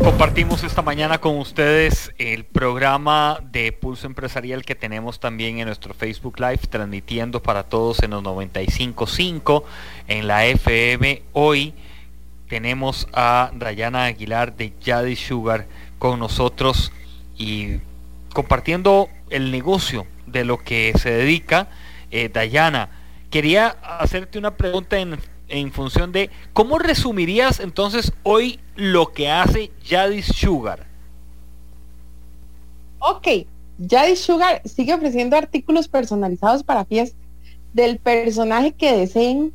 Compartimos 0.09 0.64
esta 0.64 0.80
mañana 0.80 1.18
con 1.18 1.36
ustedes 1.36 2.14
el 2.16 2.44
programa 2.44 3.40
de 3.52 3.72
Pulso 3.72 4.06
Empresarial 4.06 4.64
que 4.64 4.74
tenemos 4.74 5.20
también 5.20 5.59
en 5.59 5.66
nuestro 5.66 5.92
Facebook 5.92 6.40
Live, 6.40 6.61
transmitiendo 6.70 7.42
para 7.42 7.64
todos 7.64 8.02
en 8.02 8.12
los 8.12 8.22
95.5 8.22 9.64
en 10.09 10.26
la 10.26 10.46
FM. 10.46 11.22
Hoy 11.34 11.74
tenemos 12.48 13.06
a 13.12 13.50
Dayana 13.52 14.06
Aguilar 14.06 14.56
de 14.56 14.72
Yadi 14.80 15.14
Sugar 15.14 15.66
con 15.98 16.18
nosotros 16.18 16.90
y 17.36 17.76
compartiendo 18.32 19.11
el 19.28 19.50
negocio 19.50 20.06
de 20.26 20.46
lo 20.46 20.56
que 20.56 20.94
se 20.96 21.11
dedica. 21.11 21.68
Eh, 22.11 22.30
Dayana, 22.32 22.88
quería 23.30 23.76
hacerte 23.82 24.38
una 24.38 24.56
pregunta 24.56 24.98
en 24.98 25.18
en 25.49 25.72
función 25.72 26.12
de 26.12 26.30
cómo 26.53 26.78
resumirías 26.78 27.61
entonces 27.61 28.12
hoy 28.22 28.61
lo 28.76 29.12
que 29.12 29.30
hace 29.30 29.70
Yadis 29.84 30.26
Sugar. 30.26 30.86
Ok, 33.01 33.28
Yadis 33.78 34.20
Sugar 34.20 34.61
sigue 34.64 34.94
ofreciendo 34.94 35.36
artículos 35.36 35.88
personalizados 35.88 36.62
para 36.62 36.84
fiestas 36.84 37.18
del 37.72 37.99
personaje 37.99 38.72
que 38.72 38.92
deseen. 38.92 39.53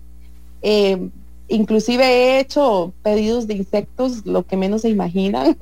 Eh, 0.62 1.10
inclusive 1.50 2.06
he 2.06 2.40
hecho 2.40 2.94
pedidos 3.04 3.48
de 3.48 3.56
insectos, 3.56 4.26
lo 4.26 4.46
que 4.46 4.58
menos 4.58 4.82
se 4.82 4.90
imaginan. 4.90 5.58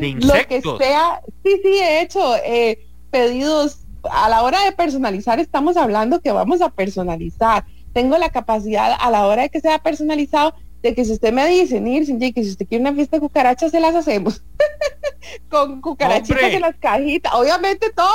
¿De 0.00 0.08
insectos? 0.08 0.64
lo 0.64 0.78
que 0.78 0.84
sea. 0.84 1.20
Sí, 1.44 1.60
sí, 1.62 1.68
he 1.68 2.02
hecho 2.02 2.36
eh, 2.44 2.86
pedidos. 3.10 3.80
A 4.10 4.28
la 4.28 4.42
hora 4.42 4.62
de 4.64 4.72
personalizar, 4.72 5.40
estamos 5.40 5.78
hablando 5.78 6.20
que 6.20 6.30
vamos 6.30 6.60
a 6.60 6.68
personalizar 6.68 7.64
tengo 7.94 8.18
la 8.18 8.28
capacidad 8.28 8.94
a 8.98 9.10
la 9.10 9.26
hora 9.26 9.42
de 9.42 9.48
que 9.48 9.60
sea 9.60 9.78
personalizado 9.78 10.54
de 10.82 10.94
que 10.94 11.06
si 11.06 11.12
usted 11.12 11.32
me 11.32 11.46
dice, 11.46 11.80
Nilsen, 11.80 12.18
que 12.18 12.44
si 12.44 12.50
usted 12.50 12.68
quiere 12.68 12.82
una 12.82 12.92
fiesta 12.92 13.16
de 13.16 13.22
cucarachas, 13.22 13.70
se 13.70 13.80
las 13.80 13.94
hacemos. 13.94 14.42
Con 15.48 15.80
cucarachitas 15.80 16.52
en 16.52 16.60
las 16.60 16.76
cajitas. 16.76 17.32
Obviamente 17.32 17.90
todo, 17.90 18.12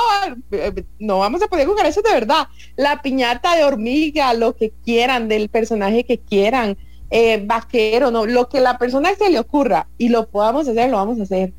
no 1.00 1.18
vamos 1.18 1.42
a 1.42 1.48
poner 1.48 1.66
cucarachas 1.66 2.04
de 2.04 2.12
verdad. 2.12 2.46
La 2.76 3.02
piñata 3.02 3.56
de 3.56 3.64
hormiga, 3.64 4.32
lo 4.34 4.54
que 4.54 4.70
quieran, 4.84 5.26
del 5.26 5.48
personaje 5.48 6.04
que 6.04 6.18
quieran, 6.18 6.78
eh, 7.10 7.42
vaquero, 7.44 8.12
no, 8.12 8.24
lo 8.24 8.48
que 8.48 8.60
la 8.60 8.78
persona 8.78 9.12
se 9.16 9.30
le 9.30 9.40
ocurra 9.40 9.88
y 9.98 10.08
lo 10.08 10.28
podamos 10.28 10.68
hacer, 10.68 10.90
lo 10.90 10.98
vamos 10.98 11.18
a 11.18 11.24
hacer. 11.24 11.52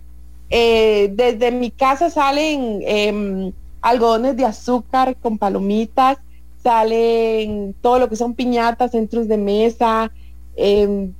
Eh, 0.49 1.11
desde 1.13 1.51
mi 1.51 1.71
casa 1.71 2.09
salen 2.09 2.81
em, 2.85 3.51
algodones 3.81 4.37
de 4.37 4.45
azúcar 4.45 5.17
con 5.17 5.37
palomitas, 5.37 6.19
salen 6.61 7.75
todo 7.81 7.99
lo 7.99 8.09
que 8.09 8.15
son 8.15 8.33
piñatas, 8.33 8.91
centros 8.91 9.27
de 9.27 9.37
mesa, 9.37 10.11
em, 10.55 11.13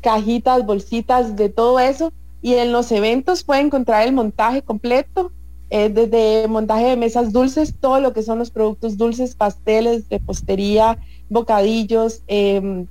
cajitas, 0.00 0.64
bolsitas, 0.64 1.36
de 1.36 1.48
todo 1.48 1.78
eso. 1.78 2.12
Y 2.42 2.54
en 2.54 2.72
los 2.72 2.92
eventos 2.92 3.44
puede 3.44 3.60
encontrar 3.60 4.06
el 4.06 4.12
montaje 4.12 4.62
completo, 4.62 5.32
eh, 5.68 5.88
desde 5.88 6.46
montaje 6.48 6.86
de 6.86 6.96
mesas 6.96 7.32
dulces, 7.32 7.74
todo 7.78 8.00
lo 8.00 8.12
que 8.12 8.22
son 8.22 8.38
los 8.38 8.50
productos 8.50 8.96
dulces, 8.96 9.34
pasteles, 9.34 10.04
repostería, 10.08 10.98
bocadillos, 11.28 12.22
em, 12.28 12.86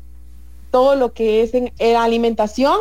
todo 0.71 0.95
lo 0.95 1.13
que 1.13 1.41
es 1.41 1.53
en, 1.53 1.71
alimentación, 1.95 2.77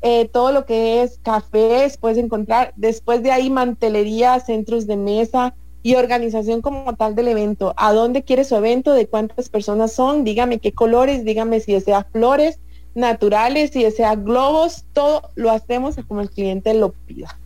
eh, 0.00 0.28
todo 0.28 0.52
lo 0.52 0.64
que 0.64 1.02
es 1.02 1.18
cafés, 1.22 1.96
puedes 1.96 2.18
encontrar. 2.18 2.72
Después 2.76 3.22
de 3.24 3.32
ahí 3.32 3.50
mantelería, 3.50 4.38
centros 4.38 4.86
de 4.86 4.96
mesa, 4.96 5.54
y 5.82 5.96
organización 5.96 6.62
como 6.62 6.94
tal 6.94 7.14
del 7.14 7.28
evento. 7.28 7.74
¿A 7.76 7.92
dónde 7.92 8.22
quiere 8.22 8.44
su 8.44 8.56
evento? 8.56 8.92
¿De 8.92 9.06
cuántas 9.06 9.48
personas 9.48 9.92
son? 9.92 10.24
Dígame 10.24 10.58
qué 10.58 10.72
colores, 10.72 11.24
dígame 11.24 11.60
si 11.60 11.72
desea 11.72 12.04
flores 12.04 12.58
naturales, 12.94 13.70
si 13.70 13.82
desea 13.82 14.14
globos, 14.14 14.84
todo 14.92 15.30
lo 15.34 15.50
hacemos 15.50 15.96
como 16.06 16.20
el 16.20 16.30
cliente 16.30 16.74
lo 16.74 16.92
pida. 16.92 17.38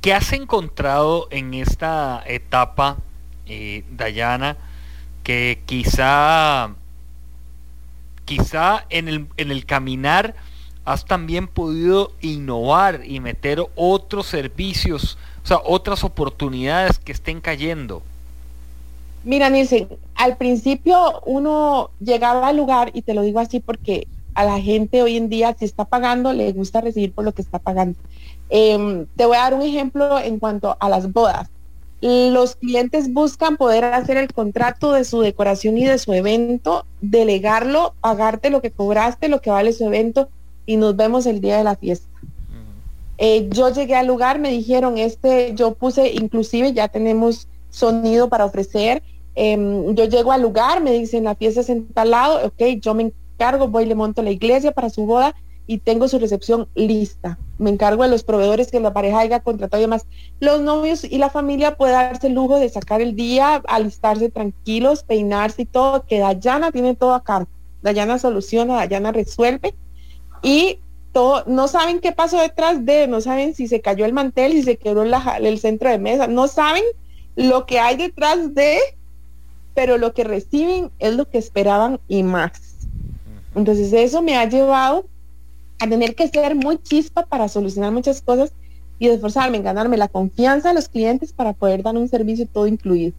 ¿Qué 0.00 0.12
has 0.12 0.32
encontrado 0.32 1.28
en 1.30 1.54
esta 1.54 2.22
etapa, 2.26 2.98
eh, 3.46 3.84
Dayana, 3.90 4.56
que 5.22 5.62
quizá, 5.64 6.74
quizá 8.26 8.84
en 8.90 9.08
el, 9.08 9.26
en 9.38 9.50
el 9.50 9.64
caminar 9.64 10.34
has 10.84 11.06
también 11.06 11.48
podido 11.48 12.12
innovar 12.20 13.00
y 13.04 13.20
meter 13.20 13.64
otros 13.74 14.26
servicios 14.26 15.16
o 15.44 15.46
sea, 15.46 15.60
otras 15.64 16.04
oportunidades 16.04 16.98
que 16.98 17.12
estén 17.12 17.40
cayendo. 17.40 18.02
Mira, 19.24 19.50
Nielsen, 19.50 19.88
al 20.14 20.36
principio 20.36 21.20
uno 21.26 21.90
llegaba 22.00 22.48
al 22.48 22.56
lugar, 22.56 22.90
y 22.94 23.02
te 23.02 23.14
lo 23.14 23.22
digo 23.22 23.40
así 23.40 23.60
porque 23.60 24.06
a 24.34 24.44
la 24.44 24.60
gente 24.60 25.02
hoy 25.02 25.16
en 25.16 25.28
día, 25.28 25.54
si 25.58 25.64
está 25.64 25.84
pagando, 25.84 26.32
le 26.32 26.50
gusta 26.52 26.80
recibir 26.80 27.12
por 27.12 27.24
lo 27.24 27.32
que 27.32 27.42
está 27.42 27.58
pagando. 27.58 27.98
Em, 28.48 29.06
te 29.16 29.26
voy 29.26 29.36
a 29.36 29.40
dar 29.40 29.54
un 29.54 29.62
ejemplo 29.62 30.18
en 30.18 30.38
cuanto 30.38 30.76
a 30.80 30.88
las 30.88 31.12
bodas. 31.12 31.48
Los 32.00 32.56
clientes 32.56 33.12
buscan 33.12 33.56
poder 33.56 33.84
hacer 33.84 34.18
el 34.18 34.30
contrato 34.32 34.92
de 34.92 35.04
su 35.04 35.20
decoración 35.20 35.78
y 35.78 35.84
de 35.84 35.98
su 35.98 36.12
evento, 36.12 36.84
delegarlo, 37.00 37.94
pagarte 38.00 38.50
lo 38.50 38.60
que 38.60 38.70
cobraste, 38.70 39.28
lo 39.28 39.40
que 39.40 39.50
vale 39.50 39.72
su 39.72 39.86
evento 39.86 40.28
y 40.66 40.76
nos 40.76 40.96
vemos 40.96 41.24
el 41.24 41.40
día 41.40 41.56
de 41.56 41.64
la 41.64 41.76
fiesta. 41.76 42.13
Eh, 43.18 43.48
yo 43.50 43.70
llegué 43.70 43.94
al 43.94 44.06
lugar, 44.06 44.38
me 44.38 44.50
dijeron, 44.50 44.98
este, 44.98 45.54
yo 45.54 45.74
puse, 45.74 46.12
inclusive 46.12 46.72
ya 46.72 46.88
tenemos 46.88 47.48
sonido 47.70 48.28
para 48.28 48.44
ofrecer. 48.44 49.02
Em, 49.34 49.94
yo 49.94 50.04
llego 50.04 50.32
al 50.32 50.42
lugar, 50.42 50.82
me 50.82 50.92
dicen, 50.92 51.24
la 51.24 51.34
fiesta 51.34 51.60
es 51.60 51.68
en 51.68 51.88
tal 51.88 52.10
lado, 52.10 52.46
ok, 52.46 52.80
yo 52.80 52.94
me 52.94 53.12
encargo, 53.34 53.68
voy 53.68 53.84
y 53.84 53.86
le 53.86 53.94
monto 53.94 54.22
la 54.22 54.30
iglesia 54.30 54.72
para 54.72 54.90
su 54.90 55.06
boda 55.06 55.34
y 55.66 55.78
tengo 55.78 56.08
su 56.08 56.18
recepción 56.18 56.68
lista. 56.74 57.38
Me 57.58 57.70
encargo 57.70 58.02
de 58.02 58.10
los 58.10 58.22
proveedores 58.22 58.70
que 58.70 58.80
la 58.80 58.92
pareja 58.92 59.20
haya 59.20 59.40
contratado 59.40 59.80
y 59.80 59.86
demás. 59.86 60.06
Los 60.40 60.60
novios 60.60 61.04
y 61.04 61.18
la 61.18 61.30
familia 61.30 61.76
puede 61.76 61.92
darse 61.92 62.26
el 62.26 62.34
lujo 62.34 62.58
de 62.58 62.68
sacar 62.68 63.00
el 63.00 63.16
día, 63.16 63.62
alistarse 63.66 64.28
tranquilos, 64.28 65.02
peinarse 65.04 65.62
y 65.62 65.66
todo, 65.66 66.04
que 66.04 66.18
Dayana 66.18 66.70
tiene 66.70 66.94
todo 66.94 67.14
acá 67.14 67.46
Dayana 67.82 68.18
soluciona, 68.18 68.76
Dayana 68.76 69.12
resuelve 69.12 69.74
y 70.42 70.78
todo, 71.14 71.44
no 71.46 71.68
saben 71.68 72.00
qué 72.00 72.12
pasó 72.12 72.38
detrás 72.40 72.84
de, 72.84 73.06
no 73.06 73.22
saben 73.22 73.54
si 73.54 73.68
se 73.68 73.80
cayó 73.80 74.04
el 74.04 74.12
mantel, 74.12 74.52
si 74.52 74.64
se 74.64 74.76
quedó 74.76 75.04
el 75.04 75.58
centro 75.58 75.88
de 75.88 75.98
mesa, 75.98 76.26
no 76.26 76.48
saben 76.48 76.82
lo 77.36 77.64
que 77.64 77.78
hay 77.78 77.96
detrás 77.96 78.54
de, 78.54 78.78
pero 79.74 79.96
lo 79.96 80.12
que 80.12 80.24
reciben 80.24 80.90
es 80.98 81.14
lo 81.14 81.30
que 81.30 81.38
esperaban 81.38 82.00
y 82.08 82.22
más. 82.24 82.52
Entonces 83.54 83.92
eso 83.92 84.20
me 84.20 84.36
ha 84.36 84.48
llevado 84.48 85.06
a 85.78 85.88
tener 85.88 86.14
que 86.14 86.28
ser 86.28 86.54
muy 86.56 86.78
chispa 86.78 87.24
para 87.24 87.48
solucionar 87.48 87.92
muchas 87.92 88.20
cosas 88.20 88.52
y 88.98 89.08
esforzarme 89.08 89.56
en 89.56 89.62
ganarme 89.62 89.96
la 89.96 90.08
confianza 90.08 90.68
de 90.68 90.74
los 90.74 90.88
clientes 90.88 91.32
para 91.32 91.52
poder 91.52 91.82
dar 91.82 91.96
un 91.96 92.08
servicio 92.08 92.46
todo 92.46 92.66
incluido 92.66 93.14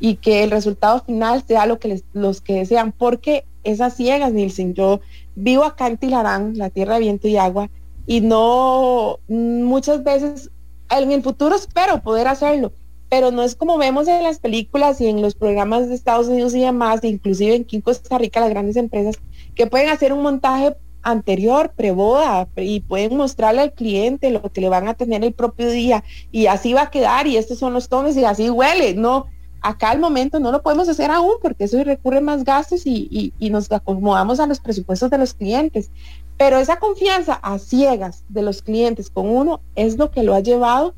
y 0.00 0.16
que 0.16 0.42
el 0.42 0.50
resultado 0.50 1.02
final 1.04 1.44
sea 1.46 1.66
lo 1.66 1.78
que 1.78 1.88
les, 1.88 2.04
los 2.12 2.40
que 2.40 2.54
desean, 2.54 2.92
porque 2.92 3.44
esas 3.62 3.96
ciegas, 3.96 4.32
Nielsen, 4.32 4.74
yo 4.74 5.00
vivo 5.34 5.64
acá 5.64 5.86
en 5.86 5.98
Tilarán, 5.98 6.56
la 6.56 6.70
tierra 6.70 6.94
de 6.94 7.00
viento 7.00 7.28
y 7.28 7.36
agua, 7.36 7.70
y 8.06 8.20
no 8.20 9.18
muchas 9.28 10.04
veces 10.04 10.50
en 10.90 11.10
el 11.10 11.22
futuro 11.22 11.56
espero 11.56 12.02
poder 12.02 12.28
hacerlo, 12.28 12.72
pero 13.08 13.30
no 13.30 13.42
es 13.42 13.54
como 13.54 13.78
vemos 13.78 14.08
en 14.08 14.22
las 14.22 14.38
películas 14.38 15.00
y 15.00 15.06
en 15.06 15.22
los 15.22 15.34
programas 15.34 15.88
de 15.88 15.94
Estados 15.94 16.28
Unidos 16.28 16.54
y 16.54 16.60
demás, 16.60 17.00
inclusive 17.02 17.64
en 17.68 17.80
Costa 17.80 18.18
Rica, 18.18 18.40
las 18.40 18.50
grandes 18.50 18.76
empresas, 18.76 19.16
que 19.54 19.66
pueden 19.66 19.88
hacer 19.88 20.12
un 20.12 20.22
montaje 20.22 20.76
anterior, 21.02 21.72
preboda, 21.76 22.48
y 22.56 22.80
pueden 22.80 23.16
mostrarle 23.16 23.60
al 23.60 23.72
cliente 23.72 24.30
lo 24.30 24.40
que 24.50 24.60
le 24.60 24.70
van 24.70 24.88
a 24.88 24.94
tener 24.94 25.22
el 25.22 25.32
propio 25.32 25.70
día, 25.70 26.02
y 26.32 26.46
así 26.46 26.72
va 26.72 26.82
a 26.82 26.90
quedar, 26.90 27.26
y 27.26 27.36
estos 27.36 27.58
son 27.58 27.72
los 27.74 27.88
tonos, 27.88 28.16
y 28.16 28.24
así 28.24 28.48
huele, 28.48 28.94
no, 28.94 29.26
acá 29.64 29.90
al 29.90 29.98
momento 29.98 30.38
no 30.38 30.52
lo 30.52 30.62
podemos 30.62 30.88
hacer 30.88 31.10
aún, 31.10 31.36
porque 31.40 31.64
eso 31.64 31.82
recurre 31.82 32.20
más 32.20 32.44
gastos 32.44 32.86
y, 32.86 33.32
y 33.38 33.50
nos 33.50 33.72
acomodamos 33.72 34.38
a 34.38 34.46
los 34.46 34.60
presupuestos 34.60 35.10
de 35.10 35.16
los 35.16 35.32
clientes, 35.32 35.90
pero 36.36 36.58
esa 36.58 36.78
confianza 36.78 37.34
a 37.34 37.58
ciegas 37.58 38.24
de 38.28 38.42
los 38.42 38.60
clientes 38.60 39.08
con 39.08 39.28
uno 39.28 39.60
es 39.74 39.96
lo 39.96 40.10
que 40.10 40.22
lo 40.22 40.34
ha 40.34 40.40
llevado 40.40 40.94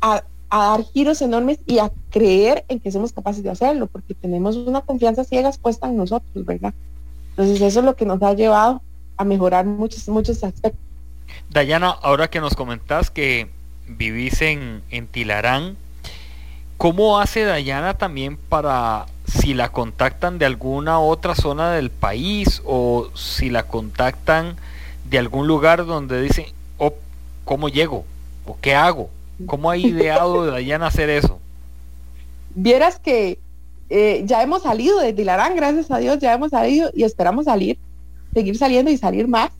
a, 0.00 0.24
a 0.48 0.58
dar 0.58 0.84
giros 0.84 1.22
enormes 1.22 1.60
y 1.66 1.78
a 1.78 1.92
creer 2.10 2.64
en 2.68 2.80
que 2.80 2.90
somos 2.90 3.12
capaces 3.12 3.44
de 3.44 3.50
hacerlo, 3.50 3.86
porque 3.86 4.14
tenemos 4.14 4.56
una 4.56 4.80
confianza 4.80 5.22
ciegas 5.22 5.58
puesta 5.58 5.86
en 5.86 5.96
nosotros, 5.96 6.44
¿verdad? 6.44 6.74
Entonces 7.30 7.60
eso 7.60 7.78
es 7.78 7.84
lo 7.84 7.94
que 7.94 8.06
nos 8.06 8.20
ha 8.22 8.34
llevado 8.34 8.82
a 9.16 9.24
mejorar 9.24 9.66
muchos, 9.66 10.08
muchos 10.08 10.42
aspectos. 10.42 10.80
Dayana, 11.48 11.90
ahora 11.90 12.28
que 12.28 12.40
nos 12.40 12.54
comentás 12.54 13.10
que 13.10 13.48
vivís 13.86 14.42
en, 14.42 14.82
en 14.90 15.06
Tilarán, 15.06 15.76
¿cómo 16.80 17.20
hace 17.20 17.44
Dayana 17.44 17.92
también 17.92 18.38
para 18.38 19.04
si 19.26 19.52
la 19.52 19.68
contactan 19.68 20.38
de 20.38 20.46
alguna 20.46 20.98
otra 20.98 21.34
zona 21.34 21.72
del 21.72 21.90
país 21.90 22.62
o 22.64 23.10
si 23.14 23.50
la 23.50 23.64
contactan 23.64 24.56
de 25.04 25.18
algún 25.18 25.46
lugar 25.46 25.84
donde 25.84 26.22
dicen, 26.22 26.46
oh, 26.78 26.94
¿cómo 27.44 27.68
llego? 27.68 28.06
¿O 28.46 28.56
qué 28.62 28.74
hago? 28.74 29.10
¿Cómo 29.44 29.70
ha 29.70 29.76
ideado 29.76 30.46
Dayana 30.50 30.86
hacer 30.86 31.10
eso? 31.10 31.38
Vieras 32.54 32.98
que 32.98 33.38
eh, 33.90 34.22
ya 34.24 34.42
hemos 34.42 34.62
salido 34.62 35.00
de 35.00 35.12
Tilarán, 35.12 35.56
gracias 35.56 35.90
a 35.90 35.98
Dios, 35.98 36.18
ya 36.18 36.32
hemos 36.32 36.48
salido 36.48 36.90
y 36.94 37.04
esperamos 37.04 37.44
salir, 37.44 37.76
seguir 38.32 38.56
saliendo 38.56 38.90
y 38.90 38.96
salir 38.96 39.28
más 39.28 39.50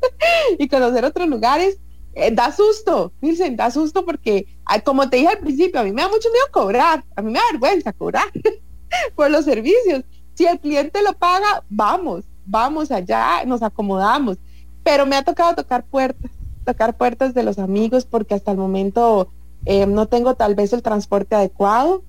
y 0.58 0.68
conocer 0.68 1.04
otros 1.04 1.28
lugares. 1.28 1.76
Eh, 2.14 2.30
da 2.30 2.52
susto, 2.52 3.12
dicen, 3.20 3.56
da 3.56 3.70
susto 3.70 4.04
porque, 4.04 4.46
como 4.84 5.08
te 5.08 5.16
dije 5.16 5.28
al 5.28 5.38
principio, 5.38 5.80
a 5.80 5.84
mí 5.84 5.92
me 5.92 6.02
da 6.02 6.08
mucho 6.08 6.28
miedo 6.30 6.44
cobrar, 6.52 7.04
a 7.16 7.22
mí 7.22 7.32
me 7.32 7.38
da 7.38 7.44
vergüenza 7.52 7.92
cobrar 7.92 8.30
por 9.16 9.30
los 9.30 9.44
servicios. 9.44 10.04
Si 10.34 10.46
el 10.46 10.60
cliente 10.60 11.02
lo 11.02 11.12
paga, 11.14 11.64
vamos, 11.68 12.24
vamos 12.44 12.90
allá, 12.90 13.44
nos 13.46 13.62
acomodamos. 13.62 14.38
Pero 14.82 15.06
me 15.06 15.16
ha 15.16 15.24
tocado 15.24 15.54
tocar 15.54 15.84
puertas, 15.84 16.30
tocar 16.64 16.96
puertas 16.96 17.34
de 17.34 17.42
los 17.42 17.58
amigos 17.58 18.04
porque 18.04 18.34
hasta 18.34 18.50
el 18.50 18.58
momento 18.58 19.30
eh, 19.64 19.86
no 19.86 20.06
tengo 20.06 20.34
tal 20.34 20.54
vez 20.54 20.72
el 20.72 20.82
transporte 20.82 21.34
adecuado 21.34 22.02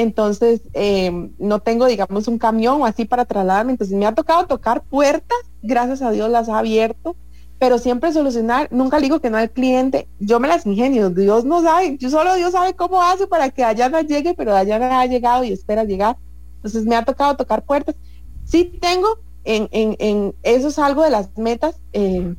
entonces 0.00 0.60
eh, 0.74 1.10
no 1.38 1.58
tengo, 1.58 1.86
digamos, 1.86 2.28
un 2.28 2.38
camión 2.38 2.82
o 2.82 2.86
así 2.86 3.04
para 3.04 3.24
trasladarme, 3.24 3.72
entonces 3.72 3.96
me 3.96 4.06
ha 4.06 4.14
tocado 4.14 4.46
tocar 4.46 4.82
puertas, 4.84 5.38
gracias 5.60 6.02
a 6.02 6.12
Dios 6.12 6.30
las 6.30 6.48
ha 6.48 6.58
abierto, 6.58 7.16
pero 7.58 7.78
siempre 7.78 8.12
solucionar, 8.12 8.68
nunca 8.70 9.00
digo 9.00 9.20
que 9.20 9.30
no 9.30 9.36
al 9.36 9.50
cliente, 9.50 10.08
yo 10.20 10.38
me 10.38 10.48
las 10.48 10.64
ingenio, 10.64 11.10
Dios 11.10 11.44
no 11.44 11.62
sabe, 11.62 11.96
yo 11.98 12.08
solo 12.08 12.34
Dios 12.34 12.52
sabe 12.52 12.74
cómo 12.74 13.02
hace 13.02 13.26
para 13.26 13.50
que 13.50 13.64
allá 13.64 13.88
no 13.88 14.00
llegue, 14.00 14.34
pero 14.34 14.54
allá 14.54 14.78
no 14.78 14.86
ha 14.86 15.06
llegado 15.06 15.44
y 15.44 15.52
espera 15.52 15.84
llegar, 15.84 16.16
entonces 16.56 16.84
me 16.84 16.94
ha 16.96 17.04
tocado 17.04 17.36
tocar 17.36 17.64
puertas. 17.64 17.96
Sí 18.44 18.64
tengo, 18.80 19.18
en, 19.44 19.68
en, 19.72 20.34
eso 20.42 20.68
es 20.68 20.78
algo 20.78 21.02
de 21.02 21.10
las 21.10 21.36
metas, 21.36 21.80
eh, 21.92 22.34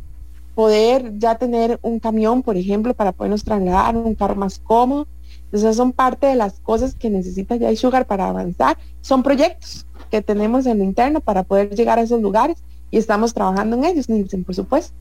poder 0.55 1.17
ya 1.17 1.37
tener 1.37 1.79
un 1.81 1.99
camión, 1.99 2.41
por 2.41 2.57
ejemplo, 2.57 2.93
para 2.93 3.11
podernos 3.11 3.43
trasladar, 3.43 3.95
un 3.95 4.15
carro 4.15 4.35
más 4.35 4.59
cómodo, 4.59 5.07
esas 5.51 5.75
son 5.75 5.91
parte 5.91 6.27
de 6.27 6.35
las 6.35 6.59
cosas 6.59 6.95
que 6.95 7.09
necesita 7.09 7.55
ya 7.55 7.75
Sugar 7.75 8.05
para 8.05 8.29
avanzar. 8.29 8.77
Son 9.01 9.23
proyectos 9.23 9.85
que 10.11 10.21
tenemos 10.21 10.65
en 10.65 10.79
lo 10.79 10.83
interno 10.83 11.21
para 11.21 11.43
poder 11.43 11.75
llegar 11.75 11.99
a 11.99 12.03
esos 12.03 12.21
lugares 12.21 12.63
y 12.91 12.97
estamos 12.97 13.33
trabajando 13.33 13.75
en 13.75 13.85
ellos, 13.85 14.07
por 14.45 14.55
supuesto. 14.55 14.93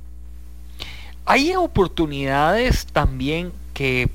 Hay 1.30 1.54
oportunidades 1.54 2.86
también 2.86 3.52
que 3.74 4.08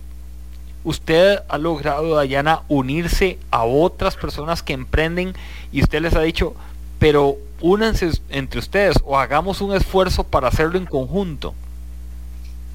usted 0.83 1.43
ha 1.47 1.59
logrado, 1.59 2.15
Dayana, 2.15 2.63
unirse 2.69 3.37
a 3.51 3.65
otras 3.65 4.15
personas 4.15 4.63
que 4.63 4.73
emprenden 4.73 5.35
y 5.71 5.83
usted 5.83 6.01
les 6.01 6.15
ha 6.15 6.21
dicho, 6.21 6.55
pero 6.97 7.37
únanse 7.61 8.09
entre 8.29 8.57
ustedes 8.57 8.95
o 9.05 9.15
hagamos 9.15 9.61
un 9.61 9.75
esfuerzo 9.75 10.23
para 10.23 10.47
hacerlo 10.47 10.79
en 10.79 10.87
conjunto. 10.87 11.53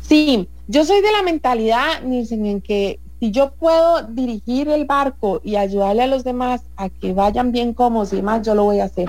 Sí, 0.02 0.46
yo 0.68 0.84
soy 0.84 1.00
de 1.00 1.10
la 1.10 1.24
mentalidad, 1.24 2.00
Nielsen, 2.04 2.46
en 2.46 2.60
que 2.60 3.00
si 3.18 3.32
yo 3.32 3.50
puedo 3.50 4.02
dirigir 4.02 4.68
el 4.68 4.84
barco 4.84 5.40
y 5.42 5.56
ayudarle 5.56 6.04
a 6.04 6.06
los 6.06 6.22
demás 6.22 6.62
a 6.76 6.90
que 6.90 7.12
vayan 7.12 7.50
bien 7.50 7.74
cómodos 7.74 8.12
y 8.12 8.16
demás, 8.16 8.46
yo 8.46 8.54
lo 8.54 8.62
voy 8.62 8.78
a 8.78 8.84
hacer. 8.84 9.08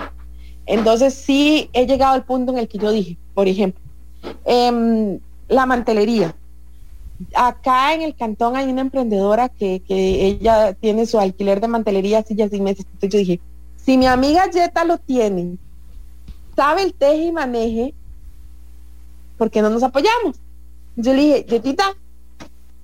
Entonces 0.66 1.14
sí 1.14 1.70
he 1.72 1.86
llegado 1.86 2.14
al 2.14 2.24
punto 2.24 2.50
en 2.50 2.58
el 2.58 2.66
que 2.66 2.78
yo 2.78 2.90
dije, 2.90 3.16
por 3.32 3.46
ejemplo, 3.46 3.80
em, 4.44 5.18
la 5.48 5.66
mantelería. 5.66 6.34
Acá 7.34 7.94
en 7.94 8.02
el 8.02 8.14
cantón 8.14 8.56
hay 8.56 8.70
una 8.70 8.80
emprendedora 8.80 9.48
que, 9.48 9.82
ella 9.88 10.72
tiene 10.74 11.06
su 11.06 11.18
alquiler 11.18 11.60
de 11.60 11.68
mantelería 11.68 12.22
sillas 12.22 12.52
y 12.52 12.60
meses. 12.60 12.86
Entonces 12.86 13.10
yo 13.10 13.18
dije, 13.18 13.40
si 13.76 13.98
mi 13.98 14.06
amiga 14.06 14.50
Jetta 14.52 14.84
lo 14.84 14.98
tiene, 14.98 15.58
sabe 16.56 16.82
el 16.82 16.94
teje 16.94 17.24
y 17.24 17.32
maneje, 17.32 17.94
¿por 19.36 19.50
qué 19.50 19.62
no 19.62 19.70
nos 19.70 19.82
apoyamos? 19.82 20.40
Yo 20.96 21.12
le 21.14 21.22
dije, 21.22 21.46
Jetita, 21.48 21.94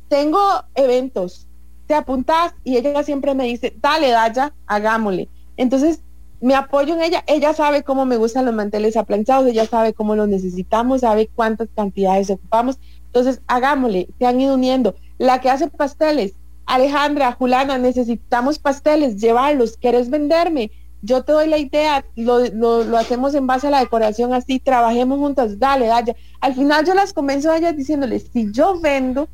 tengo 0.09 0.41
eventos, 0.75 1.47
te 1.87 1.95
apuntas 1.95 2.55
y 2.65 2.77
ella 2.77 3.03
siempre 3.03 3.35
me 3.35 3.45
dice, 3.45 3.75
dale, 3.81 4.11
Daya, 4.11 4.53
hagámosle. 4.67 5.29
Entonces, 5.57 6.01
me 6.41 6.55
apoyo 6.55 6.95
en 6.95 7.03
ella, 7.03 7.25
ella 7.27 7.55
sabe 7.55 7.83
cómo 7.83 8.05
me 8.05 8.17
gustan 8.17 8.45
los 8.45 8.55
manteles 8.55 8.97
aplanchados, 8.97 9.47
ella 9.47 9.67
sabe 9.67 9.95
cómo 9.95 10.15
los 10.17 10.29
necesitamos, 10.29 11.01
sabe 11.01 11.29
cuántas 11.35 11.69
cantidades 11.75 12.31
ocupamos. 12.31 12.79
Entonces, 13.07 13.41
hagámosle, 13.47 14.09
se 14.19 14.27
han 14.27 14.41
ido 14.41 14.55
uniendo. 14.55 14.95
La 15.19 15.41
que 15.41 15.51
hace 15.51 15.69
pasteles, 15.69 16.35
Alejandra, 16.67 17.33
Julana, 17.33 17.79
necesitamos 17.79 18.59
pasteles, 18.59 19.17
llevarlos, 19.21 19.77
¿quieres 19.77 20.11
venderme? 20.11 20.71
Yo 21.01 21.23
te 21.23 21.33
doy 21.33 21.49
la 21.49 21.59
idea, 21.59 22.05
lo, 22.17 22.41
lo, 22.49 22.99
hacemos 22.99 23.35
en 23.35 23.47
base 23.47 23.69
a 23.69 23.71
la 23.71 23.81
decoración 23.81 24.35
así, 24.35 24.59
trabajemos 24.59 25.19
juntas, 25.19 25.59
dale, 25.59 25.87
Daya. 25.87 26.17
Al 26.41 26.55
final 26.55 26.85
yo 26.85 26.95
las 26.95 27.13
convenzo 27.13 27.51
a 27.51 27.59
ellas 27.59 27.77
diciéndoles, 27.77 28.29
si 28.33 28.51
yo 28.51 28.81
vendo, 28.81 29.29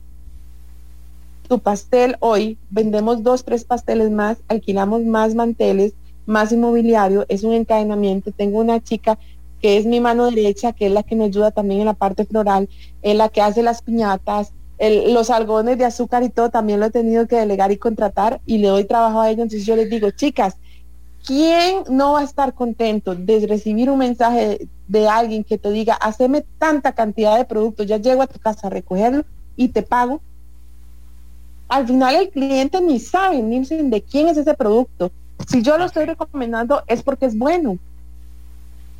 tu 1.48 1.58
pastel 1.58 2.16
hoy, 2.20 2.58
vendemos 2.70 3.22
dos, 3.22 3.44
tres 3.44 3.64
pasteles 3.64 4.10
más, 4.10 4.38
alquilamos 4.48 5.02
más 5.02 5.34
manteles, 5.34 5.94
más 6.26 6.52
inmobiliario, 6.52 7.24
es 7.28 7.44
un 7.44 7.52
encadenamiento. 7.52 8.32
Tengo 8.32 8.60
una 8.60 8.82
chica 8.82 9.18
que 9.60 9.76
es 9.76 9.86
mi 9.86 10.00
mano 10.00 10.30
derecha, 10.30 10.72
que 10.72 10.86
es 10.86 10.92
la 10.92 11.02
que 11.02 11.14
me 11.14 11.24
ayuda 11.24 11.52
también 11.52 11.80
en 11.80 11.86
la 11.86 11.94
parte 11.94 12.24
floral, 12.24 12.68
es 13.00 13.16
la 13.16 13.28
que 13.28 13.40
hace 13.40 13.62
las 13.62 13.80
piñatas, 13.80 14.52
los 14.78 15.30
algodones 15.30 15.78
de 15.78 15.84
azúcar 15.84 16.24
y 16.24 16.28
todo, 16.28 16.50
también 16.50 16.80
lo 16.80 16.86
he 16.86 16.90
tenido 16.90 17.28
que 17.28 17.36
delegar 17.36 17.70
y 17.70 17.76
contratar 17.76 18.40
y 18.44 18.58
le 18.58 18.68
doy 18.68 18.84
trabajo 18.84 19.20
a 19.20 19.30
ellos. 19.30 19.44
Entonces 19.44 19.64
yo 19.64 19.76
les 19.76 19.88
digo, 19.88 20.10
chicas, 20.10 20.56
¿quién 21.24 21.84
no 21.88 22.14
va 22.14 22.20
a 22.20 22.24
estar 22.24 22.54
contento 22.54 23.14
de 23.14 23.46
recibir 23.46 23.88
un 23.88 23.98
mensaje 23.98 24.66
de, 24.88 25.08
alguien 25.08 25.44
que 25.44 25.58
te 25.58 25.70
diga, 25.70 25.94
haceme 25.94 26.44
tanta 26.58 26.92
cantidad 26.92 27.38
de 27.38 27.44
productos, 27.44 27.86
ya 27.86 27.98
llego 27.98 28.22
a 28.22 28.26
tu 28.26 28.40
casa 28.40 28.66
a 28.66 28.70
recogerlo 28.70 29.24
y 29.56 29.68
te 29.68 29.82
pago? 29.82 30.20
al 31.72 31.86
final 31.86 32.14
el 32.16 32.28
cliente 32.28 32.82
ni 32.82 32.98
sabe 32.98 33.42
ni 33.42 33.58
de 33.64 34.02
quién 34.02 34.28
es 34.28 34.36
ese 34.36 34.52
producto. 34.52 35.10
Si 35.48 35.62
yo 35.62 35.78
lo 35.78 35.84
estoy 35.84 36.06
recomendando 36.06 36.82
es 36.86 37.02
porque 37.02 37.26
es 37.26 37.36
bueno. 37.36 37.78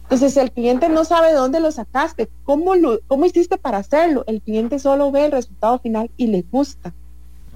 Entonces 0.05 0.36
el 0.36 0.53
cliente 0.53 0.88
no 0.88 1.05
sabe 1.05 1.32
dónde 1.32 1.61
lo 1.61 1.72
sacaste, 1.72 2.28
cómo, 2.45 2.72
cómo 3.07 3.24
hiciste 3.24 3.57
para 3.57 3.78
hacerlo. 3.78 4.24
El 4.26 4.43
cliente 4.43 4.78
solo 4.78 5.11
ve 5.11 5.26
el 5.26 5.32
resultado 5.32 5.78
final 5.78 6.11
y 6.16 6.26
le 6.26 6.43
gusta. 6.43 6.93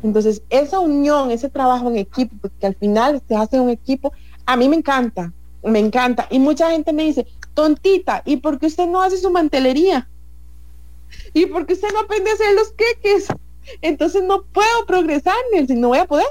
Entonces 0.02 0.42
esa 0.48 0.80
unión, 0.80 1.30
ese 1.30 1.48
trabajo 1.48 1.90
en 1.90 1.96
equipo, 1.96 2.34
porque 2.40 2.66
al 2.66 2.74
final 2.74 3.20
se 3.28 3.36
hace 3.36 3.60
un 3.60 3.70
equipo, 3.70 4.12
a 4.46 4.56
mí 4.56 4.68
me 4.68 4.76
encanta. 4.76 5.32
me 5.62 5.80
encanta. 5.80 6.28
Y 6.30 6.38
mucha 6.38 6.70
gente 6.70 6.92
me 6.92 7.04
dice, 7.04 7.26
tontita, 7.54 8.22
¿y 8.24 8.36
por 8.36 8.58
qué 8.58 8.66
usted 8.66 8.86
no 8.86 9.02
hace 9.02 9.18
su 9.18 9.30
mantelería? 9.30 10.08
¿Y 11.34 11.46
por 11.46 11.66
qué 11.66 11.74
usted 11.74 11.88
no 11.92 12.00
aprende 12.00 12.30
a 12.30 12.34
hacer 12.34 12.54
los 12.54 12.72
queques? 12.72 13.26
Entonces 13.82 14.22
no 14.22 14.44
puedo 14.44 14.86
progresar, 14.86 15.34
si 15.66 15.74
no 15.74 15.88
voy 15.88 15.98
a 15.98 16.06
poder. 16.06 16.26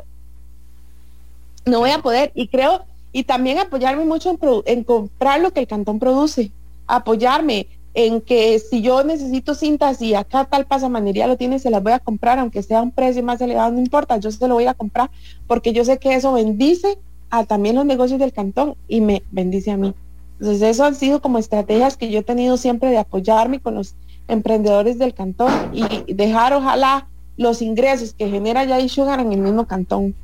No 1.66 1.80
voy 1.80 1.92
a 1.92 2.00
poder. 2.00 2.32
Y 2.36 2.48
creo, 2.48 2.86
y 3.12 3.24
también 3.24 3.60
apoyarme 3.60 4.06
mucho 4.06 4.30
en, 4.30 4.40
en 4.66 4.84
comprar 4.84 5.42
lo 5.42 5.52
que 5.52 5.62
el 5.62 5.68
cantón 5.68 6.00
produce. 6.00 6.52
Apoyarme 6.88 7.68
en 7.96 8.20
que 8.20 8.60
si 8.60 8.82
yo 8.82 9.04
necesito 9.04 9.56
cintas 9.56 10.02
y 10.02 10.14
acá 10.16 10.44
tal 10.46 10.66
pasamanería 10.66 11.28
lo 11.28 11.38
tiene, 11.38 11.60
se 11.60 11.70
las 11.70 11.82
voy 11.82 11.94
a 11.94 12.00
comprar, 12.00 12.38
aunque 12.40 12.62
sea 12.62 12.82
un 12.82 12.92
precio 12.92 13.24
más 13.24 13.40
elevado, 13.40 13.72
no 13.72 13.80
importa, 13.80 14.18
yo 14.18 14.32
se 14.32 14.48
lo 14.50 14.56
voy 14.56 14.66
a 14.66 14.74
comprar 14.74 15.10
porque 15.48 15.72
yo 15.72 15.86
sé 15.86 15.98
que 15.98 16.14
eso 16.14 16.34
bendice 16.34 17.00
a 17.30 17.46
también 17.46 17.76
los 17.76 17.86
negocios 17.86 18.20
del 18.20 18.34
cantón 18.34 18.76
y 18.90 19.00
me 19.00 19.24
bendice 19.32 19.72
a 19.72 19.78
mí. 19.78 19.94
Entonces 20.40 20.62
eso 20.62 20.84
han 20.84 20.96
sido 20.96 21.22
como 21.22 21.38
estrategias 21.38 21.96
que 21.96 22.12
yo 22.12 22.20
he 22.20 22.24
tenido 22.24 22.58
siempre 22.58 22.90
de 22.90 22.98
apoyarme 22.98 23.62
con 23.62 23.76
los 23.76 23.96
emprendedores 24.28 25.00
del 25.00 25.14
cantón 25.14 25.52
y 25.74 26.14
dejar 26.14 26.54
ojalá 26.54 27.08
los 27.38 27.62
ingresos 27.62 28.14
que 28.14 28.30
genera 28.30 28.66
Yadi 28.66 28.90
Sugar 28.90 29.22
en 29.22 29.32
el 29.32 29.40
mismo 29.40 29.68
cantón. 29.68 30.16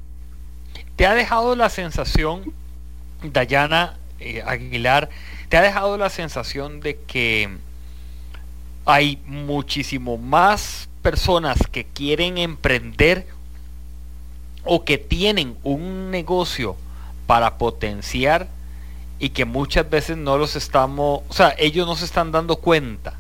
¿Te 0.96 1.06
ha 1.06 1.14
dejado 1.14 1.56
la 1.56 1.70
sensación, 1.70 2.54
Dayana 3.24 3.98
eh, 4.20 4.44
Aguilar, 4.46 5.10
te 5.50 5.58
ha 5.58 5.62
dejado 5.62 5.98
la 5.98 6.10
sensación 6.10 6.80
de 6.80 6.98
que 7.00 7.50
hay 8.86 9.22
muchísimo 9.26 10.18
más 10.18 10.90
personas 11.02 11.58
que 11.72 11.86
quieren 11.86 12.38
emprender 12.38 13.26
o 14.64 14.84
que 14.84 14.98
tienen 14.98 15.56
un 15.64 16.12
negocio 16.12 16.76
para 17.26 17.58
potenciar 17.58 18.48
y 19.20 19.30
que 19.30 19.46
muchas 19.46 19.90
veces 19.90 20.18
no 20.18 20.38
los 20.38 20.56
estamos, 20.56 21.22
o 21.28 21.34
sea, 21.34 21.56
ellos 21.58 21.88
no 21.88 21.96
se 21.96 22.06
están 22.06 22.32
dando 22.32 22.56
cuenta. 22.56 23.14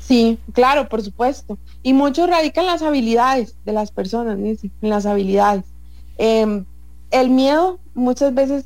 Sí, 0.00 0.38
claro, 0.52 0.88
por 0.88 1.02
supuesto. 1.02 1.58
Y 1.82 1.92
mucho 1.92 2.26
radica 2.26 2.60
en 2.60 2.66
las 2.66 2.82
habilidades 2.82 3.54
de 3.64 3.72
las 3.72 3.90
personas, 3.90 4.38
en 4.38 4.70
las 4.80 5.06
habilidades. 5.06 5.64
Em, 6.18 6.64
el 7.10 7.30
miedo 7.30 7.78
muchas 7.94 8.32
veces 8.34 8.64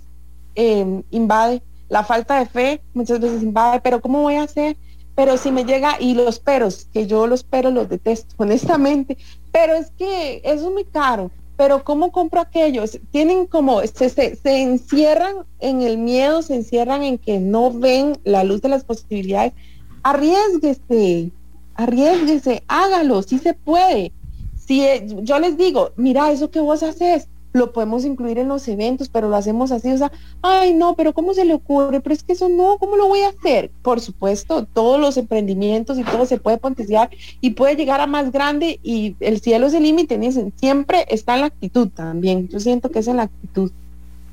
em, 0.55 1.03
invade 1.11 1.63
la 1.89 2.03
falta 2.03 2.39
de 2.39 2.47
fe 2.47 2.83
muchas 2.95 3.21
veces 3.21 3.43
invade, 3.43 3.81
pero 3.81 4.01
¿cómo 4.01 4.23
voy 4.23 4.35
a 4.35 4.43
hacer? 4.43 4.77
Pero 5.15 5.37
si 5.37 5.51
me 5.51 5.65
llega, 5.65 5.97
y 5.99 6.15
los 6.15 6.39
peros, 6.39 6.89
que 6.93 7.07
yo 7.07 7.27
los 7.27 7.43
peros 7.43 7.73
los 7.73 7.89
detesto, 7.89 8.35
honestamente, 8.39 9.17
pero 9.53 9.75
es 9.75 9.91
que 9.91 10.41
eso 10.45 10.67
es 10.67 10.73
muy 10.73 10.85
caro, 10.85 11.31
pero 11.57 11.85
¿cómo 11.85 12.13
compro 12.13 12.41
aquellos? 12.41 12.99
Tienen 13.11 13.47
como, 13.47 13.81
se, 13.83 14.11
se, 14.11 14.37
se 14.37 14.63
encierran 14.63 15.47
en 15.61 15.81
el 15.81 15.97
miedo, 15.97 16.43
se 16.43 16.57
encierran 16.57 17.03
en 17.03 17.19
que 17.19 17.39
no 17.39 17.73
ven 17.73 18.19
la 18.25 18.45
luz 18.45 18.61
de 18.61 18.69
las 18.69 18.85
posibilidades. 18.85 19.55
Arriesguese, 20.03 21.31
arriesguese, 21.75 22.63
hágalo, 22.69 23.23
si 23.23 23.39
se 23.39 23.55
puede. 23.55 24.13
Si 24.55 24.85
eh, 24.85 25.07
yo 25.23 25.39
les 25.39 25.57
digo, 25.57 25.93
mira, 25.97 26.31
eso 26.31 26.51
que 26.51 26.61
vos 26.61 26.83
haces, 26.83 27.29
lo 27.57 27.73
podemos 27.73 28.05
incluir 28.05 28.39
en 28.39 28.49
los 28.49 28.69
eventos, 28.69 29.09
pero 29.09 29.29
lo 29.29 29.37
hacemos 29.37 29.73
así, 29.73 29.91
o 29.91 29.99
sea, 29.99 30.13
ay 30.43 30.75
no, 30.75 30.95
pero 30.95 31.13
¿cómo 31.13 31.35
se 31.35 31.45
le 31.45 31.55
ocurre? 31.55 32.01
Pero 32.01 32.15
es 32.15 32.23
que 32.23 32.35
eso 32.35 32.49
no, 32.49 32.79
¿cómo 32.79 32.97
lo 32.97 33.09
voy 33.09 33.21
a 33.21 33.31
hacer? 33.31 33.71
Por 33.83 34.01
supuesto, 34.01 34.65
todos 34.65 35.01
los 35.01 35.17
emprendimientos 35.17 35.99
y 35.99 36.05
todo 36.05 36.27
se 36.27 36.39
puede 36.39 36.59
potenciar 36.59 37.11
y 37.41 37.51
puede 37.51 37.77
llegar 37.77 38.01
a 38.01 38.07
más 38.07 38.31
grande 38.31 38.79
y 38.83 39.17
el 39.21 39.41
cielo 39.41 39.67
es 39.67 39.75
el 39.75 39.83
límite, 39.83 40.19
dicen, 40.19 40.53
siempre 40.57 41.07
está 41.09 41.35
en 41.35 41.41
la 41.41 41.47
actitud 41.47 41.89
también, 41.89 42.49
yo 42.49 42.61
siento 42.61 42.91
que 42.91 43.01
es 43.01 43.09
en 43.09 43.17
la 43.17 43.25
actitud 43.25 43.73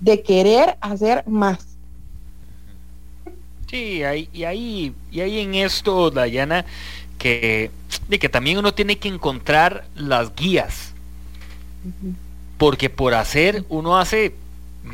de 0.02 0.22
querer 0.22 0.78
hacer 0.82 1.24
más. 1.28 1.66
Sí, 3.70 4.04
hay, 4.04 4.30
y 4.32 4.44
ahí, 4.44 4.94
y 5.12 5.22
ahí 5.22 5.40
en 5.40 5.56
esto, 5.56 6.12
Dayana, 6.12 6.66
que, 7.18 7.72
de 8.08 8.20
que 8.20 8.30
también 8.30 8.58
uno 8.58 8.74
tiene 8.74 8.98
que 8.98 9.08
encontrar 9.08 9.86
las 9.96 10.36
guías 10.36 10.94
porque 12.64 12.90
por 12.90 13.14
hacer 13.14 13.66
uno 13.68 13.98
hace, 13.98 14.34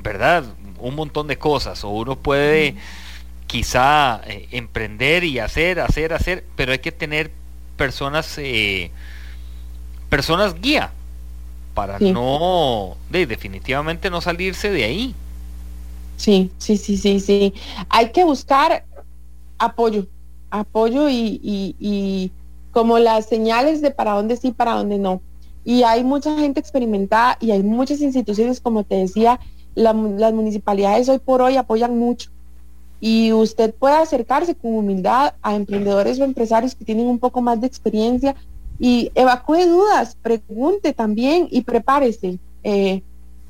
¿verdad? 0.01 0.43
Un 0.79 0.95
montón 0.95 1.27
de 1.27 1.37
cosas, 1.37 1.83
o 1.83 1.89
uno 1.89 2.15
puede 2.15 2.73
quizá 3.45 4.21
eh, 4.25 4.47
emprender 4.49 5.23
y 5.23 5.37
hacer, 5.37 5.79
hacer, 5.79 6.11
hacer, 6.13 6.43
pero 6.55 6.71
hay 6.71 6.79
que 6.79 6.91
tener 6.91 7.29
personas, 7.77 8.39
eh, 8.39 8.89
personas 10.09 10.59
guía, 10.59 10.91
para 11.75 11.99
no, 11.99 12.97
de, 13.11 13.27
definitivamente 13.27 14.09
no 14.09 14.19
salirse 14.19 14.71
de 14.71 14.85
ahí. 14.85 15.15
Sí, 16.17 16.49
sí, 16.57 16.75
sí, 16.75 16.97
sí, 16.97 17.19
sí. 17.19 17.53
Hay 17.89 18.11
que 18.11 18.23
buscar 18.23 18.83
apoyo, 19.59 20.07
apoyo 20.49 21.07
y, 21.07 21.39
y, 21.43 21.75
y 21.79 22.31
como 22.71 22.97
las 22.97 23.27
señales 23.27 23.83
de 23.83 23.91
para 23.91 24.13
dónde 24.13 24.37
sí, 24.37 24.53
para 24.53 24.71
dónde 24.71 24.97
no 24.97 25.21
y 25.63 25.83
hay 25.83 26.03
mucha 26.03 26.35
gente 26.37 26.59
experimentada 26.59 27.37
y 27.39 27.51
hay 27.51 27.63
muchas 27.63 28.01
instituciones, 28.01 28.59
como 28.59 28.83
te 28.83 28.95
decía, 28.95 29.39
las 29.75 29.95
municipalidades 30.33 31.09
hoy 31.09 31.19
por 31.19 31.41
hoy 31.41 31.57
apoyan 31.57 31.97
mucho. 31.97 32.29
Y 33.01 33.31
usted 33.31 33.73
puede 33.73 33.95
acercarse 33.95 34.55
con 34.55 34.75
humildad 34.75 35.33
a 35.41 35.55
emprendedores 35.55 36.19
o 36.19 36.23
empresarios 36.23 36.75
que 36.75 36.85
tienen 36.85 37.07
un 37.07 37.19
poco 37.19 37.41
más 37.41 37.61
de 37.61 37.67
experiencia 37.67 38.35
y 38.77 39.11
evacúe 39.15 39.67
dudas, 39.67 40.17
pregunte 40.21 40.93
también 40.93 41.47
y 41.49 41.61
prepárese. 41.61 42.39
Eh, 42.63 43.01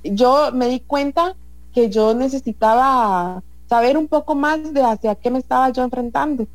yo 0.04 0.52
me 0.54 0.68
di 0.68 0.80
cuenta 0.80 1.36
que 1.74 1.90
yo 1.90 2.14
necesitaba 2.14 3.42
saber 3.68 3.98
un 3.98 4.08
poco 4.08 4.36
más 4.36 4.74
de 4.74 4.82
hacia 4.82 5.16
qué 5.16 5.30
me 5.30 5.40
estaba 5.40 5.70
yo 5.70 5.84
enfrentando 5.84 6.48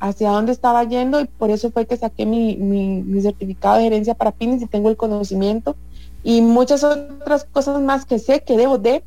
hacia 0.00 0.30
dónde 0.30 0.52
estaba 0.52 0.84
yendo 0.84 1.20
y 1.20 1.24
por 1.26 1.50
eso 1.50 1.70
fue 1.70 1.86
que 1.86 1.96
saqué 1.96 2.26
mi, 2.26 2.56
mi, 2.56 3.20
certificado 3.20 3.76
de 3.76 3.84
gerencia 3.84 4.14
para 4.14 4.32
pymes 4.32 4.62
y 4.62 4.66
tengo 4.66 4.88
el 4.88 4.96
conocimiento. 4.96 5.76
Y 6.22 6.40
muchas 6.40 6.84
otras 6.84 7.44
cosas 7.44 7.80
más 7.80 8.04
que 8.04 8.18
sé 8.18 8.42
que 8.42 8.56
debo 8.56 8.78
de 8.78 9.04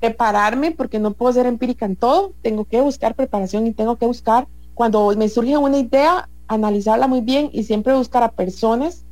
prepararme 0.00 0.72
porque 0.72 0.98
no 0.98 1.12
puedo 1.12 1.32
ser 1.32 1.46
empírica 1.46 1.86
en 1.86 1.96
todo, 1.96 2.32
tengo 2.42 2.64
que 2.64 2.80
buscar 2.80 3.14
preparación 3.14 3.66
y 3.66 3.72
tengo 3.72 3.96
que 3.96 4.06
buscar 4.06 4.46
cuando 4.74 5.14
me 5.16 5.28
surge 5.28 5.56
una 5.56 5.78
idea, 5.78 6.28
analizarla 6.48 7.06
muy 7.06 7.22
bien 7.22 7.50
y 7.52 7.64
siempre 7.64 7.94
buscar 7.94 8.22
a 8.22 8.30
personas 8.30 9.04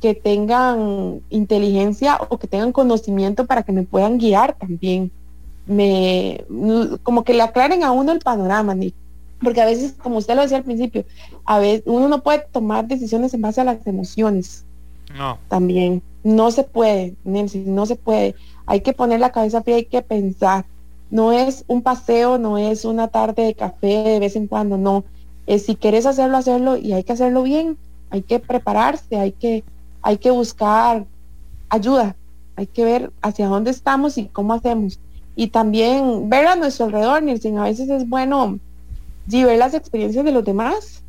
que 0.00 0.14
tengan 0.14 1.20
inteligencia 1.28 2.18
o 2.30 2.38
que 2.38 2.46
tengan 2.46 2.72
conocimiento 2.72 3.46
para 3.46 3.62
que 3.62 3.72
me 3.72 3.82
puedan 3.82 4.16
guiar 4.16 4.56
también. 4.56 5.10
Me, 5.66 6.44
como 7.02 7.22
que 7.22 7.34
le 7.34 7.42
aclaren 7.42 7.84
a 7.84 7.92
uno 7.92 8.12
el 8.12 8.20
panorama, 8.20 8.74
Nick 8.74 8.94
porque 9.42 9.60
a 9.60 9.66
veces, 9.66 9.94
como 10.02 10.18
usted 10.18 10.34
lo 10.34 10.42
decía 10.42 10.58
al 10.58 10.64
principio, 10.64 11.04
a 11.44 11.58
veces 11.58 11.82
uno 11.86 12.08
no 12.08 12.22
puede 12.22 12.40
tomar 12.52 12.86
decisiones 12.86 13.32
en 13.34 13.42
base 13.42 13.60
a 13.60 13.64
las 13.64 13.86
emociones. 13.86 14.64
No. 15.16 15.38
También. 15.48 16.02
No 16.22 16.50
se 16.50 16.64
puede, 16.64 17.14
Nancy, 17.24 17.64
no 17.66 17.86
se 17.86 17.96
puede. 17.96 18.34
Hay 18.66 18.82
que 18.82 18.92
poner 18.92 19.20
la 19.20 19.32
cabeza 19.32 19.62
fría, 19.62 19.76
hay 19.76 19.86
que 19.86 20.02
pensar. 20.02 20.66
No 21.10 21.32
es 21.32 21.64
un 21.66 21.82
paseo, 21.82 22.38
no 22.38 22.58
es 22.58 22.84
una 22.84 23.08
tarde 23.08 23.44
de 23.44 23.54
café 23.54 24.04
de 24.04 24.20
vez 24.20 24.36
en 24.36 24.46
cuando, 24.46 24.76
no. 24.76 25.04
Es 25.46 25.64
si 25.64 25.74
quieres 25.74 26.04
hacerlo, 26.04 26.36
hacerlo 26.36 26.76
y 26.76 26.92
hay 26.92 27.02
que 27.02 27.14
hacerlo 27.14 27.42
bien. 27.42 27.78
Hay 28.10 28.22
que 28.22 28.38
prepararse, 28.38 29.16
hay 29.16 29.32
que, 29.32 29.64
hay 30.02 30.18
que 30.18 30.30
buscar 30.30 31.06
ayuda. 31.70 32.14
Hay 32.56 32.66
que 32.66 32.84
ver 32.84 33.10
hacia 33.22 33.48
dónde 33.48 33.70
estamos 33.70 34.18
y 34.18 34.26
cómo 34.26 34.52
hacemos. 34.52 35.00
Y 35.34 35.48
también 35.48 36.28
ver 36.28 36.46
a 36.46 36.56
nuestro 36.56 36.86
alrededor, 36.86 37.22
Nielsen, 37.22 37.56
a 37.58 37.64
veces 37.64 37.88
es 37.88 38.06
bueno 38.06 38.58
y 39.28 39.44
ver 39.44 39.58
las 39.58 39.74
experiencias 39.74 40.24
de 40.24 40.32
los 40.32 40.44
demás. 40.44 41.02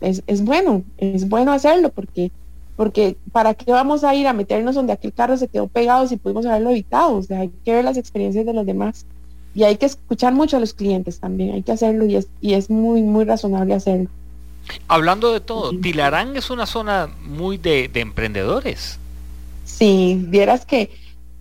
Es, 0.00 0.44
bueno, 0.44 0.82
es 0.96 1.28
bueno 1.28 1.52
hacerlo 1.52 1.90
porque, 1.90 2.30
porque 2.76 3.16
¿para 3.32 3.52
qué 3.54 3.70
vamos 3.70 4.02
a 4.02 4.14
ir 4.14 4.26
a 4.26 4.32
meternos 4.32 4.74
donde 4.74 4.94
aquel 4.94 5.12
carro 5.12 5.36
se 5.36 5.48
quedó 5.48 5.68
pegado 5.68 6.06
si 6.06 6.16
pudimos 6.16 6.46
haberlo 6.46 6.70
evitado? 6.70 7.16
O 7.16 7.22
sea, 7.22 7.40
hay 7.40 7.52
que 7.64 7.72
ver 7.72 7.84
las 7.84 7.98
experiencias 7.98 8.46
de 8.46 8.54
los 8.54 8.64
demás 8.64 9.04
y 9.54 9.64
hay 9.64 9.76
que 9.76 9.86
escuchar 9.86 10.32
mucho 10.34 10.56
a 10.56 10.60
los 10.60 10.72
clientes 10.72 11.20
también, 11.20 11.54
hay 11.54 11.62
que 11.62 11.72
hacerlo 11.72 12.06
y 12.06 12.16
es, 12.16 12.28
y 12.40 12.54
es 12.54 12.70
muy, 12.70 13.02
muy 13.02 13.24
razonable 13.24 13.74
hacerlo. 13.74 14.08
Hablando 14.86 15.32
de 15.32 15.40
todo, 15.40 15.72
Tilarán 15.78 16.36
es 16.36 16.50
una 16.50 16.66
zona 16.66 17.08
muy 17.24 17.58
de, 17.58 17.90
emprendedores. 17.94 18.98
Sí, 19.64 20.20
vieras 20.28 20.66
que 20.66 20.90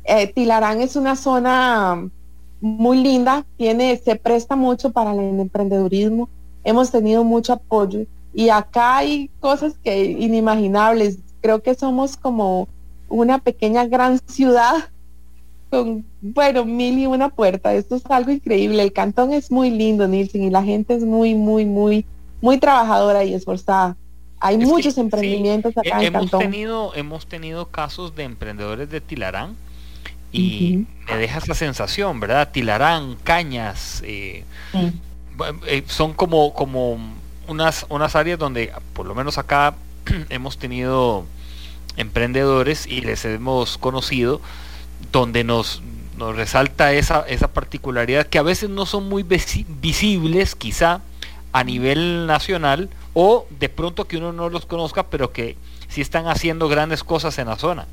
eh, 0.05 0.27
Tilarán 0.27 0.81
es 0.81 0.95
una 0.95 1.15
zona 1.15 2.09
muy 2.61 2.97
linda, 2.97 3.45
tiene, 3.57 3.97
se 3.97 4.15
presta 4.15 4.55
mucho 4.55 4.91
para 4.91 5.11
el 5.13 5.39
emprendedurismo, 5.39 6.29
hemos 6.63 6.91
tenido 6.91 7.23
mucho 7.23 7.53
apoyo 7.53 8.01
y 8.33 8.49
acá 8.49 8.97
hay 8.97 9.29
cosas 9.39 9.75
que 9.83 10.03
inimaginables, 10.03 11.19
creo 11.41 11.61
que 11.61 11.75
somos 11.75 12.17
como 12.17 12.67
una 13.09 13.39
pequeña 13.39 13.85
gran 13.85 14.19
ciudad 14.27 14.89
con, 15.69 16.05
bueno, 16.21 16.65
mil 16.65 16.97
y 16.97 17.07
una 17.07 17.29
puerta, 17.29 17.73
esto 17.73 17.95
es 17.95 18.05
algo 18.07 18.31
increíble, 18.31 18.83
el 18.83 18.93
cantón 18.93 19.33
es 19.33 19.51
muy 19.51 19.69
lindo, 19.69 20.07
Nilsen, 20.07 20.43
y 20.43 20.49
la 20.49 20.63
gente 20.63 20.95
es 20.95 21.03
muy, 21.03 21.35
muy, 21.35 21.65
muy, 21.65 22.05
muy 22.41 22.57
trabajadora 22.57 23.23
y 23.23 23.33
esforzada. 23.33 23.97
Hay 24.39 24.57
muchos 24.59 24.97
emprendimientos 24.99 25.75
acá 25.75 25.99
en 25.99 26.07
hemos 26.07 26.21
Cantón. 26.21 26.39
Tenido, 26.41 26.93
hemos 26.93 27.25
tenido 27.25 27.65
casos 27.65 28.15
de 28.15 28.23
emprendedores 28.23 28.89
de 28.89 29.01
Tilarán 29.01 29.55
y 30.31 30.85
me 31.07 31.17
deja 31.17 31.39
esa 31.39 31.55
sensación, 31.55 32.19
¿verdad? 32.19 32.51
Tilarán, 32.51 33.15
cañas, 33.23 34.01
eh, 34.05 34.43
eh, 35.65 35.83
son 35.87 36.13
como, 36.13 36.53
como 36.53 36.99
unas, 37.47 37.85
unas 37.89 38.15
áreas 38.15 38.37
donde, 38.37 38.71
por 38.93 39.05
lo 39.05 39.15
menos 39.15 39.37
acá, 39.37 39.75
hemos 40.29 40.57
tenido 40.57 41.25
emprendedores 41.95 42.85
y 42.85 43.01
les 43.01 43.25
hemos 43.25 43.77
conocido, 43.77 44.41
donde 45.11 45.43
nos, 45.43 45.81
nos 46.17 46.35
resalta 46.35 46.93
esa, 46.93 47.21
esa 47.27 47.47
particularidad 47.49 48.27
que 48.27 48.37
a 48.37 48.43
veces 48.43 48.69
no 48.69 48.85
son 48.85 49.07
muy 49.09 49.23
visibles, 49.23 50.55
quizá 50.55 51.01
a 51.53 51.63
nivel 51.63 52.27
nacional, 52.27 52.89
o 53.13 53.47
de 53.59 53.69
pronto 53.69 54.05
que 54.05 54.17
uno 54.17 54.33
no 54.33 54.49
los 54.49 54.65
conozca, 54.65 55.03
pero 55.03 55.31
que 55.31 55.55
sí 55.87 56.01
están 56.01 56.27
haciendo 56.27 56.67
grandes 56.67 57.03
cosas 57.03 57.37
en 57.39 57.47
la 57.47 57.55
zona. 57.55 57.87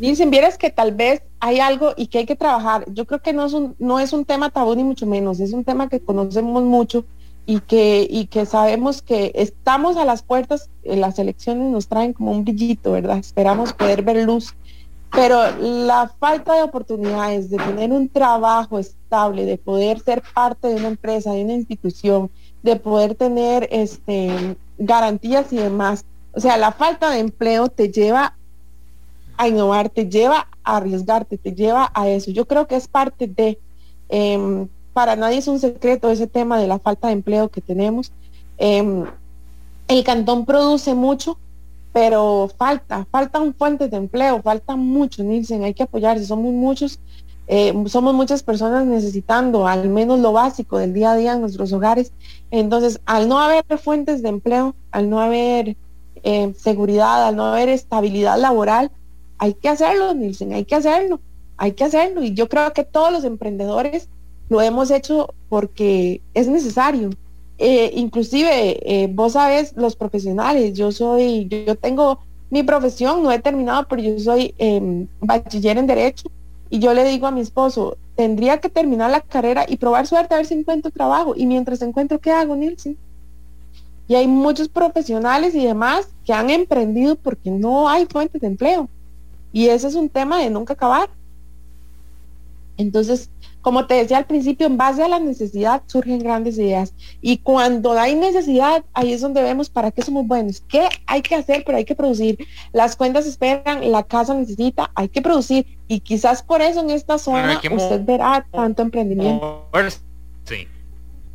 Dicen, 0.00 0.30
vieras 0.30 0.56
que 0.56 0.70
tal 0.70 0.92
vez 0.92 1.22
hay 1.40 1.60
algo 1.60 1.92
y 1.94 2.06
que 2.06 2.18
hay 2.18 2.26
que 2.26 2.34
trabajar. 2.34 2.86
Yo 2.90 3.04
creo 3.04 3.20
que 3.20 3.34
no 3.34 3.44
es 3.44 3.52
un, 3.52 3.76
no 3.78 4.00
es 4.00 4.14
un 4.14 4.24
tema 4.24 4.48
tabú 4.48 4.74
ni 4.74 4.82
mucho 4.82 5.06
menos, 5.06 5.40
es 5.40 5.52
un 5.52 5.62
tema 5.62 5.90
que 5.90 6.00
conocemos 6.00 6.62
mucho 6.62 7.04
y 7.44 7.60
que, 7.60 8.06
y 8.08 8.26
que 8.26 8.46
sabemos 8.46 9.02
que 9.02 9.30
estamos 9.34 9.98
a 9.98 10.06
las 10.06 10.22
puertas, 10.22 10.70
las 10.84 11.18
elecciones 11.18 11.70
nos 11.70 11.86
traen 11.86 12.14
como 12.14 12.32
un 12.32 12.44
brillito, 12.44 12.92
¿verdad? 12.92 13.18
Esperamos 13.18 13.74
poder 13.74 14.02
ver 14.02 14.24
luz. 14.24 14.54
Pero 15.12 15.38
la 15.58 16.10
falta 16.18 16.54
de 16.54 16.62
oportunidades, 16.62 17.50
de 17.50 17.58
tener 17.58 17.92
un 17.92 18.08
trabajo 18.08 18.78
estable, 18.78 19.44
de 19.44 19.58
poder 19.58 20.00
ser 20.00 20.22
parte 20.34 20.68
de 20.68 20.76
una 20.76 20.88
empresa, 20.88 21.32
de 21.32 21.44
una 21.44 21.54
institución, 21.54 22.30
de 22.62 22.76
poder 22.76 23.16
tener 23.16 23.68
este, 23.70 24.56
garantías 24.78 25.52
y 25.52 25.56
demás. 25.56 26.06
O 26.32 26.40
sea, 26.40 26.56
la 26.56 26.72
falta 26.72 27.10
de 27.10 27.18
empleo 27.18 27.68
te 27.68 27.90
lleva 27.90 28.36
a 29.40 29.48
innovar, 29.48 29.88
te 29.88 30.06
lleva 30.06 30.48
a 30.62 30.76
arriesgarte, 30.76 31.38
te 31.38 31.54
lleva 31.54 31.90
a 31.94 32.06
eso. 32.08 32.30
Yo 32.30 32.44
creo 32.44 32.66
que 32.66 32.76
es 32.76 32.88
parte 32.88 33.26
de, 33.26 33.58
em, 34.10 34.68
para 34.92 35.16
nadie 35.16 35.38
es 35.38 35.48
un 35.48 35.58
secreto 35.58 36.10
ese 36.10 36.26
tema 36.26 36.60
de 36.60 36.66
la 36.66 36.78
falta 36.78 37.06
de 37.06 37.14
empleo 37.14 37.48
que 37.48 37.62
tenemos. 37.62 38.12
Em, 38.58 39.06
el 39.88 40.04
cantón 40.04 40.44
produce 40.44 40.94
mucho, 40.94 41.38
pero 41.94 42.50
falta, 42.58 43.06
faltan 43.10 43.54
fuentes 43.54 43.90
de 43.90 43.96
empleo, 43.96 44.42
falta 44.42 44.76
mucho, 44.76 45.24
Nielsen, 45.24 45.64
hay 45.64 45.72
que 45.72 45.84
apoyarse, 45.84 46.26
somos 46.26 46.52
muchos, 46.52 47.00
eh, 47.46 47.72
somos 47.86 48.12
muchas 48.12 48.42
personas 48.42 48.84
necesitando 48.84 49.66
al 49.66 49.88
menos 49.88 50.20
lo 50.20 50.32
básico 50.34 50.76
del 50.76 50.92
día 50.92 51.12
a 51.12 51.16
día 51.16 51.32
en 51.32 51.40
nuestros 51.40 51.72
hogares. 51.72 52.12
Entonces, 52.50 53.00
al 53.06 53.26
no 53.26 53.38
haber 53.38 53.64
fuentes 53.78 54.22
de 54.22 54.28
empleo, 54.28 54.74
al 54.90 55.08
no 55.08 55.18
haber 55.18 55.78
eh, 56.24 56.52
seguridad, 56.58 57.26
al 57.26 57.36
no 57.36 57.46
haber 57.46 57.70
estabilidad 57.70 58.38
laboral, 58.38 58.90
hay 59.40 59.54
que 59.54 59.70
hacerlo, 59.70 60.12
Nielsen, 60.12 60.52
hay 60.52 60.66
que 60.66 60.74
hacerlo, 60.74 61.18
hay 61.56 61.72
que 61.72 61.84
hacerlo. 61.84 62.22
Y 62.22 62.34
yo 62.34 62.48
creo 62.48 62.72
que 62.74 62.84
todos 62.84 63.10
los 63.10 63.24
emprendedores 63.24 64.08
lo 64.50 64.60
hemos 64.60 64.90
hecho 64.90 65.34
porque 65.48 66.20
es 66.34 66.46
necesario. 66.46 67.08
Eh, 67.56 67.90
inclusive, 67.96 68.78
eh, 68.84 69.08
vos 69.10 69.32
sabes, 69.32 69.72
los 69.76 69.96
profesionales, 69.96 70.74
yo 70.74 70.92
soy, 70.92 71.48
yo, 71.48 71.74
tengo 71.74 72.20
mi 72.50 72.62
profesión, 72.62 73.22
no 73.22 73.32
he 73.32 73.38
terminado, 73.38 73.86
pero 73.88 74.02
yo 74.02 74.18
soy 74.18 74.54
em, 74.58 75.06
bachiller 75.20 75.78
en 75.78 75.86
Derecho 75.86 76.30
y 76.68 76.78
yo 76.78 76.92
le 76.92 77.04
digo 77.04 77.26
a 77.26 77.30
mi 77.30 77.40
esposo, 77.40 77.96
tendría 78.16 78.58
que 78.58 78.68
terminar 78.68 79.10
la 79.10 79.22
carrera 79.22 79.64
y 79.66 79.78
probar 79.78 80.06
suerte 80.06 80.34
a 80.34 80.36
ver 80.36 80.46
si 80.46 80.52
encuentro 80.52 80.90
trabajo. 80.90 81.32
Y 81.34 81.46
mientras 81.46 81.80
encuentro, 81.80 82.18
¿qué 82.18 82.30
hago, 82.30 82.56
Nielsen? 82.56 82.98
Y 84.06 84.16
hay 84.16 84.28
muchos 84.28 84.68
profesionales 84.68 85.54
y 85.54 85.64
demás 85.64 86.08
que 86.26 86.34
han 86.34 86.50
emprendido 86.50 87.16
porque 87.16 87.50
no 87.50 87.88
hay 87.88 88.04
fuentes 88.04 88.40
de 88.42 88.48
empleo. 88.48 88.88
Y 89.52 89.68
ese 89.68 89.88
es 89.88 89.94
un 89.94 90.08
tema 90.08 90.38
de 90.38 90.50
nunca 90.50 90.74
acabar. 90.74 91.08
Entonces, 92.76 93.30
como 93.60 93.86
te 93.86 93.94
decía 93.94 94.16
al 94.16 94.24
principio, 94.24 94.66
en 94.66 94.78
base 94.78 95.02
a 95.02 95.08
la 95.08 95.18
necesidad 95.18 95.82
surgen 95.86 96.20
grandes 96.20 96.56
ideas. 96.56 96.94
Y 97.20 97.38
cuando 97.38 97.92
hay 97.92 98.14
necesidad, 98.14 98.84
ahí 98.94 99.12
es 99.12 99.20
donde 99.20 99.42
vemos 99.42 99.68
para 99.68 99.90
qué 99.90 100.00
somos 100.00 100.26
buenos. 100.26 100.62
¿Qué 100.62 100.88
hay 101.06 101.20
que 101.20 101.34
hacer? 101.34 101.62
Pero 101.66 101.76
hay 101.76 101.84
que 101.84 101.94
producir. 101.94 102.38
Las 102.72 102.96
cuentas 102.96 103.26
esperan, 103.26 103.92
la 103.92 104.02
casa 104.02 104.32
necesita, 104.34 104.90
hay 104.94 105.08
que 105.08 105.20
producir. 105.20 105.66
Y 105.88 106.00
quizás 106.00 106.42
por 106.42 106.62
eso 106.62 106.80
en 106.80 106.90
esta 106.90 107.18
zona 107.18 107.60
usted 107.70 108.02
verá 108.04 108.46
tanto 108.50 108.80
emprendimiento. 108.80 109.68
Sí. 110.44 110.66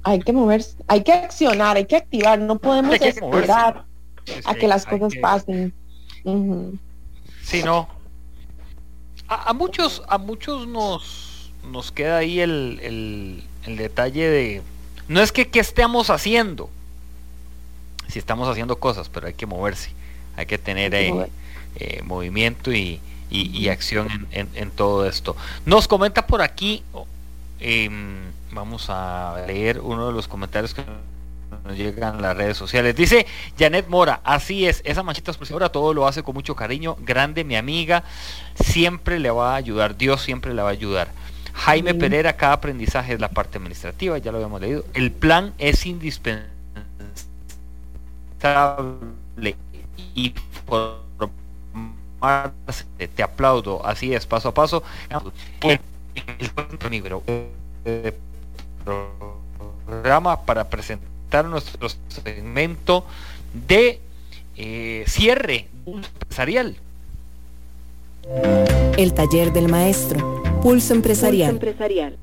Hay 0.01 0.19
que 0.19 0.33
moverse, 0.33 0.77
hay 0.87 1.03
que 1.03 1.13
accionar, 1.13 1.77
hay 1.77 1.85
que 1.85 1.95
activar. 1.95 2.39
No 2.39 2.57
podemos 2.57 2.95
esperar 2.95 3.85
a 4.45 4.55
que 4.55 4.67
las 4.67 4.85
cosas 4.85 5.13
pasen. 5.21 5.73
Sí, 7.43 7.61
no, 7.63 7.87
a, 9.27 9.53
muchos, 9.53 10.03
a 10.07 10.17
muchos 10.17 10.67
nos, 10.67 11.51
nos 11.71 11.91
queda 11.91 12.17
ahí 12.17 12.39
el, 12.39 13.43
el, 13.65 13.77
detalle 13.77 14.29
de. 14.29 14.61
No 15.07 15.21
es 15.21 15.31
que 15.31 15.47
qué 15.47 15.59
estemos 15.59 16.09
haciendo. 16.09 16.69
Si 18.07 18.19
estamos 18.19 18.47
haciendo 18.47 18.77
cosas, 18.77 19.09
pero 19.09 19.27
hay 19.27 19.33
que 19.33 19.45
moverse. 19.45 19.91
Hay 20.35 20.45
que 20.45 20.57
tener 20.57 20.93
eh, 20.93 21.29
eh, 21.77 22.01
movimiento 22.03 22.71
y, 22.71 22.99
y, 23.29 23.67
acción 23.69 24.27
en, 24.31 24.49
en, 24.53 24.71
todo 24.71 25.07
esto. 25.07 25.35
Nos 25.65 25.87
comenta 25.87 26.27
por 26.27 26.41
aquí. 26.41 26.83
Em, 27.59 28.31
vamos 28.51 28.89
a 28.89 29.43
leer 29.47 29.79
uno 29.79 30.07
de 30.07 30.13
los 30.13 30.27
comentarios 30.27 30.73
que 30.73 30.83
nos 31.65 31.75
llegan 31.75 32.21
las 32.21 32.37
redes 32.37 32.55
sociales. 32.55 32.95
Dice 32.95 33.25
Janet 33.57 33.87
Mora, 33.87 34.21
así 34.23 34.67
es, 34.67 34.81
esa 34.85 35.03
manchita 35.03 35.31
expresora 35.31 35.69
todo 35.69 35.93
lo 35.93 36.07
hace 36.07 36.23
con 36.23 36.35
mucho 36.35 36.55
cariño, 36.55 36.95
grande 37.01 37.43
mi 37.43 37.55
amiga, 37.55 38.03
siempre 38.55 39.19
le 39.19 39.31
va 39.31 39.53
a 39.53 39.55
ayudar, 39.55 39.97
Dios 39.97 40.21
siempre 40.21 40.53
le 40.53 40.61
va 40.61 40.69
a 40.69 40.71
ayudar. 40.71 41.09
Jaime 41.53 41.93
Pereira, 41.95 42.33
cada 42.33 42.53
aprendizaje 42.53 43.13
es 43.13 43.19
la 43.19 43.29
parte 43.29 43.57
administrativa, 43.57 44.17
ya 44.17 44.31
lo 44.31 44.37
habíamos 44.37 44.61
leído. 44.61 44.85
El 44.93 45.11
plan 45.11 45.53
es 45.57 45.85
indispensable 45.85 46.45
y 50.13 50.33
te 53.15 53.23
aplaudo, 53.23 53.85
así 53.85 54.13
es, 54.13 54.25
paso 54.25 54.49
a 54.49 54.53
paso. 54.53 54.83
El, 55.61 55.79
programa 59.85 60.41
para 60.45 60.69
presentar 60.69 61.14
nuestro 61.43 61.89
segmento 62.07 63.05
de 63.67 63.99
eh, 64.55 65.03
cierre 65.07 65.67
empresarial. 65.85 66.77
El 68.97 69.13
taller 69.13 69.53
del 69.53 69.67
maestro, 69.67 70.43
Pulso 70.61 70.93
Empresarial. 70.93 71.51
empresarial. 71.51 72.17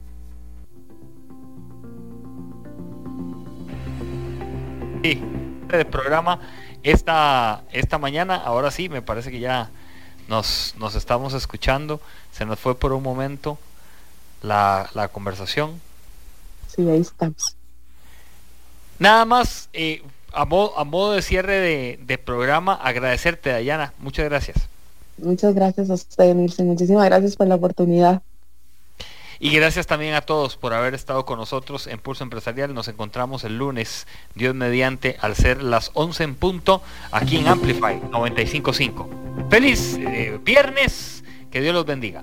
Sí, 5.02 5.20
el 5.70 5.86
programa 5.86 6.40
esta, 6.82 7.62
esta 7.72 7.98
mañana, 7.98 8.36
ahora 8.36 8.70
sí, 8.70 8.88
me 8.88 9.02
parece 9.02 9.30
que 9.30 9.40
ya 9.40 9.70
nos, 10.28 10.74
nos 10.78 10.94
estamos 10.94 11.34
escuchando. 11.34 12.00
Se 12.32 12.44
nos 12.44 12.58
fue 12.58 12.74
por 12.74 12.92
un 12.92 13.02
momento 13.02 13.58
la, 14.42 14.90
la 14.94 15.08
conversación. 15.08 15.80
Sí, 16.66 16.88
ahí 16.88 17.00
estamos. 17.00 17.56
Nada 19.02 19.24
más, 19.24 19.68
eh, 19.72 20.00
a, 20.32 20.44
modo, 20.44 21.12
de 21.12 21.22
cierre 21.22 21.98
de, 21.98 22.18
programa, 22.18 22.74
agradecerte, 22.74 23.50
Dayana. 23.50 23.94
Muchas 23.98 24.26
gracias. 24.26 24.68
Muchas 25.18 25.56
gracias 25.56 25.90
a 25.90 25.94
usted, 25.94 26.32
Nilsen. 26.36 26.68
Muchísimas 26.68 27.06
gracias 27.06 27.34
por 27.34 27.48
la 27.48 27.56
oportunidad. 27.56 28.22
Y 29.40 29.50
gracias 29.50 29.88
también 29.88 30.14
a 30.14 30.20
todos 30.20 30.56
por 30.56 30.72
haber 30.72 30.94
estado 30.94 31.24
con 31.26 31.40
nosotros 31.40 31.88
en 31.88 31.98
Pulso 31.98 32.22
Empresarial. 32.22 32.74
Nos 32.74 32.86
encontramos 32.86 33.42
el 33.42 33.58
lunes, 33.58 34.06
Dios 34.36 34.54
mediante, 34.54 35.16
al 35.20 35.34
ser 35.34 35.64
las 35.64 35.90
11 35.94 36.22
en 36.22 36.34
punto, 36.36 36.80
aquí 37.10 37.38
en 37.38 37.48
Amplify 37.48 37.96
955. 37.96 39.08
Feliz 39.50 39.98
eh, 39.98 40.38
viernes, 40.44 41.24
que 41.50 41.60
Dios 41.60 41.74
los 41.74 41.86
bendiga. 41.86 42.22